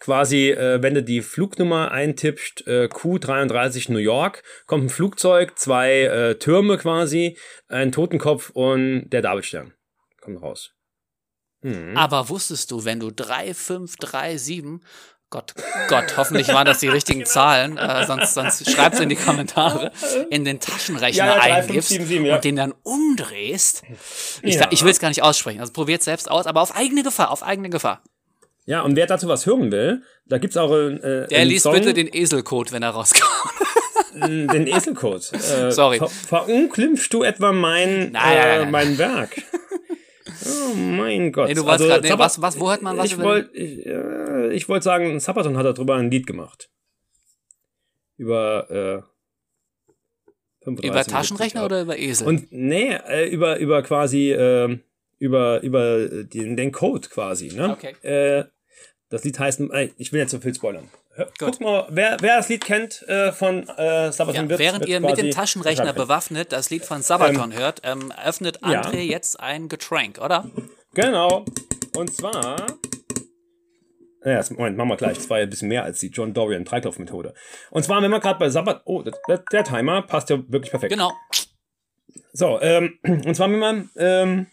quasi, 0.00 0.50
äh, 0.50 0.82
wenn 0.82 0.94
du 0.94 1.02
die 1.02 1.22
Flugnummer 1.22 1.90
eintippst, 1.90 2.66
äh, 2.66 2.88
Q33 2.90 3.92
New 3.92 3.98
York, 3.98 4.42
kommt 4.66 4.84
ein 4.84 4.90
Flugzeug, 4.90 5.58
zwei 5.58 6.02
äh, 6.02 6.38
Türme 6.38 6.78
quasi, 6.78 7.38
ein 7.68 7.92
Totenkopf 7.92 8.50
und 8.50 9.10
der 9.10 9.22
Davidstern. 9.22 9.72
Kommt 10.20 10.42
raus. 10.42 10.72
Mhm. 11.62 11.96
Aber 11.96 12.28
wusstest 12.28 12.70
du, 12.70 12.84
wenn 12.84 13.00
du 13.00 13.10
3, 13.10 13.54
5, 13.54 13.96
3, 13.96 14.36
7, 14.36 14.80
Gott, 15.28 15.54
Gott, 15.88 16.16
hoffentlich 16.16 16.46
waren 16.48 16.66
das 16.66 16.78
die 16.78 16.88
richtigen 16.88 17.18
Genau. 17.24 17.30
Zahlen, 17.30 17.76
äh, 17.78 18.06
sonst, 18.06 18.34
sonst 18.34 18.70
schreib's 18.70 19.00
in 19.00 19.08
die 19.08 19.16
Kommentare, 19.16 19.90
in 20.30 20.44
den 20.44 20.60
Taschenrechner 20.60 21.26
Ja, 21.26 21.34
ja, 21.34 21.40
3, 21.40 21.42
5, 21.42 21.68
eingibst 21.68 21.88
7, 21.88 22.06
7, 22.06 22.24
ja. 22.26 22.36
und 22.36 22.44
den 22.44 22.56
dann 22.56 22.74
umdrehst. 22.84 23.82
Ich, 24.42 24.60
ich 24.70 24.84
will 24.84 24.90
es 24.90 25.00
gar 25.00 25.08
nicht 25.08 25.22
aussprechen, 25.22 25.60
also 25.60 25.72
probiert 25.72 26.04
selbst 26.04 26.30
aus, 26.30 26.46
aber 26.46 26.60
auf 26.60 26.76
eigene 26.76 27.02
Gefahr, 27.02 27.32
auf 27.32 27.42
eigene 27.42 27.70
Gefahr. 27.70 28.02
Ja, 28.66 28.82
und 28.82 28.96
wer 28.96 29.06
dazu 29.06 29.28
was 29.28 29.46
hören 29.46 29.70
will, 29.72 30.02
da 30.26 30.38
gibt's 30.38 30.56
auch 30.56 30.72
äh, 30.72 30.98
Der 31.28 31.38
einen 31.38 31.50
liest 31.50 31.62
Song, 31.62 31.74
bitte 31.74 31.94
den 31.94 32.08
Eselcode, 32.12 32.72
wenn 32.72 32.82
er 32.82 32.90
rauskommt. 32.90 33.30
den 34.14 34.66
Eselcode. 34.66 35.30
Äh, 35.32 35.70
Sorry. 35.70 35.98
Ver 35.98 36.08
verunglimpfst 36.08 37.08
du 37.12 37.22
etwa 37.22 37.52
mein, 37.52 38.10
Nein, 38.12 38.36
äh, 38.36 38.58
nein. 38.62 38.70
mein 38.70 38.98
Werk? 38.98 39.30
Oh 40.48 40.74
mein 40.74 41.32
Gott. 41.32 41.48
Nee, 41.48 41.54
du 41.54 41.64
wolltest 41.64 41.88
grad- 41.88 42.02
nee, 42.02 42.12
was- 42.16 42.40
was- 42.40 42.60
wo 42.60 42.68
hört 42.70 42.82
man 42.82 42.96
was 42.96 43.06
Ich 43.06 43.18
wollte 43.18 43.56
ich, 43.56 43.84
äh, 43.86 44.52
ich 44.54 44.68
wollt 44.68 44.82
sagen, 44.82 45.18
Sabaton 45.18 45.56
hat 45.56 45.64
darüber 45.66 45.96
ein 45.96 46.10
Lied 46.10 46.26
gemacht. 46.26 46.68
Über 48.16 48.70
äh, 48.70 49.02
35 50.64 50.90
Über 50.90 51.04
Taschenrechner 51.04 51.64
oder 51.64 51.82
über 51.82 51.98
Esel? 51.98 52.26
Und 52.28 52.52
nee, 52.52 52.92
äh, 53.08 53.28
über, 53.28 53.58
über 53.58 53.82
quasi, 53.82 54.30
äh, 54.32 54.78
über, 55.18 55.62
über 55.62 56.08
den, 56.24 56.56
den 56.56 56.70
Code 56.72 57.08
quasi, 57.08 57.48
ne? 57.48 57.70
Okay. 57.72 57.94
Äh, 58.02 58.44
das 59.08 59.24
Lied 59.24 59.38
heißt, 59.38 59.60
äh, 59.60 59.90
ich 59.96 60.12
will 60.12 60.20
jetzt 60.20 60.32
so 60.32 60.40
viel 60.40 60.54
spoilern. 60.54 60.88
Guck 61.38 61.60
mal, 61.60 61.86
wer, 61.90 62.18
wer 62.20 62.36
das 62.36 62.48
Lied 62.48 62.64
kennt 62.64 63.02
äh, 63.08 63.32
von 63.32 63.66
äh, 63.68 64.12
Sabaton 64.12 64.44
ja, 64.44 64.48
wird 64.50 64.58
während 64.58 64.80
wird 64.80 64.90
ihr 64.90 65.00
mit 65.00 65.16
dem 65.16 65.30
Taschenrechner 65.30 65.92
bewaffnet 65.94 66.52
das 66.52 66.68
Lied 66.68 66.84
von 66.84 67.02
Sabaton 67.02 67.54
hört, 67.54 67.80
ähm, 67.84 68.12
öffnet 68.24 68.58
Ja. 68.62 68.82
André 68.82 69.00
jetzt 69.00 69.40
ein 69.40 69.68
Getränk, 69.68 70.18
oder? 70.18 70.44
Genau. 70.94 71.44
Und 71.96 72.14
zwar. 72.14 72.56
Ja, 74.24 74.34
das, 74.34 74.50
Moment, 74.50 74.76
machen 74.76 74.88
wir 74.88 74.96
gleich. 74.96 75.16
Das 75.16 75.30
war 75.30 75.38
ja 75.38 75.44
ein 75.44 75.50
bisschen 75.50 75.68
mehr 75.68 75.84
als 75.84 76.00
die 76.00 76.08
John 76.08 76.34
Dorian 76.34 76.64
Dreiklauf-Methode. 76.64 77.32
Und 77.70 77.84
zwar, 77.84 78.02
wenn 78.02 78.10
wir 78.10 78.20
gerade 78.20 78.38
bei 78.38 78.50
Sabbat. 78.50 78.82
Oh, 78.84 79.02
der, 79.02 79.14
der, 79.28 79.38
der 79.52 79.64
Timer 79.64 80.02
passt 80.02 80.30
ja 80.30 80.38
wirklich 80.48 80.70
perfekt. 80.70 80.92
Genau. 80.92 81.12
So, 82.32 82.60
ähm, 82.60 82.98
und 83.02 83.34
zwar, 83.34 83.50
wenn 83.50 83.58
man 83.58 83.90
ähm, 83.96 84.46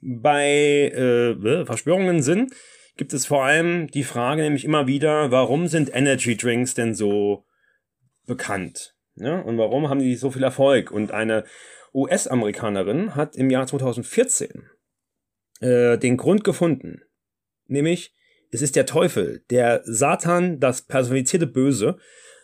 bei 0.00 0.48
äh, 0.94 1.66
Verschwörungen 1.66 2.22
sind, 2.22 2.54
gibt 2.98 3.14
es 3.14 3.24
vor 3.24 3.44
allem 3.44 3.86
die 3.86 4.04
Frage 4.04 4.42
nämlich 4.42 4.64
immer 4.64 4.86
wieder, 4.86 5.30
warum 5.30 5.68
sind 5.68 5.94
Energy 5.94 6.36
Drinks 6.36 6.74
denn 6.74 6.94
so 6.94 7.46
bekannt? 8.26 8.94
Ja? 9.14 9.40
Und 9.40 9.56
warum 9.56 9.88
haben 9.88 10.00
die 10.00 10.16
so 10.16 10.30
viel 10.30 10.42
Erfolg? 10.42 10.90
Und 10.90 11.12
eine 11.12 11.44
US-Amerikanerin 11.94 13.14
hat 13.14 13.36
im 13.36 13.48
Jahr 13.48 13.66
2014 13.66 14.68
äh, 15.60 15.96
den 15.96 16.16
Grund 16.16 16.44
gefunden. 16.44 17.02
Nämlich, 17.66 18.14
es 18.50 18.62
ist 18.62 18.76
der 18.76 18.86
Teufel, 18.86 19.44
der 19.48 19.80
Satan, 19.84 20.58
das 20.58 20.82
personifizierte 20.82 21.46
Böse, 21.46 21.98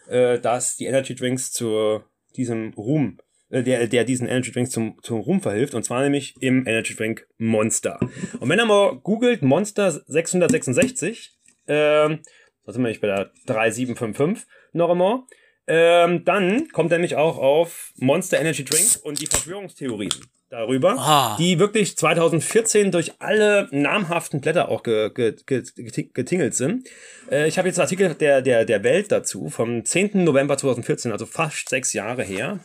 äh, 0.08 0.38
das 0.38 0.76
die 0.76 0.86
Energy 0.86 1.14
Drinks 1.14 1.50
zu 1.50 2.00
diesem 2.36 2.72
Ruhm, 2.74 3.18
der, 3.62 3.86
der 3.86 4.04
diesen 4.04 4.26
Energy 4.26 4.50
Drinks 4.52 4.70
zum, 4.70 4.98
zum 5.02 5.20
Ruhm 5.20 5.40
verhilft, 5.40 5.74
und 5.74 5.82
zwar 5.84 6.02
nämlich 6.02 6.34
im 6.40 6.66
Energy 6.66 6.94
Drink 6.94 7.26
Monster. 7.38 7.98
Und 8.40 8.48
wenn 8.48 8.58
ihr 8.58 8.64
mal 8.66 8.96
googelt 9.02 9.42
Monster 9.42 9.92
666, 10.06 11.32
ähm, 11.68 12.20
da 12.66 12.72
sind 12.72 12.82
wir 12.82 12.88
nicht 12.88 13.00
bei 13.00 13.08
der 13.08 13.30
3755 13.46 14.46
noch 14.72 14.90
einmal, 14.90 15.20
ähm, 15.66 16.24
dann 16.24 16.68
kommt 16.68 16.92
er 16.92 16.98
nämlich 16.98 17.16
auch 17.16 17.38
auf 17.38 17.92
Monster 17.96 18.38
Energy 18.40 18.64
Drink 18.64 18.86
und 19.02 19.20
die 19.20 19.26
Verschwörungstheorien 19.26 20.10
darüber, 20.50 20.94
Ah. 20.98 21.36
die 21.38 21.58
wirklich 21.58 21.96
2014 21.96 22.92
durch 22.92 23.12
alle 23.18 23.68
namhaften 23.72 24.40
Blätter 24.40 24.68
auch 24.68 24.82
ge, 24.82 25.10
ge, 25.12 25.34
ge, 25.46 25.60
geti- 25.76 26.12
getingelt 26.12 26.54
sind. 26.54 26.86
Äh, 27.30 27.48
ich 27.48 27.58
habe 27.58 27.66
jetzt 27.68 27.78
einen 27.78 27.84
Artikel 27.86 28.14
der, 28.14 28.40
der, 28.42 28.64
der 28.64 28.84
Welt 28.84 29.10
dazu 29.10 29.48
vom 29.48 29.84
10. 29.84 30.22
November 30.22 30.56
2014, 30.56 31.12
also 31.12 31.26
fast 31.26 31.68
sechs 31.70 31.92
Jahre 31.92 32.22
her. 32.22 32.60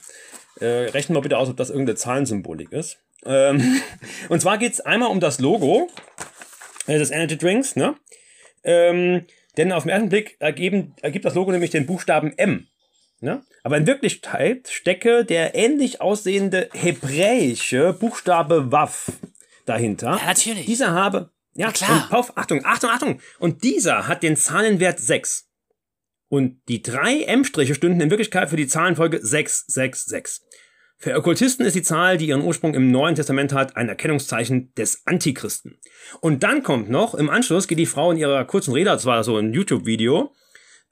Äh, 0.59 0.89
rechnen 0.89 1.15
wir 1.15 1.21
bitte 1.21 1.37
aus, 1.37 1.49
ob 1.49 1.57
das 1.57 1.69
irgendeine 1.69 1.95
Zahlensymbolik 1.95 2.71
ist. 2.71 2.99
Ähm, 3.25 3.81
und 4.29 4.41
zwar 4.41 4.57
geht's 4.57 4.81
einmal 4.81 5.09
um 5.09 5.19
das 5.19 5.39
Logo 5.39 5.89
äh, 6.87 6.97
des 6.97 7.11
Energy 7.11 7.37
Drinks, 7.37 7.75
ne? 7.75 7.95
Ähm, 8.63 9.25
denn 9.57 9.71
auf 9.71 9.83
den 9.83 9.89
ersten 9.89 10.09
Blick 10.09 10.37
ergeben, 10.39 10.95
ergibt 11.01 11.25
das 11.25 11.35
Logo 11.35 11.51
nämlich 11.51 11.71
den 11.71 11.85
Buchstaben 11.85 12.37
M. 12.37 12.67
Ne? 13.21 13.43
Aber 13.63 13.77
in 13.77 13.87
Wirklichkeit 13.87 14.69
stecke 14.69 15.25
der 15.25 15.55
ähnlich 15.55 16.01
aussehende 16.01 16.69
hebräische 16.73 17.93
Buchstabe 17.93 18.71
Waff 18.71 19.11
dahinter. 19.65 20.17
Ja, 20.21 20.27
natürlich. 20.27 20.65
Dieser 20.65 20.91
habe, 20.91 21.31
ja, 21.53 21.71
klar. 21.71 22.07
Und 22.09 22.15
auf, 22.15 22.37
Achtung, 22.37 22.63
Achtung, 22.63 22.89
Achtung. 22.89 23.21
Und 23.39 23.63
dieser 23.63 24.07
hat 24.07 24.23
den 24.23 24.37
Zahlenwert 24.37 24.99
6. 24.99 25.48
Und 26.29 26.61
die 26.67 26.81
drei 26.81 27.23
M-Striche 27.23 27.75
stünden 27.75 28.01
in 28.01 28.11
Wirklichkeit 28.11 28.49
für 28.49 28.55
die 28.55 28.67
Zahlenfolge 28.67 29.19
666. 29.21 30.45
Für 31.01 31.15
Okkultisten 31.15 31.65
ist 31.65 31.75
die 31.75 31.81
Zahl, 31.81 32.17
die 32.17 32.27
ihren 32.27 32.43
Ursprung 32.43 32.73
im 32.73 32.91
Neuen 32.91 33.15
Testament 33.15 33.53
hat, 33.53 33.77
ein 33.77 33.87
Erkennungszeichen 33.87 34.73
des 34.75 35.03
Antichristen. 35.05 35.79
Und 36.19 36.43
dann 36.43 36.61
kommt 36.61 36.89
noch, 36.89 37.15
im 37.15 37.29
Anschluss 37.29 37.67
geht 37.67 37.79
die 37.79 37.85
Frau 37.85 38.11
in 38.11 38.17
ihrer 38.17 38.43
kurzen 38.45 38.73
Rede, 38.73 38.89
das 38.89 39.05
war 39.05 39.23
so 39.23 39.37
ein 39.37 39.53
YouTube-Video, 39.53 40.33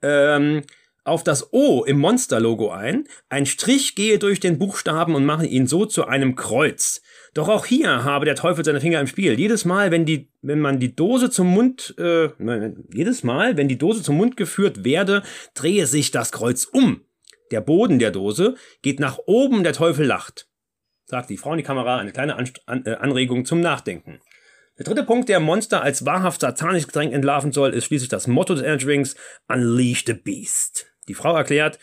ähm, 0.02 0.64
auf 1.04 1.24
das 1.24 1.52
O 1.54 1.84
im 1.84 2.00
Monster-Logo 2.00 2.70
ein. 2.70 3.08
Ein 3.30 3.46
Strich 3.46 3.96
gehe 3.96 4.18
durch 4.18 4.40
den 4.40 4.58
Buchstaben 4.58 5.14
und 5.14 5.26
mache 5.26 5.46
ihn 5.46 5.68
so 5.68 5.86
zu 5.86 6.06
einem 6.06 6.36
Kreuz. 6.36 7.02
Doch 7.34 7.50
auch 7.50 7.66
hier 7.66 8.04
habe 8.04 8.26
der 8.26 8.36
Teufel 8.36 8.64
seine 8.64 8.82
Finger 8.82 9.00
im 9.00 9.08
Spiel. 9.08 9.40
Jedes 9.40 9.66
Mal, 9.66 9.92
wenn 9.92 10.06
die, 10.06 10.30
wenn 10.42 10.60
man 10.60 10.80
die 10.80 10.96
Dose 10.96 11.30
zum 11.30 11.48
Mund, 11.48 11.96
äh, 11.98 12.30
jedes 12.94 13.24
Mal, 13.24 13.58
wenn 13.58 13.68
die 13.68 13.78
Dose 13.78 14.02
zum 14.02 14.18
Mund 14.18 14.38
geführt 14.38 14.84
werde, 14.84 15.24
drehe 15.54 15.88
sich 15.88 16.12
das 16.12 16.32
Kreuz 16.32 16.66
um. 16.66 17.02
Der 17.52 17.62
Boden 17.62 18.00
der 18.00 18.12
Dose 18.12 18.56
geht 18.82 19.00
nach 19.00 19.20
oben, 19.26 19.64
der 19.64 19.74
Teufel 19.74 20.06
lacht. 20.06 20.48
Sagt 21.06 21.30
die 21.30 21.38
Frau 21.38 21.52
in 21.52 21.58
die 21.58 21.64
Kamera, 21.64 21.98
eine 21.98 22.12
kleine 22.12 22.36
Anst 22.36 22.62
an, 22.66 22.86
äh, 22.86 22.96
Anregung 22.96 23.46
zum 23.46 23.62
Nachdenken. 23.62 24.20
Der 24.78 24.86
dritte 24.86 25.04
Punkt, 25.04 25.28
der 25.30 25.40
Monster 25.40 25.82
als 25.82 26.06
wahrhaft 26.06 26.42
satanisches 26.42 26.88
Getränk 26.88 27.14
entlarven 27.14 27.52
soll, 27.52 27.74
ist 27.74 27.86
schließlich 27.86 28.10
das 28.10 28.28
Motto 28.28 28.54
des 28.54 28.64
Energy 28.64 28.86
Drinks, 28.86 29.16
Unleash 29.48 30.04
the 30.06 30.14
Beast. 30.14 30.88
Die 31.08 31.14
Frau 31.14 31.36
erklärt, 31.36 31.80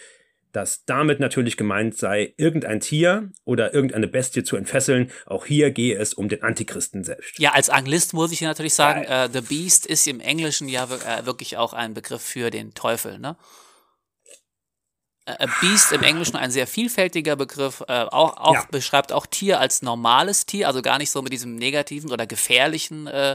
dass 0.54 0.84
damit 0.84 1.18
natürlich 1.18 1.56
gemeint 1.56 1.96
sei, 1.98 2.32
irgendein 2.36 2.78
Tier 2.78 3.32
oder 3.44 3.74
irgendeine 3.74 4.06
Bestie 4.06 4.44
zu 4.44 4.56
entfesseln. 4.56 5.10
Auch 5.26 5.46
hier 5.46 5.72
gehe 5.72 5.98
es 5.98 6.14
um 6.14 6.28
den 6.28 6.42
Antichristen 6.44 7.02
selbst. 7.02 7.38
Ja, 7.40 7.52
als 7.52 7.70
Anglist 7.70 8.14
muss 8.14 8.30
ich 8.30 8.40
natürlich 8.40 8.74
sagen, 8.74 9.02
äh, 9.02 9.28
The 9.32 9.40
Beast 9.40 9.84
ist 9.84 10.06
im 10.06 10.20
Englischen 10.20 10.68
ja 10.68 10.84
äh, 10.84 11.26
wirklich 11.26 11.56
auch 11.56 11.72
ein 11.72 11.92
Begriff 11.92 12.22
für 12.22 12.50
den 12.50 12.72
Teufel, 12.72 13.18
ne? 13.18 13.36
Äh, 15.26 15.48
Beast 15.60 15.90
im 15.90 16.02
Englischen 16.02 16.36
ein 16.36 16.50
sehr 16.50 16.66
vielfältiger 16.66 17.34
Begriff, 17.34 17.82
äh, 17.88 18.02
auch, 18.04 18.36
auch 18.36 18.54
Ja. 18.54 18.66
beschreibt 18.70 19.10
auch 19.10 19.26
Tier 19.26 19.58
als 19.58 19.82
normales 19.82 20.46
Tier, 20.46 20.68
also 20.68 20.82
gar 20.82 20.98
nicht 20.98 21.10
so 21.10 21.20
mit 21.22 21.32
diesem 21.32 21.56
negativen 21.56 22.12
oder 22.12 22.26
gefährlichen 22.26 23.06
äh, 23.06 23.34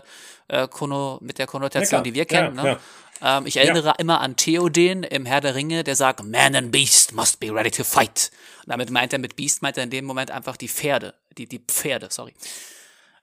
Konno, 0.69 1.17
mit 1.21 1.37
der 1.37 1.47
Konnotation, 1.47 1.89
klar. 1.89 2.03
die 2.03 2.13
wir 2.13 2.23
Ja, 2.23 2.25
kennen. 2.25 2.55
ne? 2.55 2.79
Ähm, 3.21 3.45
ich 3.45 3.57
erinnere 3.57 3.95
immer 3.97 4.21
an 4.21 4.35
Theoden 4.35 5.03
im 5.03 5.25
Herr 5.25 5.41
der 5.41 5.55
Ringe, 5.55 5.83
der 5.83 5.95
sagt, 5.95 6.23
Man 6.23 6.55
and 6.55 6.71
Beast 6.71 7.13
must 7.13 7.39
be 7.39 7.53
ready 7.53 7.71
to 7.71 7.83
fight. 7.83 8.31
Und 8.63 8.69
damit 8.69 8.89
meint 8.91 9.13
er 9.13 9.19
mit 9.19 9.35
Beast, 9.35 9.61
meint 9.61 9.77
er 9.77 9.83
in 9.83 9.89
dem 9.89 10.05
Moment 10.05 10.31
einfach 10.31 10.57
die 10.57 10.69
Pferde, 10.69 11.13
die, 11.37 11.47
die 11.47 11.59
Pferde, 11.59 12.07
sorry. 12.09 12.33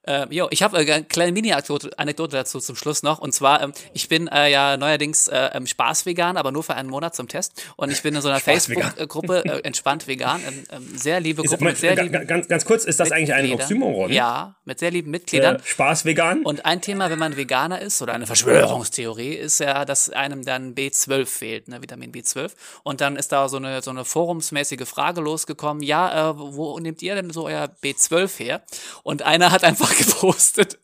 Äh, 0.07 0.26
jo, 0.30 0.46
ich 0.50 0.62
habe 0.62 0.78
äh, 0.78 0.92
eine 0.92 1.04
kleine 1.04 1.32
Mini-Anekdote 1.32 2.36
dazu 2.36 2.61
zum 2.61 2.76
Schluss 2.76 3.02
noch. 3.02 3.18
Und 3.18 3.32
zwar, 3.32 3.62
ähm, 3.62 3.72
ich 3.92 4.09
bin 4.09 4.28
äh, 4.28 4.50
ja 4.50 4.76
neuerdings 4.76 5.28
äh, 5.28 5.50
ähm, 5.52 5.66
Spaßvegan, 5.66 6.36
aber 6.36 6.52
nur 6.52 6.62
für 6.62 6.74
einen 6.74 6.88
Monat 6.88 7.16
zum 7.16 7.28
Test. 7.28 7.64
Und 7.76 7.90
ich 7.90 8.02
bin 8.02 8.14
in 8.14 8.22
so 8.22 8.28
einer 8.28 8.40
Facebook-Gruppe 8.46 9.44
äh, 9.44 9.61
entspannt 9.64 10.07
vegan. 10.07 10.40
Ähm, 10.70 10.96
sehr 10.96 11.20
liebe 11.20 11.42
Gruppe 11.42 11.64
mit 11.64 11.78
sehr 11.78 11.96
lieben 11.96 12.26
ganz, 12.26 12.46
ganz 12.48 12.64
kurz, 12.64 12.84
ist 12.84 13.00
das 13.00 13.11
eigentlich 13.11 13.34
ein. 13.34 13.52
Oxymoron? 13.52 14.12
Ja, 14.12 14.54
mit 14.64 14.78
sehr 14.78 14.90
lieben 14.90 15.11
Mitgliedern. 15.11 15.57
Äh, 15.57 15.61
Spaß 15.64 16.04
vegan? 16.04 16.42
Und 16.42 16.64
ein 16.64 16.80
Thema, 16.80 17.11
wenn 17.11 17.18
man 17.18 17.36
Veganer 17.36 17.80
ist 17.80 18.00
oder 18.00 18.14
eine 18.14 18.26
Verschwörungstheorie, 18.26 19.34
ist 19.34 19.61
ja, 19.61 19.84
dass 19.84 20.11
einem 20.11 20.44
dann 20.44 20.74
B12 20.74 21.26
fehlt, 21.26 21.68
ne, 21.68 21.82
Vitamin 21.82 22.12
B12. 22.12 22.52
Und 22.82 23.00
dann 23.00 23.16
ist 23.16 23.32
da 23.32 23.48
so 23.48 23.57
eine, 23.57 23.82
so 23.82 23.90
eine 23.90 24.04
forumsmäßige 24.04 24.88
Frage 24.88 25.20
losgekommen, 25.20 25.82
ja, 25.82 26.30
äh, 26.30 26.34
wo 26.36 26.78
nehmt 26.78 27.02
ihr 27.02 27.14
denn 27.14 27.30
so 27.30 27.46
euer 27.46 27.68
B12 27.82 28.38
her? 28.38 28.62
Und 29.02 29.22
einer 29.22 29.50
hat 29.50 29.64
einfach 29.64 29.95
gepostet, 29.99 30.78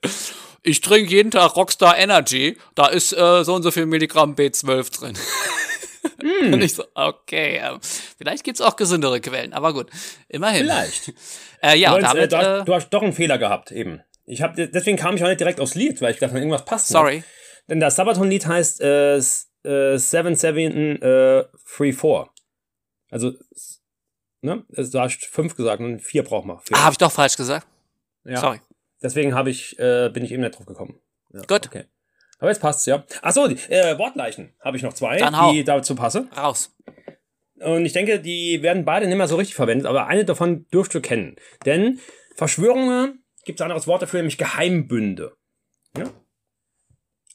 ich 0.63 0.81
trinke 0.81 1.11
jeden 1.11 1.31
Tag 1.31 1.57
Rockstar 1.57 1.99
Energy, 1.99 2.57
da 2.75 2.87
ist 2.87 3.13
äh, 3.13 3.45
so 3.45 3.55
und 3.55 3.63
so 3.63 3.71
viel 3.71 3.87
Milligramm 3.87 4.35
B12 4.35 4.93
drin. 4.99 5.19
Und 6.53 6.63
ich 6.63 6.75
so, 6.75 6.85
okay, 6.95 7.57
äh, 7.57 7.79
vielleicht 7.81 8.45
gibt's 8.45 8.61
auch 8.61 8.77
gesündere 8.77 9.21
Quellen, 9.21 9.53
aber 9.53 9.73
gut, 9.73 9.89
immerhin. 10.29 10.67
Vielleicht. 10.67 11.13
Äh, 11.65 11.77
ja, 11.79 11.97
du, 11.97 12.05
hast, 12.05 12.15
äh, 12.17 12.27
damit, 12.27 12.33
du, 12.33 12.61
äh, 12.61 12.65
du 12.65 12.75
hast 12.75 12.89
doch 12.91 13.03
einen 13.03 13.13
Fehler 13.13 13.39
gehabt, 13.39 13.71
eben. 13.71 14.01
Ich 14.25 14.43
hab, 14.43 14.57
deswegen 14.57 14.97
kam 14.97 15.15
ich 15.15 15.23
auch 15.23 15.29
nicht 15.29 15.39
direkt 15.39 15.61
aufs 15.61 15.77
Lied, 15.77 16.03
weil 16.03 16.13
ich 16.13 16.19
dachte, 16.19 16.37
irgendwas 16.37 16.65
passt 16.65 16.91
nicht. 16.91 16.99
sorry. 16.99 17.23
Denn 17.69 17.79
das 17.79 17.95
Sabaton-Lied 17.95 18.49
heißt 18.49 18.81
äh, 18.81 19.15
s- 19.19 19.49
äh, 19.65 19.97
7734. 19.97 22.33
Also, 23.11 23.33
ne? 24.41 24.65
Also, 24.77 24.93
Du 24.93 25.01
hast 25.01 25.25
fünf 25.25 25.57
gesagt 25.57 25.81
und 25.81 26.01
vier 26.01 26.23
braucht 26.25 26.47
man. 26.47 26.59
Ah, 26.73 26.83
habe 26.83 26.93
ich 26.93 26.99
doch 26.99 27.13
falsch 27.13 27.37
gesagt? 27.37 27.67
ja. 28.25 28.39
Sorry. 28.41 28.61
Deswegen 29.03 29.35
habe 29.35 29.51
ich, 29.51 29.79
äh, 29.79 30.11
bin 30.11 30.25
ich 30.25 30.33
eben 30.33 30.43
nicht 30.43 30.57
drauf 30.59 30.67
gekommen. 30.67 31.01
Ja, 31.33 31.41
Gut. 31.43 31.67
Okay. 31.67 31.85
Aber 32.39 32.51
jetzt 32.51 32.61
passt's, 32.61 32.87
ja. 32.87 33.05
Achso, 33.23 33.47
äh, 33.47 33.99
Wortleichen 33.99 34.53
habe 34.61 34.77
ich 34.77 34.83
noch 34.83 34.93
zwei, 34.95 35.19
die 35.53 35.65
dazu 35.65 35.95
passen. 35.95 36.29
Raus. 36.37 36.75
Und 37.61 37.87
ich 37.87 37.93
denke, 37.93 38.19
die 38.19 38.63
werden 38.63 38.85
beide 38.85 39.07
nicht 39.07 39.17
mehr 39.17 39.29
so 39.29 39.37
richtig 39.37 39.55
verwendet, 39.55 39.87
aber 39.87 40.09
eine 40.09 40.25
davon 40.25 40.67
dürft 40.71 40.95
ihr 40.95 41.03
kennen. 41.03 41.37
Denn 41.65 42.01
Verschwörungen 42.35 43.23
gibt 43.45 43.61
es 43.61 43.63
ein 43.63 43.71
anderes 43.71 43.87
Wort 43.87 44.03
dafür, 44.03 44.19
nämlich 44.19 44.39
Geheimbünde. 44.39 45.37
Ja? 45.97 46.11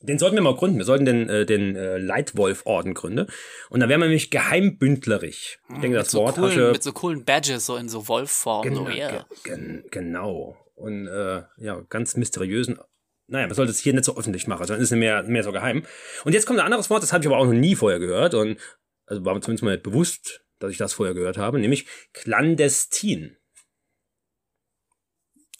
Den 0.01 0.20
sollten 0.20 0.36
wir 0.36 0.43
mal 0.43 0.55
gründen. 0.55 0.78
Wir 0.78 0.86
sollten 0.86 1.05
den, 1.05 1.30
äh, 1.30 1.45
den 1.45 1.76
äh, 1.76 1.97
Leitwolf-Orden 1.97 2.93
gründen. 2.93 3.28
Und 3.70 3.80
dann 3.80 3.89
wären 3.89 3.99
wir 4.01 4.07
nämlich 4.07 4.30
geheimbündlerig. 4.30 5.59
Ich 5.74 5.80
denke, 5.80 5.97
das 5.97 6.07
mit, 6.07 6.11
so 6.11 6.20
Wort 6.20 6.36
coolen, 6.36 6.72
mit 6.72 6.84
so 6.84 6.91
coolen 6.91 7.26
Badges, 7.26 7.65
so 7.65 7.78
in 7.78 7.89
so 7.89 8.07
Wolfform. 8.07 8.63
Genau, 8.63 8.86
so, 8.86 8.91
yeah. 8.91 9.09
ge- 9.09 9.55
gen, 9.55 9.84
genau. 9.89 10.55
Und 10.78 11.07
äh, 11.07 11.41
ja, 11.57 11.82
ganz 11.89 12.15
mysteriösen. 12.15 12.80
Naja, 13.25 13.47
man 13.47 13.55
sollte 13.55 13.71
es 13.71 13.80
hier 13.80 13.93
nicht 13.93 14.05
so 14.05 14.15
öffentlich 14.15 14.47
machen, 14.47 14.65
sondern 14.67 14.84
ist 14.84 14.91
es 14.91 14.97
mehr, 14.97 15.23
mehr 15.23 15.43
so 15.43 15.51
geheim. 15.51 15.84
Und 16.23 16.34
jetzt 16.34 16.45
kommt 16.45 16.59
ein 16.59 16.65
anderes 16.65 16.89
Wort, 16.91 17.01
das 17.01 17.11
habe 17.11 17.23
ich 17.23 17.28
aber 17.28 17.39
auch 17.39 17.45
noch 17.45 17.53
nie 17.53 17.75
vorher 17.75 17.99
gehört. 17.99 18.36
Und 18.36 18.59
also 19.07 19.25
war 19.25 19.34
mir 19.34 19.41
zumindest 19.41 19.63
mal 19.63 19.71
nicht 19.71 19.84
bewusst, 19.84 20.45
dass 20.59 20.71
ich 20.71 20.78
das 20.78 20.93
vorher 20.93 21.15
gehört 21.15 21.38
habe, 21.38 21.59
nämlich 21.59 21.88
clandestin. 22.13 23.38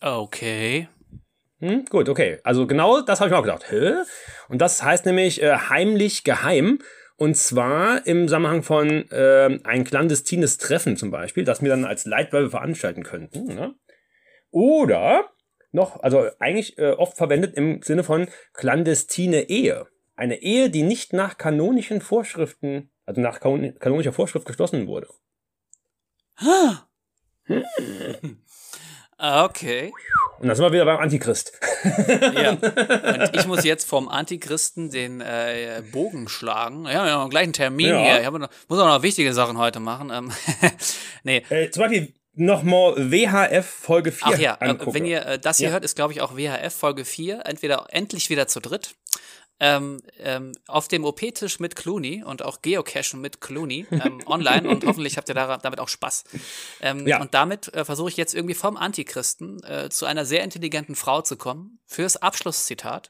Okay. 0.02 0.88
Hm? 1.60 1.86
Gut, 1.86 2.10
okay. 2.10 2.40
Also 2.44 2.68
genau 2.68 3.02
das 3.02 3.20
habe 3.20 3.30
ich 3.30 3.32
mir 3.32 3.40
auch 3.40 3.44
gedacht. 3.44 3.72
Hä? 3.72 4.04
Und 4.50 4.60
das 4.62 4.84
heißt 4.84 5.08
nämlich 5.08 5.42
äh, 5.42 5.56
heimlich 5.56 6.24
geheim. 6.24 6.80
Und 7.16 7.36
zwar 7.36 8.06
im 8.06 8.28
Zusammenhang 8.28 8.62
von 8.62 9.06
ähm, 9.12 9.62
ein 9.64 9.84
clandestines 9.84 10.60
Treffen 10.60 10.98
zum 10.98 11.10
Beispiel, 11.10 11.44
das 11.44 11.64
wir 11.64 11.70
dann 11.70 11.84
als 11.84 12.06
Leitwölfe 12.06 12.52
veranstalten 12.52 13.02
könnten. 13.02 13.46
Ne? 13.48 13.74
Oder 14.52 15.30
noch, 15.72 16.02
also 16.02 16.28
eigentlich 16.40 16.78
äh, 16.78 16.92
oft 16.92 17.18
verwendet 17.18 17.56
im 17.56 17.82
Sinne 17.82 18.04
von 18.04 18.28
clandestine 18.54 19.50
Ehe. 19.50 19.88
Eine 20.16 20.42
Ehe, 20.42 20.70
die 20.70 20.84
nicht 20.84 21.14
nach 21.14 21.38
kanonischen 21.38 22.02
Vorschriften, 22.02 22.90
also 23.06 23.22
nach 23.22 23.40
kanon 23.40 23.78
kanonischer 23.80 24.14
Vorschrift 24.14 24.46
geschlossen 24.48 24.88
wurde. 24.88 25.08
Okay. 29.20 29.92
Und 30.40 30.48
dann 30.48 30.56
sind 30.56 30.64
wir 30.64 30.72
wieder 30.72 30.86
beim 30.86 31.00
Antichrist. 31.00 31.52
Ja. 32.36 32.52
Und 32.52 33.36
ich 33.36 33.48
muss 33.48 33.64
jetzt 33.64 33.90
vom 33.90 34.10
Antichristen 34.10 34.92
den 34.92 35.22
äh, 35.22 35.82
Bogen 35.92 36.28
schlagen. 36.30 36.86
Ja, 36.86 37.04
wir 37.04 37.14
haben 37.14 37.32
gleich 37.32 37.46
einen 37.46 37.54
Termin 37.54 37.88
Ja. 37.88 37.98
hier. 38.00 38.20
Ich 38.20 38.26
habe 38.28 38.38
noch, 38.38 38.50
muss 38.68 38.80
auch 38.80 38.86
noch 38.86 39.02
wichtige 39.02 39.34
Sachen 39.34 39.58
heute 39.58 39.80
machen. 39.80 40.12
Ähm, 40.14 40.32
nee. 41.24 41.44
Äh, 41.50 41.72
zum 41.72 41.82
Beispiel 41.82 42.14
nochmal 42.38 43.12
WHF 43.12 43.66
Folge 43.66 44.12
4 44.12 44.28
Ach 44.28 44.38
ja, 44.40 44.58
äh, 44.62 44.66
angucken. 44.70 44.94
wenn 44.94 45.06
ihr 45.06 45.26
äh, 45.26 45.40
das 45.40 45.58
hier 45.58 45.68
Ja. 45.68 45.74
hört, 45.74 45.84
ist 45.86 45.96
glaube 45.96 46.14
ich 46.14 46.22
auch 46.22 46.36
WHF 46.38 46.74
Folge 46.74 47.06
4, 47.06 47.42
entweder 47.46 47.88
endlich 47.90 48.30
wieder 48.30 48.48
zu 48.48 48.60
dritt. 48.60 48.96
Ähm, 49.60 50.04
ähm, 50.20 50.52
auf 50.68 50.88
dem 50.88 51.04
OP-Tisch 51.04 51.60
mit 51.60 51.76
Clooney 51.76 52.24
und 52.24 52.44
auch 52.46 52.62
Geocachen 52.62 53.20
mit 53.20 53.42
Clooney 53.42 53.88
ähm, 53.90 54.22
online 54.28 54.70
und 54.70 54.86
hoffentlich 54.86 55.18
habt 55.18 55.30
ihr 55.30 55.34
da, 55.34 55.58
damit 55.58 55.80
auch 55.80 55.90
Spaß. 55.90 56.26
Ähm, 56.82 57.08
Ja. 57.08 57.20
Und 57.20 57.34
damit 57.34 57.74
äh, 57.74 57.84
versuche 57.84 58.10
ich 58.10 58.18
jetzt 58.18 58.36
irgendwie 58.36 58.54
vom 58.54 58.78
Antichristen 58.78 59.64
äh, 59.64 59.90
zu 59.90 60.06
einer 60.06 60.26
sehr 60.26 60.44
intelligenten 60.44 60.94
Frau 60.96 61.24
zu 61.24 61.38
kommen 61.38 61.80
fürs 61.88 62.18
Abschlusszitat. 62.18 63.10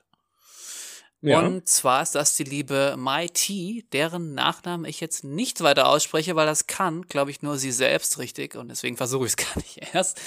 Ja. 1.21 1.39
Und 1.39 1.67
zwar 1.67 2.03
ist 2.03 2.13
das 2.13 2.35
die 2.35 2.43
liebe 2.43 2.95
Mai 2.97 3.27
T, 3.27 3.85
deren 3.91 4.35
Nachnamen 4.35 4.85
ich 4.85 4.99
jetzt 4.99 5.23
nicht 5.23 5.61
weiter 5.61 5.87
ausspreche, 5.87 6.35
weil 6.35 6.45
das 6.45 6.67
kann, 6.67 7.03
glaube 7.03 7.31
ich, 7.31 7.41
nur 7.41 7.57
sie 7.57 7.71
selbst 7.71 8.19
richtig 8.19 8.55
und 8.55 8.69
deswegen 8.69 8.97
versuche 8.97 9.25
ich 9.25 9.33
es 9.33 9.37
gar 9.53 9.57
nicht 9.57 9.93
erst. 9.93 10.19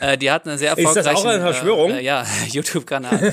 Äh, 0.00 0.18
die 0.18 0.30
hat 0.30 0.46
eine 0.46 0.58
sehr 0.58 0.76
Ist 0.76 0.84
das 0.84 1.06
erfolgreiche 1.06 1.18
auch 1.18 1.32
eine 1.32 1.40
Verschwörung? 1.40 1.90
Äh, 1.92 2.00
äh, 2.00 2.04
ja, 2.04 2.26
YouTube-Kanal. 2.48 3.22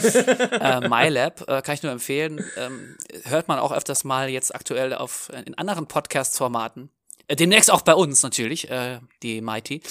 äh, 0.61 0.87
MyLab 0.87 1.49
äh, 1.49 1.61
kann 1.61 1.75
ich 1.75 1.83
nur 1.83 1.91
empfehlen. 1.91 2.43
Ähm, 2.57 2.95
hört 3.25 3.47
man 3.47 3.59
auch 3.59 3.73
öfters 3.73 4.03
mal 4.03 4.29
jetzt 4.29 4.55
aktuell 4.55 4.93
auf 4.93 5.29
in 5.45 5.57
anderen 5.57 5.87
Podcast-Formaten. 5.87 6.89
Äh, 7.27 7.35
demnächst 7.35 7.71
auch 7.71 7.81
bei 7.81 7.93
uns 7.93 8.23
natürlich, 8.23 8.69
äh, 8.69 8.99
die 9.21 9.41
Mighty. 9.41 9.81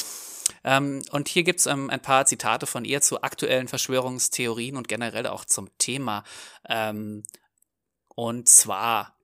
Ähm, 0.65 1.03
und 1.11 1.29
hier 1.29 1.43
gibt's 1.43 1.67
ähm, 1.67 1.91
ein 1.91 2.03
paar 2.03 2.27
Zitate 2.27 2.67
von 2.67 2.85
ihr 2.85 3.01
zu 3.01 3.23
aktuellen 3.23 3.69
Verschwörungstheorien 3.69 4.77
und 4.77 4.89
generell 4.89 5.27
auch 5.27 5.45
zum 5.45 5.71
Thema. 5.79 6.25
Ähm, 6.69 7.23
und 8.09 8.49
zwar 8.49 9.17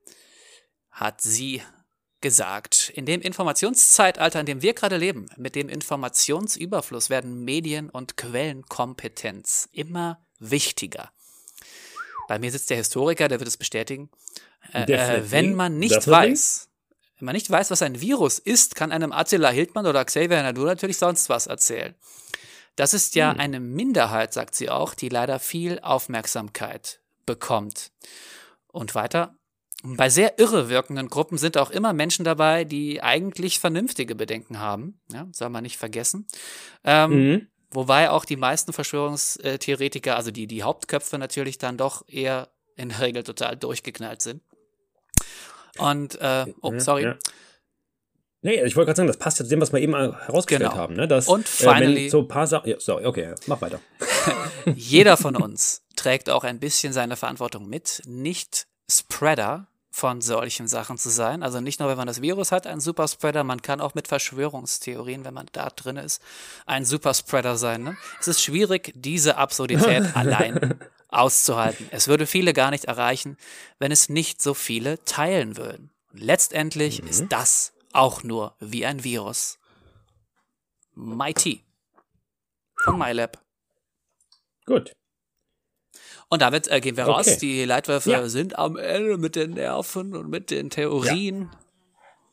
hat 0.89 1.21
sie 1.21 1.61
gesagt, 2.21 2.91
in 2.95 3.05
dem 3.05 3.21
Informationszeitalter, 3.21 4.39
in 4.39 4.45
dem 4.47 4.61
wir 4.61 4.73
gerade 4.73 4.97
leben, 4.97 5.29
mit 5.37 5.55
dem 5.55 5.69
Informationsüberfluss 5.69 7.09
werden 7.09 7.43
Medien- 7.43 7.89
und 7.89 8.17
Quellenkompetenz 8.17 9.69
immer 9.71 10.25
wichtiger. 10.39 11.11
Bei 12.27 12.39
mir 12.39 12.51
sitzt 12.51 12.69
der 12.69 12.77
Historiker, 12.77 13.27
der 13.27 13.39
wird 13.39 13.47
es 13.47 13.57
bestätigen. 13.57 14.09
Äh, 14.73 14.91
äh, 14.91 15.31
wenn 15.31 15.53
man 15.53 15.77
nicht 15.77 16.07
weiß, 16.07 16.66
wenn 17.17 17.25
man 17.25 17.33
nicht 17.35 17.49
weiß, 17.49 17.71
was 17.71 17.81
ein 17.81 17.99
Virus 18.01 18.39
ist, 18.39 18.75
kann 18.75 18.91
einem 18.91 19.11
Attila 19.11 19.49
Hildmann 19.49 19.87
oder 19.87 20.05
Xavier 20.05 20.43
Nadu 20.43 20.63
natürlich 20.65 20.97
sonst 20.97 21.29
was 21.29 21.47
erzählen. 21.47 21.95
Das 22.75 22.93
ist 22.93 23.15
ja 23.15 23.31
Hm. 23.33 23.39
eine 23.39 23.59
Minderheit, 23.59 24.33
sagt 24.33 24.53
sie 24.55 24.69
auch, 24.69 24.93
die 24.93 25.09
leider 25.09 25.39
viel 25.39 25.79
Aufmerksamkeit 25.79 26.99
bekommt. 27.25 27.91
Und 28.67 28.93
weiter. 28.93 29.35
Bei 29.83 30.09
sehr 30.09 30.37
irre 30.39 30.69
wirkenden 30.69 31.07
Gruppen 31.07 31.37
sind 31.37 31.57
auch 31.57 31.69
immer 31.71 31.93
Menschen 31.93 32.25
dabei, 32.25 32.63
die 32.65 33.01
eigentlich 33.01 33.59
vernünftige 33.59 34.13
Bedenken 34.15 34.59
haben. 34.59 34.99
Ja, 35.11 35.27
soll 35.31 35.49
man 35.49 35.63
nicht 35.63 35.77
vergessen. 35.77 36.27
Ähm, 36.83 37.11
Mhm. 37.11 37.47
Wobei 37.71 38.09
auch 38.11 38.23
die 38.23 38.37
meisten 38.37 38.71
Verschwörungstheoretiker, 38.71 40.15
also 40.15 40.31
die, 40.31 40.47
die 40.47 40.63
Hauptköpfe 40.63 41.17
natürlich 41.17 41.57
dann 41.57 41.77
doch 41.77 42.07
eher 42.07 42.49
in 42.75 42.89
der 42.89 43.01
Regel 43.01 43.23
total 43.23 43.57
durchgeknallt 43.57 44.21
sind. 44.21 44.41
Und, 45.79 46.19
äh, 46.21 46.45
oh, 46.61 46.73
sorry. 46.79 47.03
ja. 47.03 47.15
Nee, 48.43 48.63
ich 48.63 48.75
wollte 48.75 48.87
gerade 48.87 48.97
sagen, 48.97 49.07
das 49.07 49.17
passt 49.17 49.39
ja 49.39 49.45
zu 49.45 49.49
dem, 49.49 49.61
was 49.61 49.73
wir 49.73 49.79
eben 49.79 49.95
herausgestellt 49.95 50.69
Genau. 50.71 50.75
haben. 50.81 50.93
Ne? 50.95 51.07
Dass, 51.07 51.27
Und 51.27 51.45
äh, 51.45 51.49
finally- 51.49 52.09
so 52.09 52.19
ein 52.19 52.27
paar 52.27 52.45
Sachen. 52.47 52.69
Ja, 52.69 52.79
sorry, 52.79 53.05
okay, 53.05 53.33
mach 53.47 53.61
weiter. 53.61 53.79
Jeder 54.75 55.17
von 55.17 55.35
uns 55.35 55.81
trägt 55.95 56.29
auch 56.29 56.43
ein 56.43 56.59
bisschen 56.59 56.93
seine 56.93 57.15
Verantwortung 57.15 57.67
mit, 57.67 58.01
nicht 58.05 58.67
Spreader 58.89 59.67
von 59.89 60.21
solchen 60.21 60.67
Sachen 60.67 60.99
zu 60.99 61.09
sein. 61.09 61.41
Also 61.41 61.59
nicht 61.59 61.79
nur, 61.79 61.89
wenn 61.89 61.97
man 61.97 62.05
das 62.05 62.21
Virus 62.21 62.51
hat, 62.51 62.67
ein 62.67 62.79
Superspreader, 62.79 63.43
man 63.43 63.63
kann 63.63 63.81
auch 63.81 63.95
mit 63.95 64.07
Verschwörungstheorien, 64.07 65.25
wenn 65.25 65.33
man 65.33 65.47
da 65.53 65.69
drin 65.71 65.97
ist, 65.97 66.21
ein 66.67 66.85
Superspreader 66.85 67.57
sein. 67.57 67.81
Ne? 67.83 67.97
Es 68.19 68.27
ist 68.27 68.43
schwierig, 68.43 68.93
diese 68.95 69.37
Absurdität 69.37 70.03
allein 70.15 70.79
auszuhalten. 71.09 71.87
Es 71.91 72.07
würde 72.07 72.25
viele 72.27 72.53
gar 72.53 72.71
nicht 72.71 72.85
erreichen, 72.85 73.37
wenn 73.79 73.91
es 73.91 74.09
nicht 74.09 74.41
so 74.41 74.53
viele 74.53 75.03
teilen 75.05 75.57
würden. 75.57 75.91
Und 76.11 76.21
letztendlich 76.21 76.99
ist 77.03 77.25
das 77.29 77.73
auch 77.93 78.23
nur 78.23 78.55
wie 78.59 78.85
ein 78.85 79.03
Virus. 79.03 79.57
Mighty 80.95 81.63
von 82.83 82.97
MyLab. 82.97 83.39
Gut. 84.65 84.93
Und 86.29 86.41
damit 86.41 86.67
äh, 86.67 86.81
gehen 86.81 86.97
wir 86.97 87.05
raus. 87.05 87.27
Okay. 87.27 87.37
Die 87.39 87.65
Leitwölfe 87.65 88.11
Ja. 88.11 88.27
sind 88.27 88.57
am 88.57 88.75
Ende 88.77 89.17
mit 89.17 89.35
den 89.35 89.51
Nerven 89.51 90.15
und 90.15 90.29
mit 90.29 90.51
den 90.51 90.69
Theorien. 90.69 91.49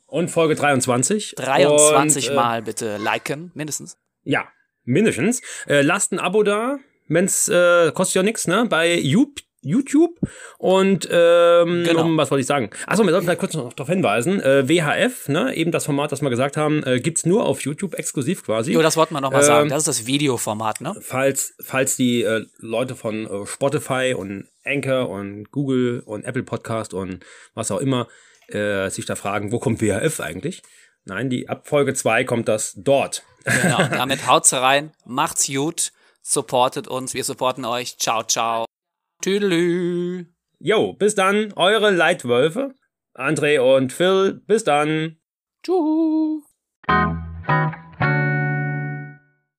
Und 0.06 0.30
Folge 0.30 0.54
23. 0.54 1.34
23 1.36 2.26
und, 2.28 2.32
äh, 2.32 2.36
Mal 2.36 2.62
bitte 2.62 2.96
liken, 2.96 3.52
mindestens. 3.54 3.96
Ja, 4.22 4.48
mindestens. 4.82 5.42
Äh, 5.66 5.82
lasst 5.82 6.12
ein 6.12 6.18
Abo 6.18 6.42
da. 6.42 6.78
Wenn's 7.08 7.48
äh, 7.48 7.92
kostet 7.92 8.16
ja 8.16 8.22
nichts, 8.22 8.46
ne? 8.46 8.66
Bei 8.68 8.94
YouTube 8.96 10.20
und 10.58 11.08
ähm, 11.10 11.84
Genau. 11.84 12.02
um, 12.04 12.18
was 12.18 12.30
wollte 12.30 12.42
ich 12.42 12.46
sagen? 12.46 12.68
Achso, 12.86 13.02
wir 13.02 13.12
sollten 13.12 13.24
vielleicht 13.24 13.40
kurz 13.40 13.54
noch 13.54 13.72
darauf 13.72 13.88
hinweisen. 13.88 14.38
Äh, 14.40 14.68
WHF, 14.68 15.28
ne, 15.28 15.54
eben 15.56 15.70
das 15.72 15.86
Format, 15.86 16.12
das 16.12 16.20
wir 16.20 16.28
gesagt 16.28 16.58
haben, 16.58 16.82
äh, 16.84 17.00
gibt's 17.00 17.24
nur 17.24 17.46
auf 17.46 17.62
YouTube 17.62 17.94
exklusiv 17.94 18.44
quasi. 18.44 18.72
Jo, 18.72 18.82
das 18.82 18.98
wollten 18.98 19.14
wir 19.14 19.22
nochmal 19.22 19.40
Ähm, 19.40 19.46
sagen. 19.46 19.68
Das 19.70 19.78
ist 19.78 19.88
das 19.88 20.06
Videoformat, 20.06 20.82
ne? 20.82 20.94
falls, 21.00 21.54
falls 21.60 21.96
die 21.96 22.22
äh, 22.22 22.44
Leute 22.58 22.94
von 22.94 23.26
äh, 23.26 23.46
Spotify 23.46 24.14
und 24.14 24.48
Anchor 24.66 25.08
und 25.08 25.50
Google 25.50 26.02
und 26.04 26.24
Apple 26.26 26.42
Podcast 26.42 26.92
und 26.92 27.24
was 27.54 27.70
auch 27.70 27.80
immer 27.80 28.06
äh, 28.48 28.90
sich 28.90 29.06
da 29.06 29.14
fragen, 29.16 29.50
wo 29.50 29.58
kommt 29.60 29.80
WHF 29.80 30.20
eigentlich? 30.20 30.62
Nein, 31.06 31.30
die 31.30 31.48
ab 31.48 31.66
Folge 31.66 31.94
2 31.94 32.24
kommt 32.24 32.48
das 32.48 32.74
dort. 32.76 33.22
Genau. 33.44 33.78
Damit 33.90 34.26
haut's 34.26 34.52
rein. 34.52 34.92
Macht's 35.06 35.46
gut. 35.46 35.92
Supportet 36.26 36.88
uns. 36.88 37.14
Wir 37.14 37.22
supporten 37.22 37.64
euch. 37.64 37.98
Ciao, 37.98 38.22
ciao. 38.22 38.64
Tüdelü. 39.22 40.26
Jo, 40.58 40.94
bis 40.94 41.14
dann, 41.14 41.52
eure 41.56 41.90
Leitwölfe, 41.90 42.74
André 43.14 43.60
und 43.60 43.92
Phil, 43.92 44.40
bis 44.46 44.64
dann. 44.64 45.18
Tschüss. 45.62 46.44